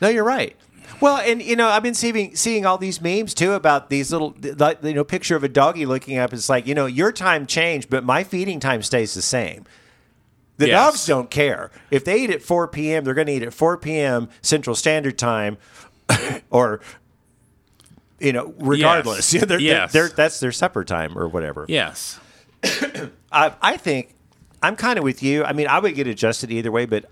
No, 0.00 0.08
you're 0.08 0.24
right. 0.24 0.56
Well, 1.00 1.18
and 1.18 1.40
you 1.42 1.54
know, 1.56 1.68
I've 1.68 1.82
been 1.82 1.94
seeing 1.94 2.34
seeing 2.36 2.66
all 2.66 2.78
these 2.78 3.00
memes 3.00 3.34
too 3.34 3.52
about 3.52 3.88
these 3.90 4.10
little, 4.12 4.34
like, 4.56 4.82
you 4.82 4.94
know, 4.94 5.04
picture 5.04 5.36
of 5.36 5.44
a 5.44 5.48
doggy 5.48 5.86
looking 5.86 6.18
up. 6.18 6.32
It's 6.32 6.48
like 6.48 6.66
you 6.66 6.74
know, 6.74 6.86
your 6.86 7.12
time 7.12 7.46
changed, 7.46 7.88
but 7.90 8.04
my 8.04 8.24
feeding 8.24 8.58
time 8.60 8.82
stays 8.82 9.14
the 9.14 9.22
same. 9.22 9.64
The 10.56 10.68
Yes. 10.68 10.90
dogs 10.92 11.06
don't 11.06 11.30
care 11.30 11.70
if 11.92 12.04
they 12.04 12.22
eat 12.22 12.30
at 12.30 12.42
4 12.42 12.66
p.m. 12.68 13.04
They're 13.04 13.14
going 13.14 13.28
to 13.28 13.32
eat 13.32 13.44
at 13.44 13.54
4 13.54 13.76
p.m. 13.78 14.28
Central 14.42 14.74
Standard 14.74 15.16
Time, 15.16 15.56
or 16.50 16.80
you 18.18 18.32
know, 18.32 18.52
regardless. 18.58 19.32
Yes. 19.32 19.42
Yeah, 19.42 19.46
they're, 19.46 19.60
Yes. 19.60 19.92
they're, 19.92 20.08
that's 20.08 20.40
their 20.40 20.50
supper 20.50 20.82
time 20.84 21.16
or 21.16 21.28
whatever. 21.28 21.64
Yes. 21.68 22.18
I, 23.30 23.52
I 23.62 23.76
think 23.76 24.16
I'm 24.60 24.74
kind 24.74 24.98
of 24.98 25.04
with 25.04 25.22
you. 25.22 25.44
I 25.44 25.52
mean, 25.52 25.68
I 25.68 25.78
would 25.78 25.94
get 25.94 26.08
adjusted 26.08 26.50
either 26.50 26.72
way, 26.72 26.86
but 26.86 27.04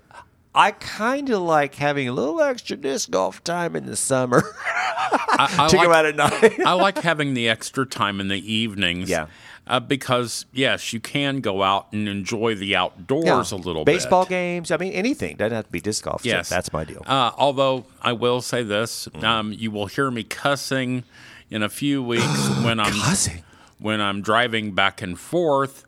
I 0.55 0.71
kind 0.71 1.29
of 1.29 1.41
like 1.41 1.75
having 1.75 2.07
a 2.07 2.11
little 2.13 2.41
extra 2.41 2.77
disc 2.77 3.11
golf 3.11 3.43
time 3.43 3.75
in 3.75 3.85
the 3.85 3.95
summer 3.95 4.43
I, 4.65 5.47
I 5.59 5.67
to 5.69 5.77
like, 5.77 5.87
go 5.87 5.93
out 5.93 6.05
at 6.05 6.15
night. 6.15 6.59
I 6.65 6.73
like 6.73 6.97
having 6.99 7.33
the 7.35 7.47
extra 7.49 7.85
time 7.85 8.19
in 8.19 8.27
the 8.27 8.53
evenings. 8.53 9.09
Yeah. 9.09 9.27
Uh, 9.67 9.79
because, 9.81 10.45
yes, 10.53 10.93
you 10.93 10.99
can 10.99 11.41
go 11.41 11.61
out 11.61 11.91
and 11.91 12.07
enjoy 12.07 12.55
the 12.55 12.75
outdoors 12.75 13.51
a 13.51 13.55
little 13.57 13.83
bit. 13.83 13.93
Baseball 13.95 14.23
bit. 14.23 14.29
games. 14.29 14.71
I 14.71 14.77
mean, 14.77 14.93
anything 14.93 15.35
doesn't 15.35 15.53
have 15.55 15.65
to 15.65 15.71
be 15.71 15.81
disc 15.81 16.05
golf. 16.05 16.23
So 16.23 16.29
Yes. 16.29 16.47
that's 16.49 16.71
my 16.71 16.85
deal. 16.85 17.03
Uh, 17.05 17.31
although 17.37 17.85
I 18.01 18.13
will 18.13 18.41
say 18.41 18.63
this, 18.63 19.07
Mm-hmm. 19.09 19.25
um, 19.25 19.51
you 19.53 19.69
will 19.69 19.87
hear 19.87 20.09
me 20.09 20.23
cussing 20.23 21.03
in 21.49 21.61
a 21.63 21.69
few 21.69 22.01
weeks 22.13 22.49
when 22.63 22.79
I'm 22.79 22.93
Cussing? 22.93 23.43
when 23.79 23.99
I'm 24.01 24.21
driving 24.21 24.71
back 24.71 25.01
and 25.01 25.19
forth, 25.19 25.83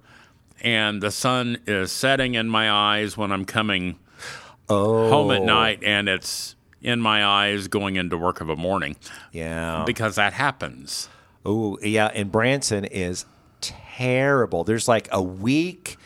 and 0.62 1.02
the 1.02 1.10
sun 1.12 1.58
is 1.66 1.92
setting 1.92 2.36
in 2.36 2.50
my 2.50 2.70
eyes 2.70 3.16
when 3.18 3.32
I'm 3.32 3.46
coming 3.46 3.98
home 4.76 5.32
at 5.32 5.42
night, 5.42 5.84
and 5.84 6.08
it's 6.08 6.56
in 6.82 7.00
my 7.02 7.26
eyes 7.26 7.68
going 7.68 7.96
into 7.96 8.18
work 8.18 8.42
of 8.42 8.50
a 8.50 8.56
morning 8.56 8.96
yeah. 9.32 9.84
because 9.86 10.16
that 10.16 10.34
happens. 10.34 11.10
Oh, 11.46 11.78
yeah. 11.82 12.08
And 12.14 12.32
Branson 12.32 12.86
is 12.86 13.26
terrible. 13.62 14.64
There's 14.64 14.88
like 14.88 15.10
a 15.12 15.22
week 15.22 15.98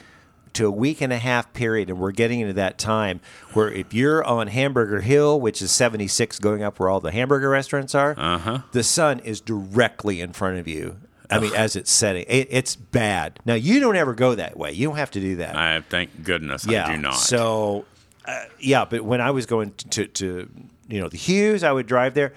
to 0.53 0.67
a 0.67 0.71
week 0.71 1.01
and 1.01 1.11
a 1.11 1.17
half 1.17 1.51
period, 1.53 1.89
and 1.89 1.99
we're 1.99 2.11
getting 2.11 2.39
into 2.39 2.53
that 2.53 2.77
time 2.77 3.21
where 3.53 3.71
if 3.71 3.93
you're 3.93 4.23
on 4.23 4.47
Hamburger 4.47 5.01
Hill, 5.01 5.39
which 5.39 5.61
is 5.61 5.71
76 5.71 6.39
going 6.39 6.63
up 6.63 6.79
where 6.79 6.89
all 6.89 6.99
the 6.99 7.11
hamburger 7.11 7.49
restaurants 7.49 7.95
are, 7.95 8.15
uh-huh. 8.17 8.59
the 8.71 8.83
sun 8.83 9.19
is 9.19 9.41
directly 9.41 10.21
in 10.21 10.33
front 10.33 10.57
of 10.57 10.67
you. 10.67 10.97
I 11.29 11.39
mean, 11.39 11.55
as 11.55 11.75
it's 11.75 11.91
setting, 11.91 12.25
it, 12.27 12.47
it's 12.51 12.75
bad. 12.75 13.39
Now 13.43 13.55
you 13.55 13.79
don't 13.79 13.95
ever 13.95 14.13
go 14.13 14.35
that 14.35 14.55
way. 14.55 14.71
You 14.71 14.87
don't 14.87 14.97
have 14.97 15.09
to 15.11 15.19
do 15.19 15.37
that. 15.37 15.55
I 15.55 15.81
thank 15.81 16.23
goodness 16.23 16.67
yeah. 16.67 16.85
I 16.85 16.95
do 16.95 17.01
not. 17.01 17.15
So, 17.15 17.85
uh, 18.25 18.45
yeah, 18.59 18.85
but 18.85 19.01
when 19.03 19.21
I 19.21 19.31
was 19.31 19.45
going 19.45 19.73
to, 19.91 20.07
to, 20.07 20.49
you 20.87 21.01
know, 21.01 21.09
the 21.09 21.17
Hughes, 21.17 21.63
I 21.63 21.71
would 21.71 21.87
drive 21.87 22.13
there. 22.13 22.33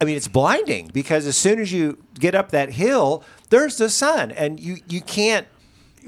I 0.00 0.04
mean, 0.04 0.16
it's 0.16 0.28
blinding 0.28 0.90
because 0.92 1.26
as 1.26 1.36
soon 1.36 1.60
as 1.60 1.72
you 1.72 2.02
get 2.18 2.34
up 2.34 2.50
that 2.50 2.70
hill, 2.70 3.24
there's 3.50 3.76
the 3.76 3.88
sun, 3.88 4.32
and 4.32 4.58
you 4.58 4.78
you 4.88 5.00
can't 5.00 5.46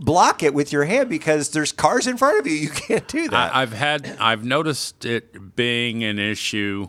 block 0.00 0.42
it 0.42 0.52
with 0.52 0.72
your 0.72 0.84
hand 0.84 1.08
because 1.08 1.50
there's 1.50 1.70
cars 1.70 2.06
in 2.06 2.16
front 2.16 2.40
of 2.40 2.46
you. 2.46 2.54
You 2.64 2.70
can't 2.70 3.06
do 3.06 3.28
that. 3.28 3.54
I, 3.54 3.62
I've 3.62 3.72
had 3.72 4.16
I've 4.18 4.44
noticed 4.44 5.04
it 5.04 5.54
being 5.54 6.02
an 6.02 6.18
issue 6.18 6.88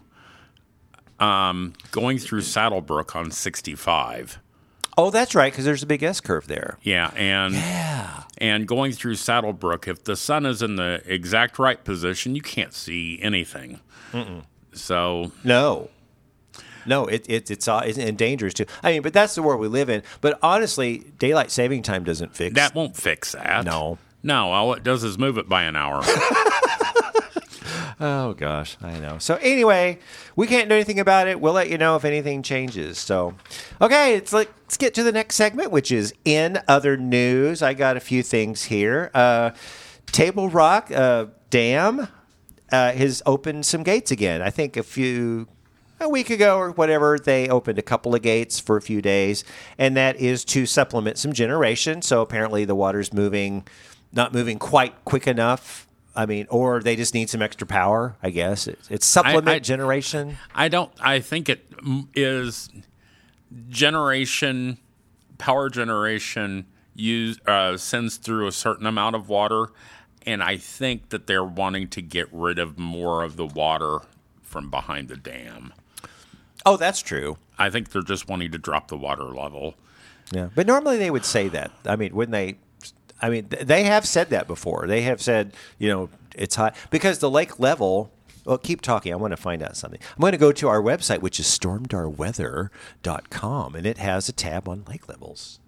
um, 1.20 1.74
going 1.92 2.18
through 2.18 2.42
Saddlebrooke 2.42 3.16
on 3.16 3.32
65. 3.32 4.40
Oh, 4.98 5.10
that's 5.12 5.36
right, 5.36 5.52
because 5.52 5.66
there's 5.66 5.84
a 5.84 5.88
big 5.88 6.04
S 6.04 6.22
curve 6.22 6.48
there. 6.48 6.78
Yeah, 6.82 7.12
and 7.16 7.54
and 8.38 8.68
going 8.68 8.92
through 8.92 9.14
Saddlebrooke, 9.16 9.88
if 9.88 10.04
the 10.04 10.16
sun 10.16 10.46
is 10.46 10.62
in 10.62 10.76
the 10.76 11.02
exact 11.06 11.58
right 11.60 11.84
position, 11.84 12.36
you 12.36 12.42
can't 12.42 12.74
see 12.74 13.20
anything. 13.22 13.80
So 14.74 15.32
No. 15.44 15.90
No, 16.88 17.08
it, 17.08 17.26
it, 17.28 17.50
it's 17.50 17.68
uh, 17.68 17.82
it's 17.84 17.98
dangerous 18.12 18.54
too. 18.54 18.66
I 18.84 18.92
mean, 18.92 19.02
but 19.02 19.12
that's 19.12 19.34
the 19.34 19.42
world 19.42 19.60
we 19.60 19.68
live 19.68 19.90
in. 19.90 20.04
But 20.22 20.38
honestly, 20.44 21.00
daylight 21.18 21.50
saving 21.50 21.82
time 21.82 22.04
doesn't 22.04 22.36
fix 22.36 22.54
that 22.56 22.76
won't 22.76 22.96
fix 22.96 23.32
that. 23.32 23.66
No. 23.66 23.98
no. 24.22 24.52
All 24.52 24.72
it 24.74 24.84
does 24.84 25.04
is 25.04 25.18
move 25.18 25.38
it 25.40 25.50
by 25.50 25.64
an 25.64 25.76
hour. 25.76 26.04
Oh 28.00 28.34
gosh, 28.34 28.78
I 28.82 29.00
know. 29.00 29.20
So 29.20 29.36
anyway, 29.36 30.00
we 30.36 30.48
can't 30.48 30.68
do 30.68 30.76
anything 30.76 31.00
about 31.00 31.28
it. 31.28 31.40
We'll 31.40 31.54
let 31.54 31.70
you 31.70 31.78
know 31.78 31.96
if 31.96 32.04
anything 32.04 32.44
changes. 32.44 32.98
So, 32.98 33.36
okay, 33.82 34.16
it's 34.16 34.34
like 34.34 34.52
let's 34.64 34.78
get 34.78 34.94
to 34.96 35.04
the 35.04 35.14
next 35.14 35.36
segment, 35.36 35.72
which 35.72 35.92
is 35.92 36.14
in 36.26 36.60
other 36.68 36.98
news. 36.98 37.62
I 37.62 37.74
got 37.74 37.96
a 37.96 38.02
few 38.02 38.22
things 38.22 38.64
here. 38.64 39.12
Uh, 39.14 39.52
Table 40.08 40.50
Rock 40.50 40.92
uh, 40.92 41.28
Dam 41.50 42.08
uh, 42.72 42.92
has 42.92 43.22
opened 43.26 43.66
some 43.66 43.84
gates 43.84 44.12
again. 44.12 44.42
I 44.42 44.50
think 44.50 44.76
a 44.76 44.84
few 44.84 45.48
a 46.00 46.10
week 46.10 46.30
ago 46.30 46.58
or 46.58 46.72
whatever, 46.72 47.18
they 47.18 47.48
opened 47.48 47.80
a 47.80 47.82
couple 47.82 48.14
of 48.14 48.22
gates 48.22 48.60
for 48.60 48.76
a 48.76 48.82
few 48.82 49.02
days, 49.02 49.46
and 49.78 49.96
that 49.96 50.18
is 50.18 50.44
to 50.46 50.66
supplement 50.66 51.18
some 51.18 51.32
generation. 51.32 52.02
So 52.02 52.22
apparently, 52.22 52.66
the 52.66 52.76
water's 52.76 53.14
moving, 53.14 53.66
not 54.12 54.34
moving 54.34 54.60
quite 54.60 55.06
quick 55.06 55.28
enough. 55.28 55.88
I 56.16 56.26
mean, 56.26 56.48
or 56.50 56.80
they 56.80 56.96
just 56.96 57.14
need 57.14 57.30
some 57.30 57.42
extra 57.42 57.68
power. 57.68 58.16
I 58.24 58.30
guess 58.30 58.68
it's, 58.68 58.90
it's 58.90 59.06
supplement 59.06 59.48
I- 59.48 59.60
generation. 59.60 60.38
I 60.54 60.70
don't. 60.70 60.92
I 61.00 61.20
think 61.20 61.50
it 61.50 61.70
mm, 61.78 62.84
generation, 63.70 64.78
power 65.38 65.70
generation 65.70 66.66
use 66.96 67.40
uh, 67.46 67.78
sends 67.78 68.18
through 68.18 68.48
a 68.48 68.52
certain 68.52 68.86
amount 68.86 69.16
of 69.16 69.30
water, 69.30 69.68
and 70.26 70.42
I 70.42 70.58
think 70.58 71.10
that 71.10 71.28
they're 71.28 71.44
wanting 71.44 71.90
to 71.90 72.02
get 72.02 72.28
rid 72.32 72.60
of 72.60 72.80
more 72.80 73.24
of 73.24 73.36
the 73.36 73.46
water 73.46 74.00
from 74.42 74.70
behind 74.70 75.10
the 75.10 75.18
dam. 75.18 75.74
Oh, 76.66 76.78
that's 76.78 77.02
true. 77.02 77.38
I 77.60 77.70
think 77.70 77.90
they're 77.90 78.02
just 78.02 78.28
wanting 78.28 78.52
to 78.52 78.58
drop 78.58 78.88
the 78.88 78.98
water 78.98 79.26
level. 79.26 79.76
Yeah, 80.32 80.50
but 80.56 80.66
normally 80.66 80.98
they 80.98 81.12
would 81.12 81.26
say 81.26 81.48
that. 81.50 81.72
I 81.86 81.96
mean, 81.96 82.16
wouldn't 82.16 82.32
they? 82.34 82.58
I 83.26 83.30
mean, 83.30 83.46
th- 83.46 83.66
they 83.66 83.86
have 83.86 84.06
said 84.06 84.30
that 84.30 84.46
before. 84.46 84.86
They 84.86 85.02
have 85.02 85.20
said, 85.20 85.54
you 85.80 85.90
know, 85.90 86.10
it's 86.36 86.54
high 86.56 86.74
because 86.92 87.18
the 87.18 87.30
lake 87.30 87.60
level. 87.60 88.12
Well, 88.46 88.60
keep 88.60 88.82
talking. 88.82 89.12
I 89.12 89.16
want 89.16 89.32
to 89.32 89.38
find 89.38 89.64
out 89.64 89.76
something. 89.76 90.00
I'm 90.16 90.22
going 90.22 90.34
to 90.34 90.38
go 90.38 90.52
to 90.52 90.68
our 90.68 90.80
website, 90.80 91.22
which 91.22 91.40
is 91.40 91.48
stormdarweather.com, 91.48 93.74
and 93.74 93.88
it 93.88 93.98
has 93.98 94.30
a 94.30 94.32
tab 94.32 94.70
on 94.70 94.84
lake 94.88 95.10
levels. 95.10 95.60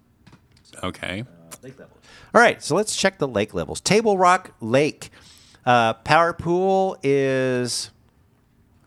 Okay. 0.84 1.24
Lake 1.60 1.76
levels. 1.76 1.98
All 2.32 2.40
right, 2.40 2.62
so 2.62 2.76
let's 2.76 2.94
check 2.94 3.18
the 3.18 3.26
lake 3.26 3.54
levels. 3.54 3.80
Table 3.80 4.16
Rock 4.16 4.52
Lake. 4.60 5.10
Uh, 5.66 5.94
power 5.94 6.32
pool 6.32 6.96
is. 7.02 7.90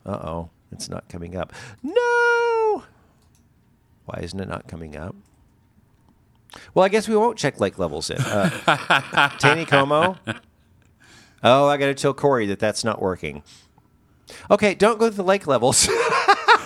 Uh 0.05 0.11
oh, 0.11 0.49
it's 0.71 0.87
not 0.87 1.09
coming 1.09 1.35
up. 1.35 1.51
No! 1.83 2.83
Why 4.05 4.21
isn't 4.21 4.39
it 4.39 4.47
not 4.47 4.69
coming 4.69 4.95
up? 4.95 5.13
Well, 6.73 6.85
I 6.85 6.89
guess 6.89 7.07
we 7.07 7.15
won't 7.15 7.37
check 7.37 7.59
lake 7.59 7.79
levels 7.79 8.09
in. 8.09 8.17
Uh, 8.17 8.49
Taneycomo. 9.39 10.17
Oh, 11.43 11.67
I 11.67 11.77
got 11.77 11.87
to 11.87 11.93
tell 11.93 12.13
Corey 12.13 12.45
that 12.47 12.59
that's 12.59 12.83
not 12.83 13.01
working. 13.01 13.43
Okay, 14.49 14.75
don't 14.75 14.99
go 14.99 15.09
to 15.09 15.15
the 15.15 15.23
lake 15.23 15.47
levels. 15.47 15.87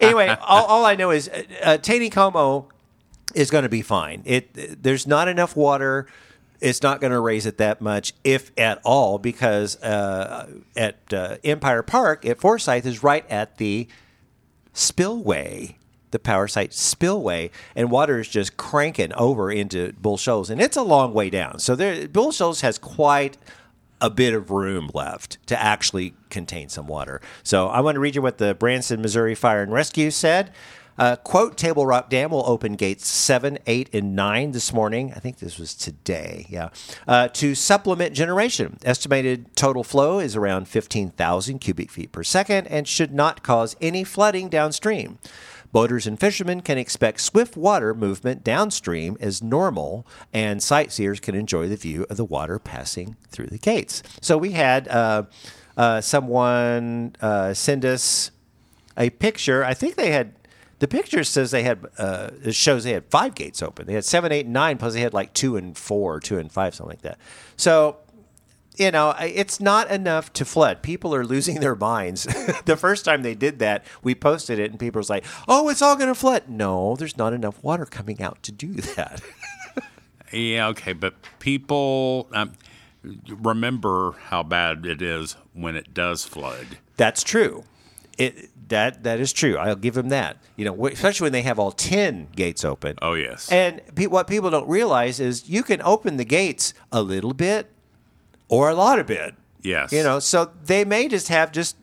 anyway, 0.00 0.36
all, 0.40 0.64
all 0.66 0.84
I 0.84 0.96
know 0.98 1.10
is 1.10 1.28
uh, 1.28 1.42
uh, 1.62 1.78
Taneycomo 1.78 2.66
is 3.34 3.50
going 3.50 3.62
to 3.62 3.68
be 3.68 3.82
fine. 3.82 4.22
It 4.24 4.82
there's 4.82 5.06
not 5.06 5.28
enough 5.28 5.56
water. 5.56 6.06
It's 6.60 6.82
not 6.82 7.00
going 7.00 7.12
to 7.12 7.20
raise 7.20 7.46
it 7.46 7.56
that 7.58 7.80
much, 7.80 8.12
if 8.22 8.50
at 8.58 8.80
all, 8.84 9.18
because 9.18 9.80
uh, 9.82 10.46
at 10.76 10.98
uh, 11.12 11.36
Empire 11.42 11.82
Park 11.82 12.26
at 12.26 12.38
Forsyth 12.38 12.84
is 12.84 13.02
right 13.02 13.24
at 13.30 13.56
the 13.56 13.88
spillway, 14.74 15.78
the 16.10 16.18
Powersite 16.18 16.72
spillway, 16.72 17.50
and 17.74 17.90
water 17.90 18.20
is 18.20 18.28
just 18.28 18.56
cranking 18.56 19.12
over 19.14 19.50
into 19.50 19.92
Bull 19.94 20.16
Shoals, 20.16 20.50
and 20.50 20.60
it's 20.60 20.76
a 20.76 20.82
long 20.82 21.14
way 21.14 21.30
down. 21.30 21.58
So 21.58 21.74
there, 21.76 22.08
Bull 22.08 22.32
Shoals 22.32 22.60
has 22.62 22.78
quite 22.78 23.36
a 24.00 24.10
bit 24.10 24.32
of 24.34 24.50
room 24.50 24.90
left 24.94 25.38
to 25.46 25.60
actually 25.60 26.14
contain 26.30 26.68
some 26.68 26.86
water. 26.86 27.20
So 27.42 27.68
I 27.68 27.80
want 27.80 27.96
to 27.96 28.00
read 28.00 28.14
you 28.14 28.22
what 28.22 28.38
the 28.38 28.54
Branson, 28.54 29.02
Missouri 29.02 29.34
Fire 29.34 29.62
and 29.62 29.72
Rescue 29.72 30.10
said. 30.10 30.52
Uh, 30.98 31.16
quote, 31.16 31.56
Table 31.56 31.86
Rock 31.86 32.10
Dam 32.10 32.30
will 32.30 32.44
open 32.46 32.74
gates 32.74 33.08
7, 33.08 33.58
8, 33.66 33.88
and 33.94 34.14
9 34.14 34.52
this 34.52 34.70
morning. 34.70 35.14
I 35.16 35.18
think 35.18 35.38
this 35.38 35.58
was 35.58 35.74
today, 35.74 36.44
yeah. 36.50 36.68
Uh, 37.08 37.28
to 37.28 37.54
supplement 37.54 38.14
generation. 38.14 38.76
Estimated 38.84 39.56
total 39.56 39.82
flow 39.82 40.18
is 40.18 40.36
around 40.36 40.68
15,000 40.68 41.58
cubic 41.58 41.90
feet 41.90 42.12
per 42.12 42.22
second 42.22 42.66
and 42.66 42.86
should 42.86 43.14
not 43.14 43.42
cause 43.42 43.76
any 43.80 44.04
flooding 44.04 44.50
downstream. 44.50 45.18
Boaters 45.72 46.06
and 46.06 46.18
fishermen 46.18 46.60
can 46.60 46.78
expect 46.78 47.20
swift 47.20 47.56
water 47.56 47.94
movement 47.94 48.42
downstream 48.42 49.16
as 49.20 49.42
normal, 49.42 50.06
and 50.32 50.62
sightseers 50.62 51.20
can 51.20 51.34
enjoy 51.34 51.68
the 51.68 51.76
view 51.76 52.06
of 52.10 52.16
the 52.16 52.24
water 52.24 52.58
passing 52.58 53.16
through 53.28 53.46
the 53.46 53.58
gates. 53.58 54.02
So 54.20 54.36
we 54.36 54.52
had 54.52 54.88
uh, 54.88 55.24
uh, 55.76 56.00
someone 56.00 57.14
uh, 57.20 57.54
send 57.54 57.84
us 57.84 58.30
a 58.96 59.10
picture. 59.10 59.64
I 59.64 59.74
think 59.74 59.94
they 59.94 60.10
had 60.10 60.34
the 60.80 60.88
picture 60.88 61.22
says 61.24 61.50
they 61.50 61.62
had 61.62 61.86
uh, 61.98 62.30
it 62.42 62.54
shows 62.54 62.84
they 62.84 62.92
had 62.92 63.04
five 63.10 63.34
gates 63.34 63.62
open. 63.62 63.86
They 63.86 63.94
had 63.94 64.04
seven, 64.04 64.32
eight, 64.32 64.46
nine, 64.46 64.78
plus 64.78 64.94
they 64.94 65.00
had 65.00 65.14
like 65.14 65.34
two 65.34 65.56
and 65.56 65.76
four, 65.76 66.20
two 66.20 66.38
and 66.38 66.50
five, 66.50 66.74
something 66.74 66.90
like 66.90 67.02
that. 67.02 67.18
So 67.56 67.98
you 68.80 68.90
know, 68.90 69.14
it's 69.20 69.60
not 69.60 69.90
enough 69.90 70.32
to 70.32 70.46
flood. 70.46 70.82
People 70.82 71.14
are 71.14 71.22
losing 71.22 71.60
their 71.60 71.76
minds. 71.76 72.24
the 72.64 72.78
first 72.78 73.04
time 73.04 73.20
they 73.20 73.34
did 73.34 73.58
that, 73.58 73.84
we 74.02 74.14
posted 74.14 74.58
it, 74.58 74.70
and 74.70 74.80
people 74.80 74.98
was 74.98 75.10
like, 75.10 75.26
"Oh, 75.46 75.68
it's 75.68 75.82
all 75.82 75.96
going 75.96 76.08
to 76.08 76.14
flood." 76.14 76.48
No, 76.48 76.96
there's 76.96 77.18
not 77.18 77.34
enough 77.34 77.62
water 77.62 77.84
coming 77.84 78.22
out 78.22 78.42
to 78.44 78.52
do 78.52 78.72
that. 78.96 79.20
Yeah. 80.32 80.68
Okay. 80.68 80.94
But 80.94 81.14
people 81.40 82.28
um, 82.32 82.52
remember 83.28 84.12
how 84.12 84.42
bad 84.42 84.86
it 84.86 85.02
is 85.02 85.36
when 85.52 85.76
it 85.76 85.92
does 85.92 86.24
flood. 86.24 86.78
That's 86.96 87.22
true. 87.22 87.64
It 88.16 88.48
that 88.70 89.02
that 89.02 89.20
is 89.20 89.30
true. 89.34 89.58
I'll 89.58 89.76
give 89.76 89.92
them 89.92 90.08
that. 90.08 90.38
You 90.56 90.64
know, 90.64 90.86
especially 90.86 91.26
when 91.26 91.32
they 91.32 91.42
have 91.42 91.58
all 91.58 91.72
ten 91.72 92.28
gates 92.34 92.64
open. 92.64 92.96
Oh 93.02 93.12
yes. 93.12 93.52
And 93.52 93.82
pe- 93.94 94.06
what 94.06 94.26
people 94.26 94.48
don't 94.48 94.68
realize 94.68 95.20
is 95.20 95.50
you 95.50 95.62
can 95.62 95.82
open 95.82 96.16
the 96.16 96.24
gates 96.24 96.72
a 96.90 97.02
little 97.02 97.34
bit 97.34 97.70
or 98.50 98.68
a 98.68 98.74
lot 98.74 98.98
of 98.98 99.06
bit. 99.06 99.34
yes. 99.62 99.92
You 99.92 100.02
know, 100.02 100.18
so 100.18 100.50
they 100.64 100.84
may 100.84 101.08
just 101.08 101.28
have 101.28 101.52
just 101.52 101.76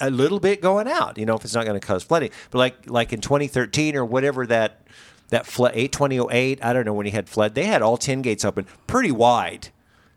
a 0.00 0.10
little 0.10 0.40
bit 0.40 0.60
going 0.60 0.88
out. 0.88 1.16
You 1.16 1.24
know, 1.26 1.36
if 1.36 1.44
it's 1.44 1.54
not 1.54 1.64
going 1.64 1.80
to 1.80 1.86
cause 1.86 2.02
flooding, 2.02 2.30
but 2.50 2.58
like 2.58 2.90
like 2.90 3.12
in 3.14 3.20
2013 3.20 3.96
or 3.96 4.04
whatever 4.04 4.46
that 4.46 4.86
that 5.28 5.46
flood 5.46 5.72
82008, 5.74 6.62
I 6.64 6.72
don't 6.72 6.84
know 6.84 6.92
when 6.92 7.06
he 7.06 7.12
had 7.12 7.28
flood. 7.28 7.54
They 7.54 7.64
had 7.64 7.82
all 7.82 7.96
10 7.96 8.20
gates 8.22 8.44
open 8.44 8.66
pretty 8.86 9.12
wide. 9.12 9.68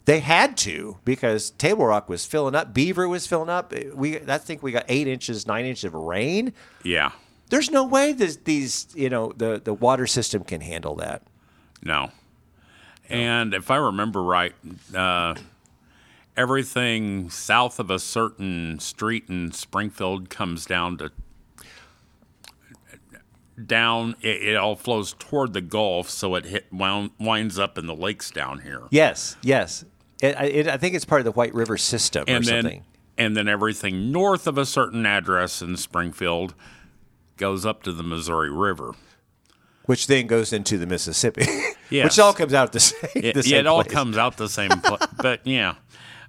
They 0.05 0.19
had 0.19 0.57
to 0.57 0.97
because 1.05 1.51
Table 1.51 1.85
Rock 1.85 2.09
was 2.09 2.25
filling 2.25 2.55
up. 2.55 2.73
Beaver 2.73 3.07
was 3.07 3.25
filling 3.27 3.49
up. 3.49 3.73
We 3.93 4.19
I 4.21 4.37
think 4.37 4.61
we 4.63 4.71
got 4.73 4.85
eight 4.89 5.07
inches, 5.07 5.47
nine 5.47 5.65
inches 5.65 5.85
of 5.85 5.93
rain. 5.93 6.51
Yeah. 6.83 7.11
There's 7.49 7.69
no 7.69 7.83
way 7.85 8.11
this, 8.13 8.37
these 8.43 8.87
you 8.95 9.09
know 9.09 9.31
the 9.37 9.61
the 9.63 9.73
water 9.73 10.07
system 10.07 10.43
can 10.43 10.61
handle 10.61 10.95
that. 10.95 11.21
No. 11.83 12.11
And 13.09 13.53
if 13.53 13.69
I 13.69 13.75
remember 13.75 14.23
right, 14.23 14.53
uh, 14.95 15.35
everything 16.35 17.29
south 17.29 17.79
of 17.79 17.89
a 17.89 17.99
certain 17.99 18.79
street 18.79 19.25
in 19.29 19.51
Springfield 19.51 20.29
comes 20.29 20.65
down 20.65 20.97
to 20.97 21.11
down. 23.65 24.15
It, 24.21 24.41
it 24.43 24.55
all 24.55 24.75
flows 24.75 25.13
toward 25.19 25.53
the 25.53 25.61
Gulf, 25.61 26.09
so 26.09 26.35
it 26.35 26.45
hit 26.45 26.65
wound, 26.71 27.11
winds 27.19 27.59
up 27.59 27.77
in 27.77 27.85
the 27.85 27.95
lakes 27.95 28.31
down 28.31 28.59
here. 28.61 28.83
Yes, 28.89 29.35
yes. 29.41 29.85
It, 30.21 30.35
it, 30.39 30.67
I 30.67 30.77
think 30.77 30.95
it's 30.95 31.05
part 31.05 31.21
of 31.21 31.25
the 31.25 31.31
White 31.31 31.53
River 31.53 31.77
system 31.77 32.23
and 32.27 32.43
or 32.43 32.47
then 32.49 32.63
something. 32.63 32.83
and 33.17 33.35
then 33.35 33.47
everything 33.47 34.11
north 34.11 34.47
of 34.47 34.57
a 34.57 34.65
certain 34.65 35.05
address 35.05 35.61
in 35.61 35.75
Springfield 35.77 36.55
goes 37.37 37.65
up 37.65 37.83
to 37.83 37.91
the 37.91 38.03
Missouri 38.03 38.49
River. 38.49 38.93
which 39.85 40.07
then 40.07 40.27
goes 40.27 40.53
into 40.53 40.77
the 40.77 40.87
Mississippi. 40.87 41.45
Yes. 41.89 42.05
which 42.05 42.19
all 42.19 42.33
comes 42.33 42.55
out 42.55 42.71
the 42.71 42.79
same. 42.79 43.09
It, 43.13 43.35
the 43.35 43.43
same 43.43 43.59
it 43.59 43.67
all 43.67 43.83
place. 43.83 43.93
comes 43.93 44.17
out 44.17 44.35
the 44.37 44.49
same 44.49 44.69
place. 44.69 45.01
but 45.21 45.45
yeah, 45.45 45.75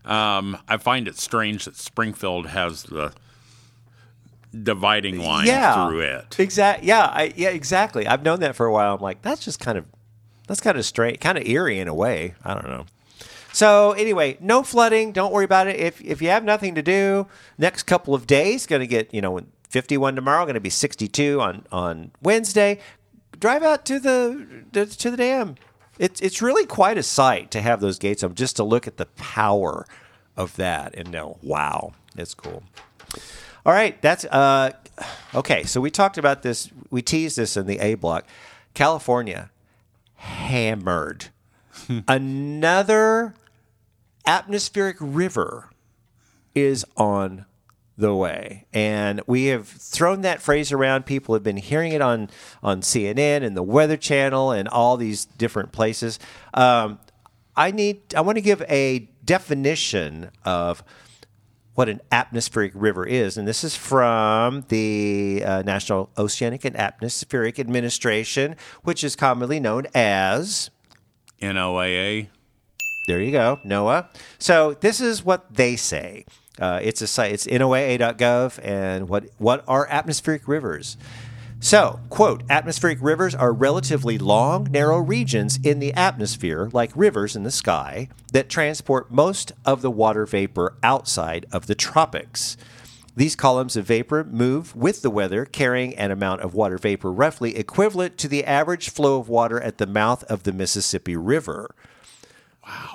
um, 0.04 0.58
I 0.68 0.76
find 0.76 1.08
it 1.08 1.18
strange 1.18 1.64
that 1.64 1.76
Springfield 1.76 2.48
has 2.48 2.84
the 2.84 3.12
dividing 4.62 5.18
line 5.18 5.46
yeah, 5.46 5.88
through 5.88 6.00
it. 6.00 6.36
Exactly. 6.38 6.88
Yeah, 6.88 7.04
I, 7.04 7.32
yeah, 7.36 7.48
exactly. 7.48 8.06
I've 8.06 8.22
known 8.22 8.40
that 8.40 8.54
for 8.54 8.66
a 8.66 8.72
while. 8.72 8.94
I'm 8.94 9.00
like, 9.00 9.22
that's 9.22 9.44
just 9.44 9.60
kind 9.60 9.78
of 9.78 9.86
that's 10.46 10.60
kind 10.60 10.76
of 10.76 10.84
strange, 10.84 11.20
kind 11.20 11.38
of 11.38 11.46
eerie 11.46 11.78
in 11.78 11.88
a 11.88 11.94
way. 11.94 12.34
I 12.44 12.54
don't 12.54 12.68
know. 12.68 12.86
So 13.52 13.92
anyway, 13.92 14.36
no 14.40 14.62
flooding. 14.62 15.12
Don't 15.12 15.32
worry 15.32 15.44
about 15.44 15.68
it. 15.68 15.76
If 15.76 16.00
if 16.02 16.20
you 16.20 16.28
have 16.28 16.44
nothing 16.44 16.74
to 16.74 16.82
do, 16.82 17.26
next 17.56 17.84
couple 17.84 18.14
of 18.14 18.26
days 18.26 18.66
going 18.66 18.80
to 18.80 18.86
get 18.86 19.12
you 19.14 19.20
know 19.20 19.40
51 19.68 20.16
tomorrow, 20.16 20.44
going 20.44 20.54
to 20.54 20.60
be 20.60 20.70
62 20.70 21.40
on 21.40 21.66
on 21.72 22.10
Wednesday. 22.20 22.78
drive 23.38 23.62
out 23.62 23.84
to 23.86 23.98
the, 23.98 24.64
the 24.72 24.86
to 24.86 25.10
the 25.10 25.16
dam. 25.16 25.56
It's 25.98 26.20
it's 26.20 26.42
really 26.42 26.66
quite 26.66 26.98
a 26.98 27.02
sight 27.02 27.50
to 27.52 27.60
have 27.60 27.80
those 27.80 27.98
gates 27.98 28.22
up, 28.22 28.34
just 28.34 28.56
to 28.56 28.64
look 28.64 28.86
at 28.86 28.96
the 28.96 29.06
power 29.06 29.86
of 30.36 30.56
that 30.56 30.94
and 30.96 31.10
know, 31.10 31.38
wow, 31.42 31.92
it's 32.16 32.34
cool. 32.34 32.62
All 33.66 33.72
right, 33.72 34.00
that's 34.02 34.24
uh, 34.26 34.72
okay. 35.34 35.64
So 35.64 35.80
we 35.80 35.90
talked 35.90 36.18
about 36.18 36.42
this. 36.42 36.70
We 36.90 37.02
teased 37.02 37.36
this 37.36 37.56
in 37.56 37.66
the 37.66 37.78
A 37.78 37.94
block. 37.94 38.26
California 38.74 39.50
hammered 40.16 41.26
another 42.08 43.34
atmospheric 44.26 44.96
river 45.00 45.70
is 46.54 46.84
on 46.96 47.46
the 47.96 48.14
way. 48.14 48.66
And 48.72 49.20
we 49.26 49.46
have 49.46 49.68
thrown 49.68 50.22
that 50.22 50.42
phrase 50.42 50.72
around. 50.72 51.06
People 51.06 51.34
have 51.34 51.42
been 51.42 51.56
hearing 51.56 51.92
it 51.92 52.00
on, 52.00 52.28
on 52.62 52.80
CNN 52.80 53.42
and 53.42 53.56
the 53.56 53.62
Weather 53.62 53.96
Channel 53.96 54.50
and 54.50 54.68
all 54.68 54.96
these 54.96 55.24
different 55.24 55.72
places. 55.72 56.18
Um, 56.54 56.98
I 57.56 57.70
need 57.70 58.14
I 58.14 58.20
want 58.20 58.36
to 58.36 58.42
give 58.42 58.62
a 58.62 59.08
definition 59.24 60.30
of 60.44 60.82
what 61.74 61.88
an 61.88 62.00
atmospheric 62.12 62.72
river 62.74 63.06
is. 63.06 63.36
And 63.36 63.46
this 63.48 63.64
is 63.64 63.76
from 63.76 64.64
the 64.68 65.42
uh, 65.44 65.62
National 65.62 66.10
Oceanic 66.16 66.64
and 66.64 66.76
Atmospheric 66.76 67.58
Administration, 67.58 68.56
which 68.82 69.02
is 69.02 69.16
commonly 69.16 69.58
known 69.58 69.86
as 69.94 70.70
NOAA. 71.42 72.28
there 73.08 73.20
you 73.20 73.32
go, 73.32 73.58
NOAA. 73.64 74.08
So 74.38 74.74
this 74.74 75.00
is 75.00 75.24
what 75.24 75.52
they 75.52 75.74
say. 75.76 76.24
Uh, 76.60 76.80
it's 76.82 77.02
a 77.02 77.06
site. 77.06 77.32
It's 77.32 77.46
NOAA.gov, 77.46 78.60
and 78.62 79.08
what 79.08 79.26
what 79.38 79.64
are 79.66 79.86
atmospheric 79.88 80.46
rivers? 80.46 80.96
So, 81.60 82.00
quote, 82.10 82.42
atmospheric 82.50 82.98
rivers 83.00 83.34
are 83.34 83.52
relatively 83.52 84.18
long, 84.18 84.68
narrow 84.70 84.98
regions 84.98 85.58
in 85.62 85.78
the 85.78 85.94
atmosphere, 85.94 86.68
like 86.74 86.92
rivers 86.94 87.34
in 87.34 87.42
the 87.42 87.50
sky, 87.50 88.10
that 88.32 88.50
transport 88.50 89.10
most 89.10 89.52
of 89.64 89.80
the 89.80 89.90
water 89.90 90.26
vapor 90.26 90.74
outside 90.82 91.46
of 91.50 91.66
the 91.66 91.74
tropics. 91.74 92.58
These 93.16 93.34
columns 93.34 93.76
of 93.76 93.86
vapor 93.86 94.24
move 94.24 94.76
with 94.76 95.02
the 95.02 95.10
weather, 95.10 95.44
carrying 95.44 95.94
an 95.96 96.10
amount 96.10 96.42
of 96.42 96.52
water 96.52 96.76
vapor 96.76 97.10
roughly 97.10 97.56
equivalent 97.56 98.18
to 98.18 98.28
the 98.28 98.44
average 98.44 98.90
flow 98.90 99.18
of 99.18 99.28
water 99.28 99.60
at 99.60 99.78
the 99.78 99.86
mouth 99.86 100.22
of 100.24 100.42
the 100.42 100.52
Mississippi 100.52 101.16
River. 101.16 101.74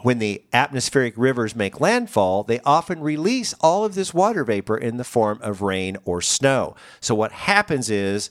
When 0.04 0.20
the 0.20 0.44
atmospheric 0.54 1.14
rivers 1.18 1.56
make 1.56 1.80
landfall, 1.80 2.44
they 2.44 2.60
often 2.62 3.02
release 3.02 3.54
all 3.62 3.86
of 3.86 3.96
this 3.96 4.14
water 4.14 4.44
vapor 4.44 4.78
in 4.78 4.98
the 4.98 5.04
form 5.04 5.40
of 5.42 5.62
rain 5.62 5.98
or 6.06 6.22
snow. 6.22 6.76
So 7.00 7.16
what 7.16 7.32
happens 7.32 7.90
is 7.90 8.30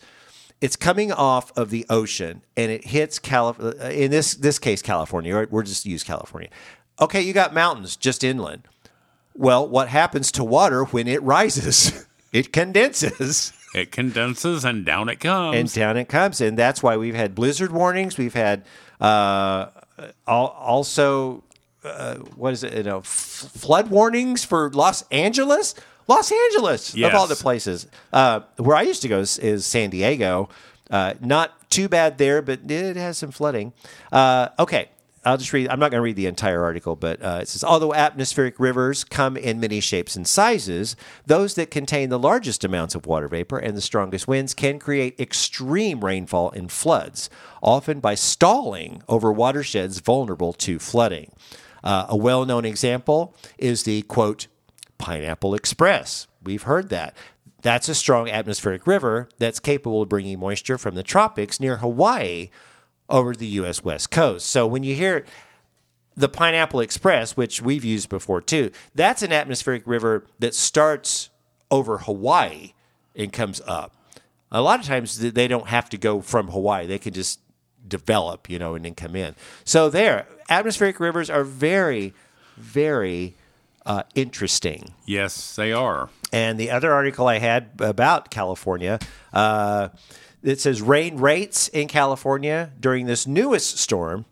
it's 0.61 0.77
coming 0.77 1.13
off 1.13 1.57
of 1.57 1.71
the 1.71 1.87
ocean 1.89 2.43
and 2.57 2.71
it 2.71 2.87
hits 2.87 3.19
Calif- 3.19 3.61
uh, 3.61 3.75
in 3.89 4.11
this 4.11 4.35
this 4.35 4.59
case 4.59 4.83
California. 4.83 5.35
Right? 5.35 5.51
We're 5.51 5.63
just 5.63 5.87
use 5.87 6.03
California. 6.03 6.51
Okay, 7.01 7.21
you 7.21 7.33
got 7.33 7.55
mountains 7.55 7.97
just 7.97 8.25
inland. 8.25 8.67
Well, 9.35 9.69
what 9.69 9.89
happens 9.89 10.33
to 10.33 10.43
water 10.45 10.85
when 10.85 11.07
it 11.07 11.23
rises? 11.23 12.07
it 12.33 12.53
condenses. 12.53 13.53
It 13.75 13.93
condenses 13.93 14.65
and 14.65 14.85
down 14.85 15.09
it 15.09 15.21
comes. 15.21 15.57
and 15.57 15.73
down 15.73 15.97
it 15.97 16.09
comes. 16.09 16.41
And 16.41 16.59
that's 16.59 16.83
why 16.83 16.97
we've 16.97 17.15
had 17.15 17.35
blizzard 17.35 17.71
warnings. 17.71 18.19
We've 18.19 18.35
had 18.35 18.65
uh, 19.01 19.67
also 20.27 21.43
uh, 21.85 22.17
what 22.37 22.53
is 22.53 22.65
it? 22.65 22.75
You 22.75 22.83
know, 22.83 22.99
f- 22.99 23.05
flood 23.07 23.89
warnings 23.91 24.45
for 24.45 24.71
Los 24.71 25.03
Angeles. 25.11 25.75
Los 26.07 26.33
Angeles 26.33 26.95
of 27.09 27.15
all 27.15 27.27
the 27.27 27.37
places. 27.37 27.87
Uh, 28.13 28.41
where 28.57 28.77
I 28.77 28.83
used 28.83 29.03
to 29.03 29.09
go 29.09 29.19
is, 29.21 29.39
is 29.39 29.67
San 29.67 29.91
Diego. 29.91 30.49
Uh, 30.91 31.15
not 31.21 31.71
too 31.71 31.89
bad 31.89 32.17
there, 32.19 32.41
but 32.41 32.61
it 32.71 32.97
has 32.97 33.19
some 33.19 33.31
flooding. 33.31 33.73
Uh, 34.11 34.49
okay. 34.59 34.89
I'll 35.25 35.37
just 35.37 35.53
read. 35.53 35.69
I'm 35.69 35.81
not 35.81 35.91
going 35.91 35.99
to 35.99 36.05
read 36.05 36.17
the 36.17 36.27
entire 36.27 36.63
article, 36.63 36.97
but 36.97 37.23
uh, 37.23 37.41
it 37.43 37.49
says 37.49 37.65
although 37.65 37.93
atmospheric 37.93 38.59
rivers 38.59 39.05
come 39.05 39.37
in 39.37 39.61
many 39.61 39.81
shapes 39.81 40.17
and 40.17 40.27
sizes, 40.27 40.97
those 41.27 41.55
that 41.55 41.71
contain 41.71 42.09
the 42.09 42.19
largest 42.19 42.65
amounts 42.65 42.95
of 42.95 43.07
water 43.07 43.29
vapor 43.29 43.59
and 43.59 43.77
the 43.77 43.81
strongest 43.81 44.29
winds 44.29 44.55
can 44.55 44.79
create 44.79 45.19
extreme 45.19 46.05
rainfall 46.05 46.51
and 46.53 46.71
floods, 46.71 47.29
often 47.63 48.01
by 48.01 48.15
stalling 48.15 49.03
over 49.09 49.33
watersheds 49.33 49.99
vulnerable 49.99 50.53
to 50.53 50.79
flooding. 50.79 51.33
Uh, 51.83 52.07
a 52.09 52.17
well 52.17 52.45
known 52.45 52.65
example 52.65 53.35
is 53.59 53.83
the 53.83 54.03
quote, 54.03 54.47
Pineapple 54.99 55.55
Express. 55.55 56.27
We've 56.43 56.63
heard 56.63 56.89
that. 56.91 57.17
That's 57.63 57.89
a 57.89 57.95
strong 57.95 58.31
atmospheric 58.31 58.87
river 58.87 59.29
that's 59.39 59.59
capable 59.59 60.03
of 60.03 60.09
bringing 60.09 60.39
moisture 60.39 60.79
from 60.79 60.95
the 60.95 61.03
tropics 61.03 61.59
near 61.59 61.79
Hawaii 61.79 62.51
over 63.09 63.35
the 63.35 63.47
U.S. 63.47 63.83
West 63.83 64.11
Coast. 64.11 64.47
So 64.47 64.67
when 64.67 64.83
you 64.83 64.95
hear 64.95 65.25
the 66.17 66.29
Pineapple 66.29 66.81
Express, 66.81 67.37
which 67.37 67.63
we've 67.63 67.85
used 67.85 68.09
before 68.09 68.41
too, 68.41 68.71
that's 68.95 69.23
an 69.23 69.33
atmospheric 69.33 69.85
river 69.87 70.27
that 70.39 70.55
starts 70.55 71.31
over 71.71 71.99
Hawaii 71.99 72.73
and 73.15 73.33
comes 73.33 73.61
up. 73.67 73.95
A 74.51 74.63
lot 74.63 74.81
of 74.81 74.87
times 74.87 75.19
they 75.19 75.49
don't 75.49 75.69
have 75.69 75.91
to 75.91 75.99
go 75.99 76.21
from 76.21 76.49
Hawaii; 76.49 76.87
they 76.87 76.99
can 76.99 77.13
just 77.13 77.41
develop, 77.87 78.49
you 78.49 78.59
know, 78.59 78.75
and 78.75 78.85
then 78.85 78.95
come 78.95 79.15
in. 79.15 79.35
So 79.65 79.91
there, 79.91 80.27
atmospheric 80.49 81.01
rivers 81.01 81.29
are 81.29 81.45
very, 81.45 82.15
very 82.57 83.35
uh, 83.85 84.03
interesting. 84.15 84.95
yes, 85.07 85.57
they 85.57 85.73
are. 85.73 86.11
And 86.33 86.59
the 86.59 86.71
other 86.71 86.93
article 86.93 87.27
I 87.27 87.39
had 87.39 87.71
about 87.79 88.31
California, 88.31 88.99
uh, 89.33 89.89
it 90.43 90.61
says 90.61 90.81
rain 90.83 91.17
rates 91.19 91.69
in 91.69 91.89
California 91.89 92.73
during 92.81 93.07
this 93.07 93.27
newest 93.27 93.79
storm, 93.79 94.25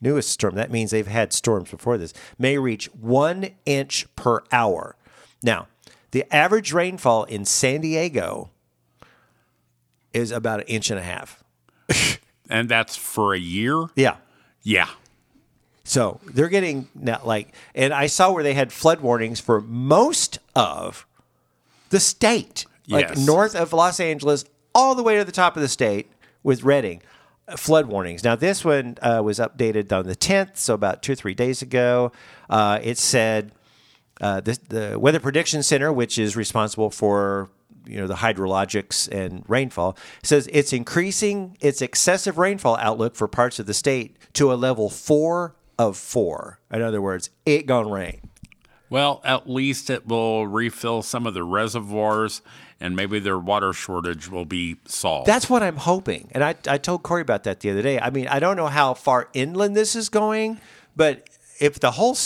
newest 0.00 0.30
storm, 0.30 0.54
that 0.54 0.70
means 0.70 0.90
they've 0.90 1.06
had 1.06 1.32
storms 1.32 1.70
before 1.70 1.98
this, 1.98 2.12
may 2.38 2.58
reach 2.58 2.86
one 2.94 3.50
inch 3.66 4.06
per 4.16 4.42
hour. 4.52 4.96
Now, 5.42 5.66
the 6.10 6.24
average 6.34 6.72
rainfall 6.72 7.24
in 7.24 7.44
San 7.44 7.80
Diego 7.80 8.50
is 10.12 10.30
about 10.30 10.60
an 10.60 10.66
inch 10.66 10.90
and 10.90 10.98
a 10.98 11.02
half. 11.02 11.42
And 12.50 12.66
that's 12.66 12.96
for 12.96 13.34
a 13.34 13.38
year? 13.38 13.88
Yeah. 13.94 14.16
Yeah. 14.62 14.88
So 15.84 16.18
they're 16.24 16.48
getting 16.48 16.88
now 16.94 17.20
like, 17.22 17.54
and 17.74 17.92
I 17.92 18.06
saw 18.06 18.32
where 18.32 18.42
they 18.42 18.54
had 18.54 18.72
flood 18.72 19.00
warnings 19.02 19.38
for 19.38 19.60
most 19.60 20.38
of 20.56 21.06
the 21.90 22.00
state, 22.00 22.64
like 22.88 23.08
Yes. 23.10 23.18
north 23.26 23.54
of 23.54 23.74
Los 23.74 24.00
Angeles, 24.00 24.46
all 24.78 24.94
the 24.94 25.02
way 25.02 25.16
to 25.16 25.24
the 25.24 25.32
top 25.32 25.56
of 25.56 25.62
the 25.62 25.68
state 25.68 26.10
with 26.42 26.62
Redding. 26.62 27.02
uh, 27.48 27.56
Flood 27.56 27.86
warnings. 27.86 28.22
Now, 28.22 28.36
this 28.36 28.64
one 28.64 28.96
uh, 29.02 29.20
was 29.24 29.38
updated 29.38 29.92
on 29.92 30.06
the 30.06 30.14
10th, 30.16 30.56
so 30.56 30.74
about 30.74 31.02
two 31.02 31.12
or 31.12 31.16
three 31.16 31.34
days 31.34 31.62
ago. 31.62 32.12
Uh, 32.48 32.78
it 32.82 32.96
said 32.98 33.52
uh, 34.20 34.40
the, 34.40 34.58
the 34.68 34.98
Weather 34.98 35.20
Prediction 35.20 35.62
Center, 35.62 35.92
which 35.92 36.18
is 36.18 36.36
responsible 36.36 36.90
for 36.90 37.50
you 37.86 37.96
know 37.96 38.06
the 38.06 38.16
hydrologics 38.16 39.08
and 39.10 39.44
rainfall, 39.48 39.96
says 40.22 40.48
it's 40.52 40.72
increasing 40.74 41.56
its 41.60 41.80
excessive 41.80 42.36
rainfall 42.38 42.76
outlook 42.76 43.16
for 43.16 43.26
parts 43.26 43.58
of 43.58 43.66
the 43.66 43.74
state 43.74 44.16
to 44.34 44.52
a 44.52 44.56
level 44.56 44.90
four 44.90 45.56
of 45.78 45.96
four. 45.96 46.60
In 46.70 46.82
other 46.82 47.00
words, 47.00 47.30
it 47.46 47.64
gonna 47.66 47.88
rain. 47.90 48.20
Well, 48.90 49.20
at 49.24 49.48
least 49.48 49.90
it 49.90 50.06
will 50.06 50.46
refill 50.46 51.02
some 51.02 51.26
of 51.26 51.34
the 51.34 51.44
reservoirs 51.44 52.42
and 52.80 52.94
maybe 52.94 53.18
their 53.18 53.38
water 53.38 53.72
shortage 53.72 54.28
will 54.28 54.44
be 54.44 54.76
solved. 54.86 55.26
That's 55.26 55.50
what 55.50 55.62
I'm 55.62 55.76
hoping. 55.76 56.30
And 56.32 56.44
I, 56.44 56.54
I 56.66 56.78
told 56.78 57.02
Corey 57.02 57.22
about 57.22 57.44
that 57.44 57.60
the 57.60 57.70
other 57.70 57.82
day. 57.82 57.98
I 57.98 58.10
mean, 58.10 58.28
I 58.28 58.38
don't 58.38 58.56
know 58.56 58.68
how 58.68 58.94
far 58.94 59.28
inland 59.34 59.76
this 59.76 59.96
is 59.96 60.08
going, 60.08 60.60
but 60.96 61.28
if 61.60 61.80
the 61.80 61.92
whole, 61.92 62.16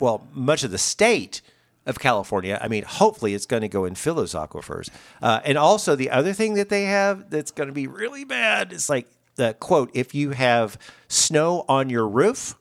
well, 0.00 0.26
much 0.32 0.64
of 0.64 0.70
the 0.70 0.78
state 0.78 1.40
of 1.86 1.98
California, 1.98 2.58
I 2.60 2.68
mean, 2.68 2.84
hopefully 2.84 3.34
it's 3.34 3.46
going 3.46 3.62
to 3.62 3.68
go 3.68 3.84
and 3.84 3.96
fill 3.96 4.14
those 4.14 4.34
aquifers. 4.34 4.90
Uh, 5.20 5.40
and 5.44 5.56
also, 5.56 5.94
the 5.94 6.10
other 6.10 6.32
thing 6.32 6.54
that 6.54 6.68
they 6.68 6.84
have 6.84 7.30
that's 7.30 7.50
going 7.50 7.68
to 7.68 7.72
be 7.72 7.86
really 7.86 8.24
bad 8.24 8.72
is 8.72 8.90
like 8.90 9.08
the 9.36 9.54
quote 9.54 9.90
if 9.94 10.14
you 10.14 10.30
have 10.30 10.78
snow 11.08 11.64
on 11.68 11.90
your 11.90 12.08
roof, 12.08 12.56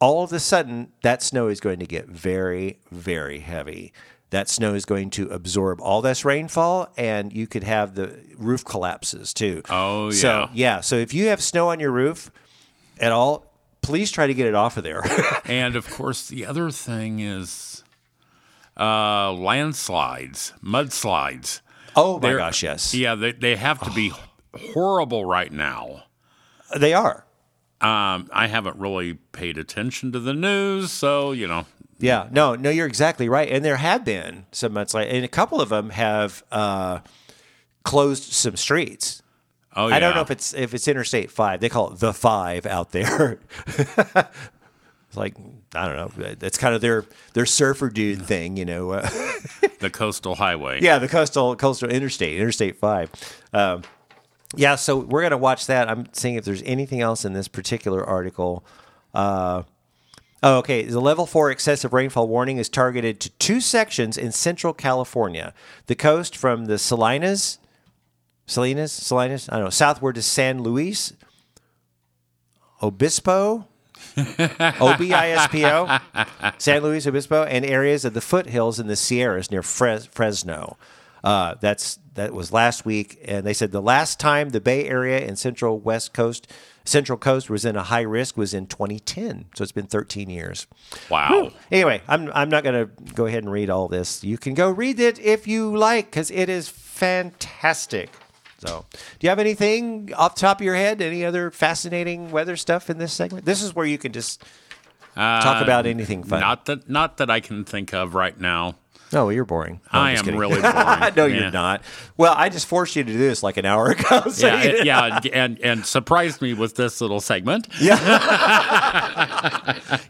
all 0.00 0.24
of 0.24 0.32
a 0.32 0.40
sudden 0.40 0.90
that 1.02 1.22
snow 1.22 1.48
is 1.48 1.60
going 1.60 1.78
to 1.78 1.86
get 1.86 2.08
very, 2.08 2.78
very 2.90 3.40
heavy. 3.40 3.92
That 4.30 4.48
snow 4.48 4.74
is 4.74 4.84
going 4.84 5.10
to 5.10 5.28
absorb 5.28 5.80
all 5.80 6.00
this 6.02 6.24
rainfall, 6.24 6.88
and 6.96 7.32
you 7.32 7.46
could 7.48 7.64
have 7.64 7.94
the 7.96 8.16
roof 8.38 8.64
collapses 8.64 9.34
too. 9.34 9.62
Oh, 9.68 10.10
So 10.10 10.28
yeah. 10.28 10.48
yeah, 10.54 10.80
so 10.80 10.96
if 10.96 11.12
you 11.12 11.26
have 11.28 11.42
snow 11.42 11.68
on 11.70 11.80
your 11.80 11.90
roof 11.90 12.30
at 13.00 13.10
all, 13.10 13.46
please 13.82 14.10
try 14.12 14.26
to 14.28 14.34
get 14.34 14.46
it 14.46 14.54
off 14.54 14.76
of 14.76 14.84
there. 14.84 15.02
and 15.46 15.74
of 15.74 15.90
course, 15.90 16.28
the 16.28 16.46
other 16.46 16.70
thing 16.70 17.18
is 17.18 17.82
uh, 18.78 19.32
landslides, 19.32 20.52
mudslides. 20.62 21.60
oh 21.96 22.14
my 22.20 22.28
They're- 22.28 22.38
gosh, 22.38 22.62
yes, 22.62 22.94
Yeah, 22.94 23.14
they, 23.16 23.32
they 23.32 23.56
have 23.56 23.80
to 23.82 23.90
be 23.90 24.12
horrible 24.72 25.24
right 25.24 25.52
now. 25.52 26.04
they 26.76 26.94
are. 26.94 27.24
Um, 27.80 28.28
I 28.32 28.46
haven't 28.46 28.76
really 28.76 29.14
paid 29.14 29.56
attention 29.58 30.12
to 30.12 30.20
the 30.20 30.34
news, 30.34 30.92
so 30.92 31.32
you 31.32 31.48
know, 31.48 31.64
Yeah, 32.00 32.28
no, 32.30 32.54
no, 32.54 32.70
you're 32.70 32.86
exactly 32.86 33.28
right. 33.28 33.48
And 33.48 33.64
there 33.64 33.76
have 33.76 34.04
been 34.04 34.46
some 34.52 34.72
mudslides, 34.72 35.12
and 35.12 35.24
a 35.24 35.28
couple 35.28 35.60
of 35.60 35.68
them 35.68 35.90
have 35.90 36.42
uh, 36.50 37.00
closed 37.84 38.24
some 38.32 38.56
streets. 38.56 39.22
Oh, 39.76 39.86
yeah. 39.88 39.96
I 39.96 40.00
don't 40.00 40.14
know 40.14 40.20
if 40.22 40.30
it's 40.30 40.52
if 40.54 40.74
it's 40.74 40.88
Interstate 40.88 41.30
Five. 41.30 41.60
They 41.60 41.68
call 41.68 41.92
it 41.92 42.00
the 42.00 42.12
Five 42.12 42.66
out 42.66 42.90
there. 42.92 43.38
it's 43.68 43.96
like 45.16 45.36
I 45.74 45.86
don't 45.86 45.96
know. 46.18 46.34
It's 46.40 46.58
kind 46.58 46.74
of 46.74 46.80
their 46.80 47.04
their 47.34 47.46
surfer 47.46 47.88
dude 47.88 48.22
thing, 48.22 48.56
you 48.56 48.64
know. 48.64 48.90
Uh, 48.90 49.08
The 49.80 49.88
coastal 49.88 50.34
highway. 50.34 50.80
yeah, 50.82 50.98
the 50.98 51.08
coastal 51.08 51.56
coastal 51.56 51.88
interstate, 51.88 52.38
Interstate 52.38 52.76
Five. 52.76 53.10
Um, 53.54 53.80
yeah, 54.54 54.74
so 54.74 54.98
we're 54.98 55.22
gonna 55.22 55.38
watch 55.38 55.68
that. 55.68 55.88
I'm 55.88 56.06
seeing 56.12 56.34
if 56.34 56.44
there's 56.44 56.62
anything 56.64 57.00
else 57.00 57.24
in 57.24 57.32
this 57.32 57.48
particular 57.48 58.04
article. 58.04 58.62
Uh, 59.14 59.62
oh, 60.42 60.58
okay. 60.58 60.82
The 60.82 61.00
level 61.00 61.26
four 61.26 61.50
excessive 61.50 61.92
rainfall 61.92 62.28
warning 62.28 62.58
is 62.58 62.68
targeted 62.68 63.20
to 63.20 63.30
two 63.30 63.60
sections 63.60 64.16
in 64.16 64.32
central 64.32 64.72
California: 64.72 65.54
the 65.86 65.94
coast 65.94 66.36
from 66.36 66.66
the 66.66 66.78
Salinas, 66.78 67.58
Salinas, 68.46 68.92
Salinas. 68.92 69.48
I 69.48 69.56
don't 69.56 69.64
know, 69.64 69.70
southward 69.70 70.14
to 70.16 70.22
San 70.22 70.62
Luis 70.62 71.12
Obispo. 72.82 73.66
O 74.80 74.96
B 74.98 75.12
I 75.12 75.28
S 75.30 75.48
P 75.48 75.64
O, 75.66 75.98
San 76.58 76.82
Luis 76.82 77.06
Obispo, 77.06 77.44
and 77.44 77.64
areas 77.64 78.04
of 78.04 78.14
the 78.14 78.20
foothills 78.20 78.80
in 78.80 78.86
the 78.86 78.96
Sierras 78.96 79.50
near 79.50 79.62
Fres- 79.62 80.06
Fresno. 80.06 80.78
Uh, 81.22 81.54
that's 81.60 81.98
that 82.14 82.32
was 82.32 82.52
last 82.52 82.84
week, 82.86 83.18
and 83.24 83.46
they 83.46 83.52
said 83.52 83.72
the 83.72 83.82
last 83.82 84.18
time 84.18 84.50
the 84.50 84.60
Bay 84.60 84.86
Area 84.86 85.18
and 85.26 85.38
Central 85.38 85.78
West 85.78 86.12
Coast, 86.14 86.50
Central 86.84 87.18
Coast 87.18 87.48
was 87.50 87.64
in 87.64 87.76
a 87.76 87.82
high 87.84 88.00
risk 88.02 88.36
was 88.36 88.54
in 88.54 88.66
2010. 88.66 89.46
So 89.54 89.62
it's 89.62 89.72
been 89.72 89.86
13 89.86 90.30
years. 90.30 90.66
Wow. 91.10 91.52
Anyway, 91.70 92.02
I'm 92.08 92.30
I'm 92.34 92.48
not 92.48 92.64
going 92.64 92.86
to 92.86 93.12
go 93.14 93.26
ahead 93.26 93.42
and 93.42 93.52
read 93.52 93.70
all 93.70 93.88
this. 93.88 94.24
You 94.24 94.38
can 94.38 94.54
go 94.54 94.70
read 94.70 94.98
it 95.00 95.18
if 95.18 95.46
you 95.46 95.76
like 95.76 96.06
because 96.06 96.30
it 96.30 96.48
is 96.48 96.68
fantastic. 96.68 98.10
So, 98.58 98.84
do 98.92 98.98
you 99.20 99.30
have 99.30 99.38
anything 99.38 100.12
off 100.14 100.34
the 100.34 100.42
top 100.42 100.60
of 100.60 100.64
your 100.64 100.74
head? 100.74 101.00
Any 101.00 101.24
other 101.24 101.50
fascinating 101.50 102.30
weather 102.30 102.56
stuff 102.56 102.90
in 102.90 102.98
this 102.98 103.12
segment? 103.12 103.46
This 103.46 103.62
is 103.62 103.74
where 103.74 103.86
you 103.86 103.96
can 103.96 104.12
just 104.12 104.42
talk 105.14 105.62
about 105.62 105.86
anything 105.86 106.22
fun. 106.24 106.38
Uh, 106.42 106.46
Not 106.46 106.66
that 106.66 106.88
not 106.90 107.16
that 107.16 107.30
I 107.30 107.40
can 107.40 107.64
think 107.64 107.94
of 107.94 108.14
right 108.14 108.38
now. 108.38 108.74
No, 109.12 109.28
you're 109.30 109.44
boring. 109.44 109.80
No, 109.92 110.00
I'm 110.00 110.06
I 110.06 110.12
just 110.12 110.20
am 110.20 110.24
kidding. 110.26 110.40
really 110.40 110.60
boring. 110.62 111.14
no, 111.16 111.26
Yeah. 111.26 111.40
you're 111.40 111.50
not. 111.50 111.82
Well, 112.16 112.34
I 112.36 112.48
just 112.48 112.66
forced 112.66 112.94
you 112.96 113.04
to 113.04 113.12
do 113.12 113.18
this 113.18 113.42
like 113.42 113.56
an 113.56 113.64
hour 113.66 113.90
ago. 113.90 114.22
So 114.30 114.46
Yeah, 114.46 114.62
it- 114.62 114.84
yeah, 114.86 115.16
and- 115.16 115.26
and 115.34 115.58
and 115.60 115.86
surprised 115.86 116.40
me 116.42 116.54
with 116.54 116.76
this 116.76 117.00
little 117.00 117.20
segment. 117.20 117.68
Yeah. 117.80 117.98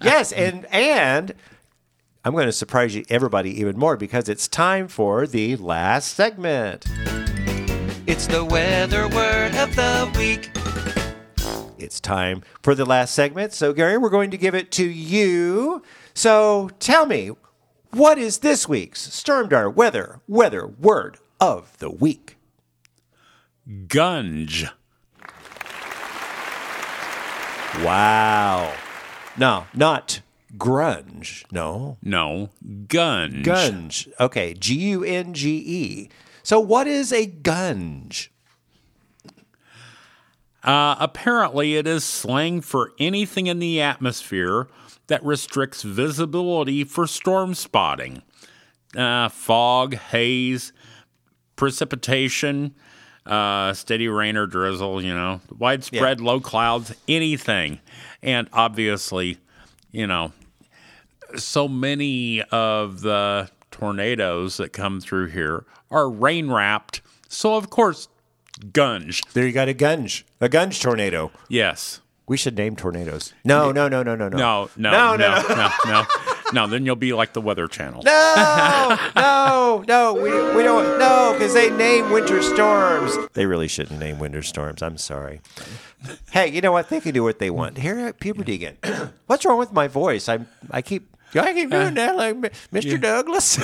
yes, 0.03 0.33
and 0.33 0.67
and 0.73 1.35
I'm 2.25 2.33
going 2.33 2.47
to 2.47 2.53
surprise 2.53 2.95
you, 2.95 3.05
everybody, 3.09 3.59
even 3.61 3.79
more 3.79 3.97
because 3.97 4.29
it's 4.29 4.47
time 4.49 4.89
for 4.89 5.27
the 5.27 5.57
last 5.57 6.15
segment. 6.15 6.85
It's 8.07 8.27
the 8.27 8.45
weather 8.45 9.09
word 9.09 9.55
of 9.55 9.75
the 9.77 10.11
week. 10.19 10.51
It's 11.79 11.99
time 12.01 12.43
for 12.63 12.75
the 12.75 12.85
last 12.85 13.15
segment. 13.15 13.53
So, 13.55 13.73
Gary, 13.73 13.97
we're 13.97 14.11
going 14.11 14.31
to 14.33 14.37
give 14.37 14.55
it 14.55 14.71
to 14.73 14.85
you. 14.85 15.83
So, 16.13 16.71
tell 16.79 17.07
me, 17.07 17.31
what 17.93 18.19
is 18.19 18.39
this 18.39 18.69
week's 18.69 19.09
Stormdar 19.09 19.73
weather 19.75 20.21
weather 20.29 20.67
word 20.67 21.19
of 21.41 21.77
the 21.79 21.91
week? 21.91 22.37
Gunge. 23.87 24.69
Wow. 27.85 28.75
No, 29.37 29.67
not 29.75 30.21
grunge. 30.57 31.45
No, 31.53 31.97
No, 32.03 32.51
gunge. 32.87 33.45
gunge. 33.45 34.09
Okay, 34.19 34.55
G 34.55 34.75
U 34.91 35.05
N 35.05 35.33
G 35.35 35.57
E. 35.65 36.11
So, 36.43 36.59
what 36.59 36.87
is 36.87 37.13
a 37.13 37.27
gunge? 37.27 38.29
Uh, 40.63 40.97
apparently, 40.99 41.77
it 41.77 41.87
is 41.87 42.05
slang 42.05 42.61
for 42.61 42.93
anything 42.99 43.47
in 43.47 43.61
the 43.61 43.81
atmosphere 43.81 44.67
that 45.11 45.25
restricts 45.25 45.83
visibility 45.83 46.85
for 46.85 47.07
storm 47.07 47.53
spotting. 47.53 48.23
Uh, 48.97 49.29
fog, 49.29 49.95
haze, 49.95 50.73
precipitation, 51.57 52.75
uh, 53.27 53.73
steady 53.73 54.09
rain 54.09 54.37
or 54.37 54.47
drizzle, 54.47 55.03
you 55.03 55.13
know, 55.13 55.41
widespread 55.59 56.21
low 56.21 56.41
clouds, 56.41 56.95
anything. 57.09 57.81
And 58.23 58.49
obviously, 58.53 59.39
you 59.91 60.07
know, 60.07 60.33
so 61.37 61.67
many 61.67 62.43
of 62.45 63.01
the 63.01 63.51
tornadoes 63.73 64.59
that 64.59 64.73
come 64.73 65.01
through 65.01 65.27
here 65.27 65.65
are 65.91 66.09
rain 66.09 66.51
wrapped. 66.51 67.03
So, 67.29 67.57
of 67.57 67.69
course, 67.69 68.09
gunge. 68.73 69.23
There 69.33 69.45
you 69.47 69.53
got 69.53 69.69
a 69.69 69.75
gunge, 69.75 70.25
a 70.41 70.49
gunge 70.49 70.81
tornado. 70.81 71.33
Yes. 71.49 72.00
We 72.31 72.37
should 72.37 72.57
name 72.57 72.77
tornadoes. 72.77 73.35
No, 73.45 73.73
no, 73.73 73.89
no, 73.89 74.05
no, 74.05 74.15
no, 74.15 74.29
no. 74.29 74.37
No, 74.37 74.71
no, 74.77 74.91
No, 74.93 75.17
no, 75.17 75.43
no, 75.49 75.69
no, 75.85 76.07
no, 76.53 76.67
then 76.69 76.87
you'll 76.87 76.95
be 76.95 77.13
like 77.13 77.33
the 77.33 77.41
Weather 77.41 77.67
Channel. 77.67 78.05
No, 78.05 78.97
no, 79.17 79.85
no, 79.89 80.15
we, 80.15 80.31
we 80.55 80.63
don't, 80.63 80.97
no, 80.97 81.33
because 81.33 81.55
they 81.55 81.71
name 81.71 82.13
winter 82.13 82.41
storms. 82.41 83.19
They 83.33 83.47
really 83.47 83.67
shouldn't 83.67 83.99
name 83.99 84.21
winter 84.21 84.43
storms. 84.43 84.81
I'm 84.81 84.97
sorry. 84.97 85.41
Hey, 86.31 86.47
you 86.47 86.61
know 86.61 86.71
what? 86.71 86.89
They 86.89 87.01
can 87.01 87.15
do 87.15 87.25
what 87.25 87.41
they 87.41 87.51
want. 87.51 87.79
Here 87.79 87.99
at 87.99 88.21
puberty 88.21 88.55
again. 88.55 88.77
What's 89.27 89.45
wrong 89.45 89.59
with 89.59 89.73
my 89.73 89.89
voice? 89.89 90.29
I'm, 90.29 90.47
I 90.71 90.83
keep, 90.83 91.13
I 91.35 91.53
keep 91.53 91.73
uh, 91.73 91.83
doing 91.83 91.95
that 91.95 92.15
like 92.15 92.37
Mr. 92.71 93.01
Douglas. 93.01 93.59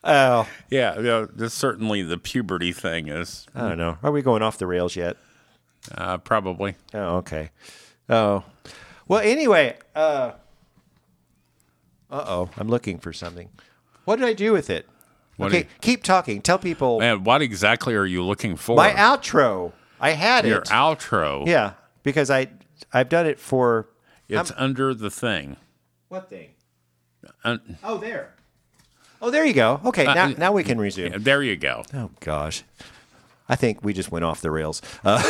oh, 0.04 0.48
Yeah, 0.70 1.00
yeah 1.00 1.26
this 1.34 1.54
certainly 1.54 2.02
the 2.02 2.18
puberty 2.18 2.70
thing 2.70 3.08
is 3.08 3.48
I 3.52 3.70
don't 3.70 3.78
know. 3.78 3.98
Are 4.04 4.12
we 4.12 4.22
going 4.22 4.42
off 4.42 4.58
the 4.58 4.68
rails 4.68 4.94
yet? 4.94 5.16
Uh, 5.96 6.18
probably. 6.18 6.74
Oh, 6.94 7.16
okay. 7.18 7.50
Oh, 8.08 8.44
well. 9.08 9.20
Anyway, 9.20 9.76
uh 9.94 10.32
oh, 12.10 12.50
I'm 12.56 12.68
looking 12.68 12.98
for 12.98 13.12
something. 13.12 13.48
What 14.04 14.16
did 14.16 14.26
I 14.26 14.32
do 14.32 14.52
with 14.52 14.70
it? 14.70 14.86
What 15.36 15.46
okay, 15.52 15.66
keep 15.80 16.02
talking. 16.02 16.42
Tell 16.42 16.58
people 16.58 16.98
Man, 17.00 17.24
what 17.24 17.42
exactly 17.42 17.94
are 17.94 18.04
you 18.04 18.22
looking 18.22 18.56
for? 18.56 18.76
my 18.76 18.90
outro. 18.90 19.72
I 20.00 20.10
had 20.10 20.44
Your 20.46 20.58
it. 20.58 20.68
Your 20.68 20.76
outro. 20.76 21.46
Yeah, 21.46 21.72
because 22.02 22.30
I 22.30 22.48
I've 22.92 23.08
done 23.08 23.26
it 23.26 23.38
for 23.38 23.88
It's 24.28 24.52
under 24.56 24.94
the 24.94 25.10
thing. 25.10 25.56
what 26.08 26.28
thing? 26.28 26.50
Un- 27.44 27.78
Oh, 27.82 27.98
there. 27.98 28.34
Oh, 29.20 29.30
there 29.30 29.44
you 29.44 29.54
go. 29.54 29.80
Okay, 29.86 30.04
now 30.04 30.24
uh, 30.24 30.34
now 30.36 30.52
we 30.52 30.64
can 30.64 30.78
resume. 30.78 31.12
yeah, 31.12 31.18
there 31.20 31.42
you 31.42 31.56
go. 31.56 31.84
Oh 31.94 32.10
gosh. 32.20 32.64
I 33.48 33.56
think 33.56 33.82
we 33.84 33.92
just 33.92 34.10
went 34.12 34.24
off 34.24 34.40
the 34.40 34.50
rails. 34.50 34.80
Uh, 35.04 35.20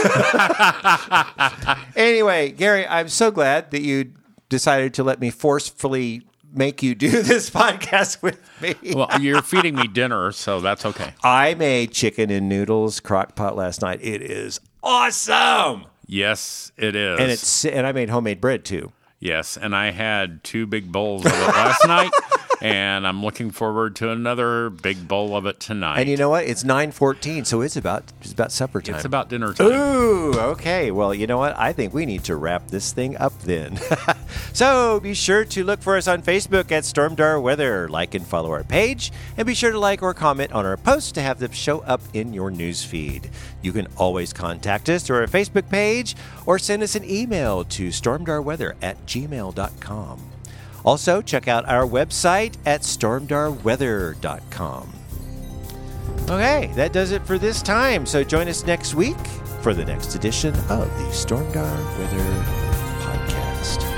anyway, 1.97 2.51
Gary, 2.51 2.87
I'm 2.87 3.09
so 3.09 3.31
glad 3.31 3.71
that 3.71 3.83
you 3.83 4.13
decided 4.49 4.95
to 4.95 5.03
let 5.05 5.21
me 5.21 5.31
forcefully 5.31 6.23
make 6.55 6.83
you 6.83 6.95
do 6.95 7.09
this 7.23 7.51
podcast 7.51 8.23
with 8.23 8.39
me. 8.61 8.75
Well, 8.95 9.09
you're 9.21 9.43
feeding 9.43 9.75
me 9.75 9.87
dinner, 9.89 10.33
so 10.33 10.61
that's 10.61 10.85
okay. 10.87 11.15
I 11.25 11.55
made 11.55 11.93
chicken 11.93 12.31
and 12.31 12.49
noodles 12.49 13.01
crock 13.01 13.35
pot 13.35 13.57
last 13.57 13.83
night. 13.83 14.01
It 14.03 14.23
is 14.23 14.61
awesome. 14.83 15.87
Yes, 16.07 16.73
it 16.77 16.95
is. 16.95 17.19
And 17.19 17.31
it's 17.31 17.65
and 17.65 17.87
I 17.87 17.93
made 17.93 18.11
homemade 18.11 18.41
bread 18.41 18.65
too. 18.65 18.93
yes, 19.21 19.57
and 19.57 19.75
I 19.75 19.91
had 19.93 20.45
two 20.45 20.67
big 20.67 20.93
bowls 20.93 21.25
of 21.25 21.33
it 21.33 21.47
last 21.49 21.87
night, 21.87 22.11
and 22.63 23.05
I'm 23.05 23.25
looking 23.25 23.51
forward 23.51 23.97
to 23.97 24.11
another 24.11 24.71
big 24.71 25.09
bowl 25.09 25.37
of 25.37 25.47
it 25.47 25.59
tonight. 25.59 25.99
And 25.99 26.09
you 26.09 26.17
know 26.17 26.29
what? 26.29 26.45
It's 26.45 26.63
9:14, 26.63 27.45
so 27.45 27.61
it's 27.61 27.77
about 27.77 28.05
it's 28.21 28.33
about 28.33 28.53
supper 28.53 28.81
time. 28.81 28.95
it's 28.95 29.05
about 29.05 29.29
dinner 29.29 29.53
time. 29.53 29.67
Ooh, 29.73 30.33
okay. 30.33 30.93
Well, 30.93 31.13
you 31.13 31.27
know 31.27 31.39
what? 31.39 31.59
I 31.59 31.73
think 31.73 31.93
we 31.93 32.07
need 32.07 32.23
to 32.25 32.37
wrap 32.37 32.69
this 32.69 32.93
thing 32.93 33.17
up 33.17 33.37
then. 33.41 33.81
so 34.53 35.01
be 35.01 35.13
sure 35.13 35.45
to 35.45 35.65
look 35.65 35.83
for 35.83 35.97
us 35.97 36.07
on 36.07 36.23
Facebook 36.23 36.71
at 36.71 36.85
Stormdar 36.85 37.43
Weather. 37.43 37.89
Like 37.89 38.15
and 38.15 38.25
follow 38.25 38.53
our 38.53 38.63
page, 38.63 39.11
and 39.37 39.45
be 39.45 39.55
sure 39.55 39.73
to 39.73 39.79
like 39.79 40.01
or 40.01 40.15
comment 40.15 40.53
on 40.53 40.65
our 40.65 40.77
posts 40.77 41.11
to 41.13 41.21
have 41.23 41.41
them 41.41 41.51
show 41.51 41.81
up 41.81 42.01
in 42.15 42.33
your 42.33 42.53
news 42.53 42.85
feed. 42.85 43.29
You 43.61 43.73
can 43.73 43.89
always 43.97 44.33
contact 44.33 44.89
us 44.89 45.03
through 45.03 45.17
our 45.17 45.27
Facebook 45.27 45.69
page 45.69 46.15
or 46.47 46.61
send 46.61 46.85
us 46.85 46.95
an 46.95 47.09
email 47.09 47.65
to 47.65 47.89
stormdarweather 47.89 48.75
at 48.83 49.05
gmail.com. 49.07 50.32
Also, 50.85 51.22
check 51.22 51.49
out 51.49 51.66
our 51.68 51.87
website 51.87 52.57
at 52.66 52.83
stormdarweather.com. 52.83 54.93
Okay, 56.24 56.70
that 56.76 56.93
does 56.93 57.11
it 57.12 57.26
for 57.26 57.39
this 57.39 57.62
time. 57.62 58.07
So 58.07 58.22
join 58.24 58.49
us 58.49 58.64
next 58.64 58.95
week 58.95 59.18
for 59.61 59.74
the 59.74 59.85
next 59.85 60.14
edition 60.14 60.55
of 60.55 60.89
the 60.99 61.09
Stormdar 61.11 61.99
Weather 61.99 62.45
Podcast. 63.01 63.91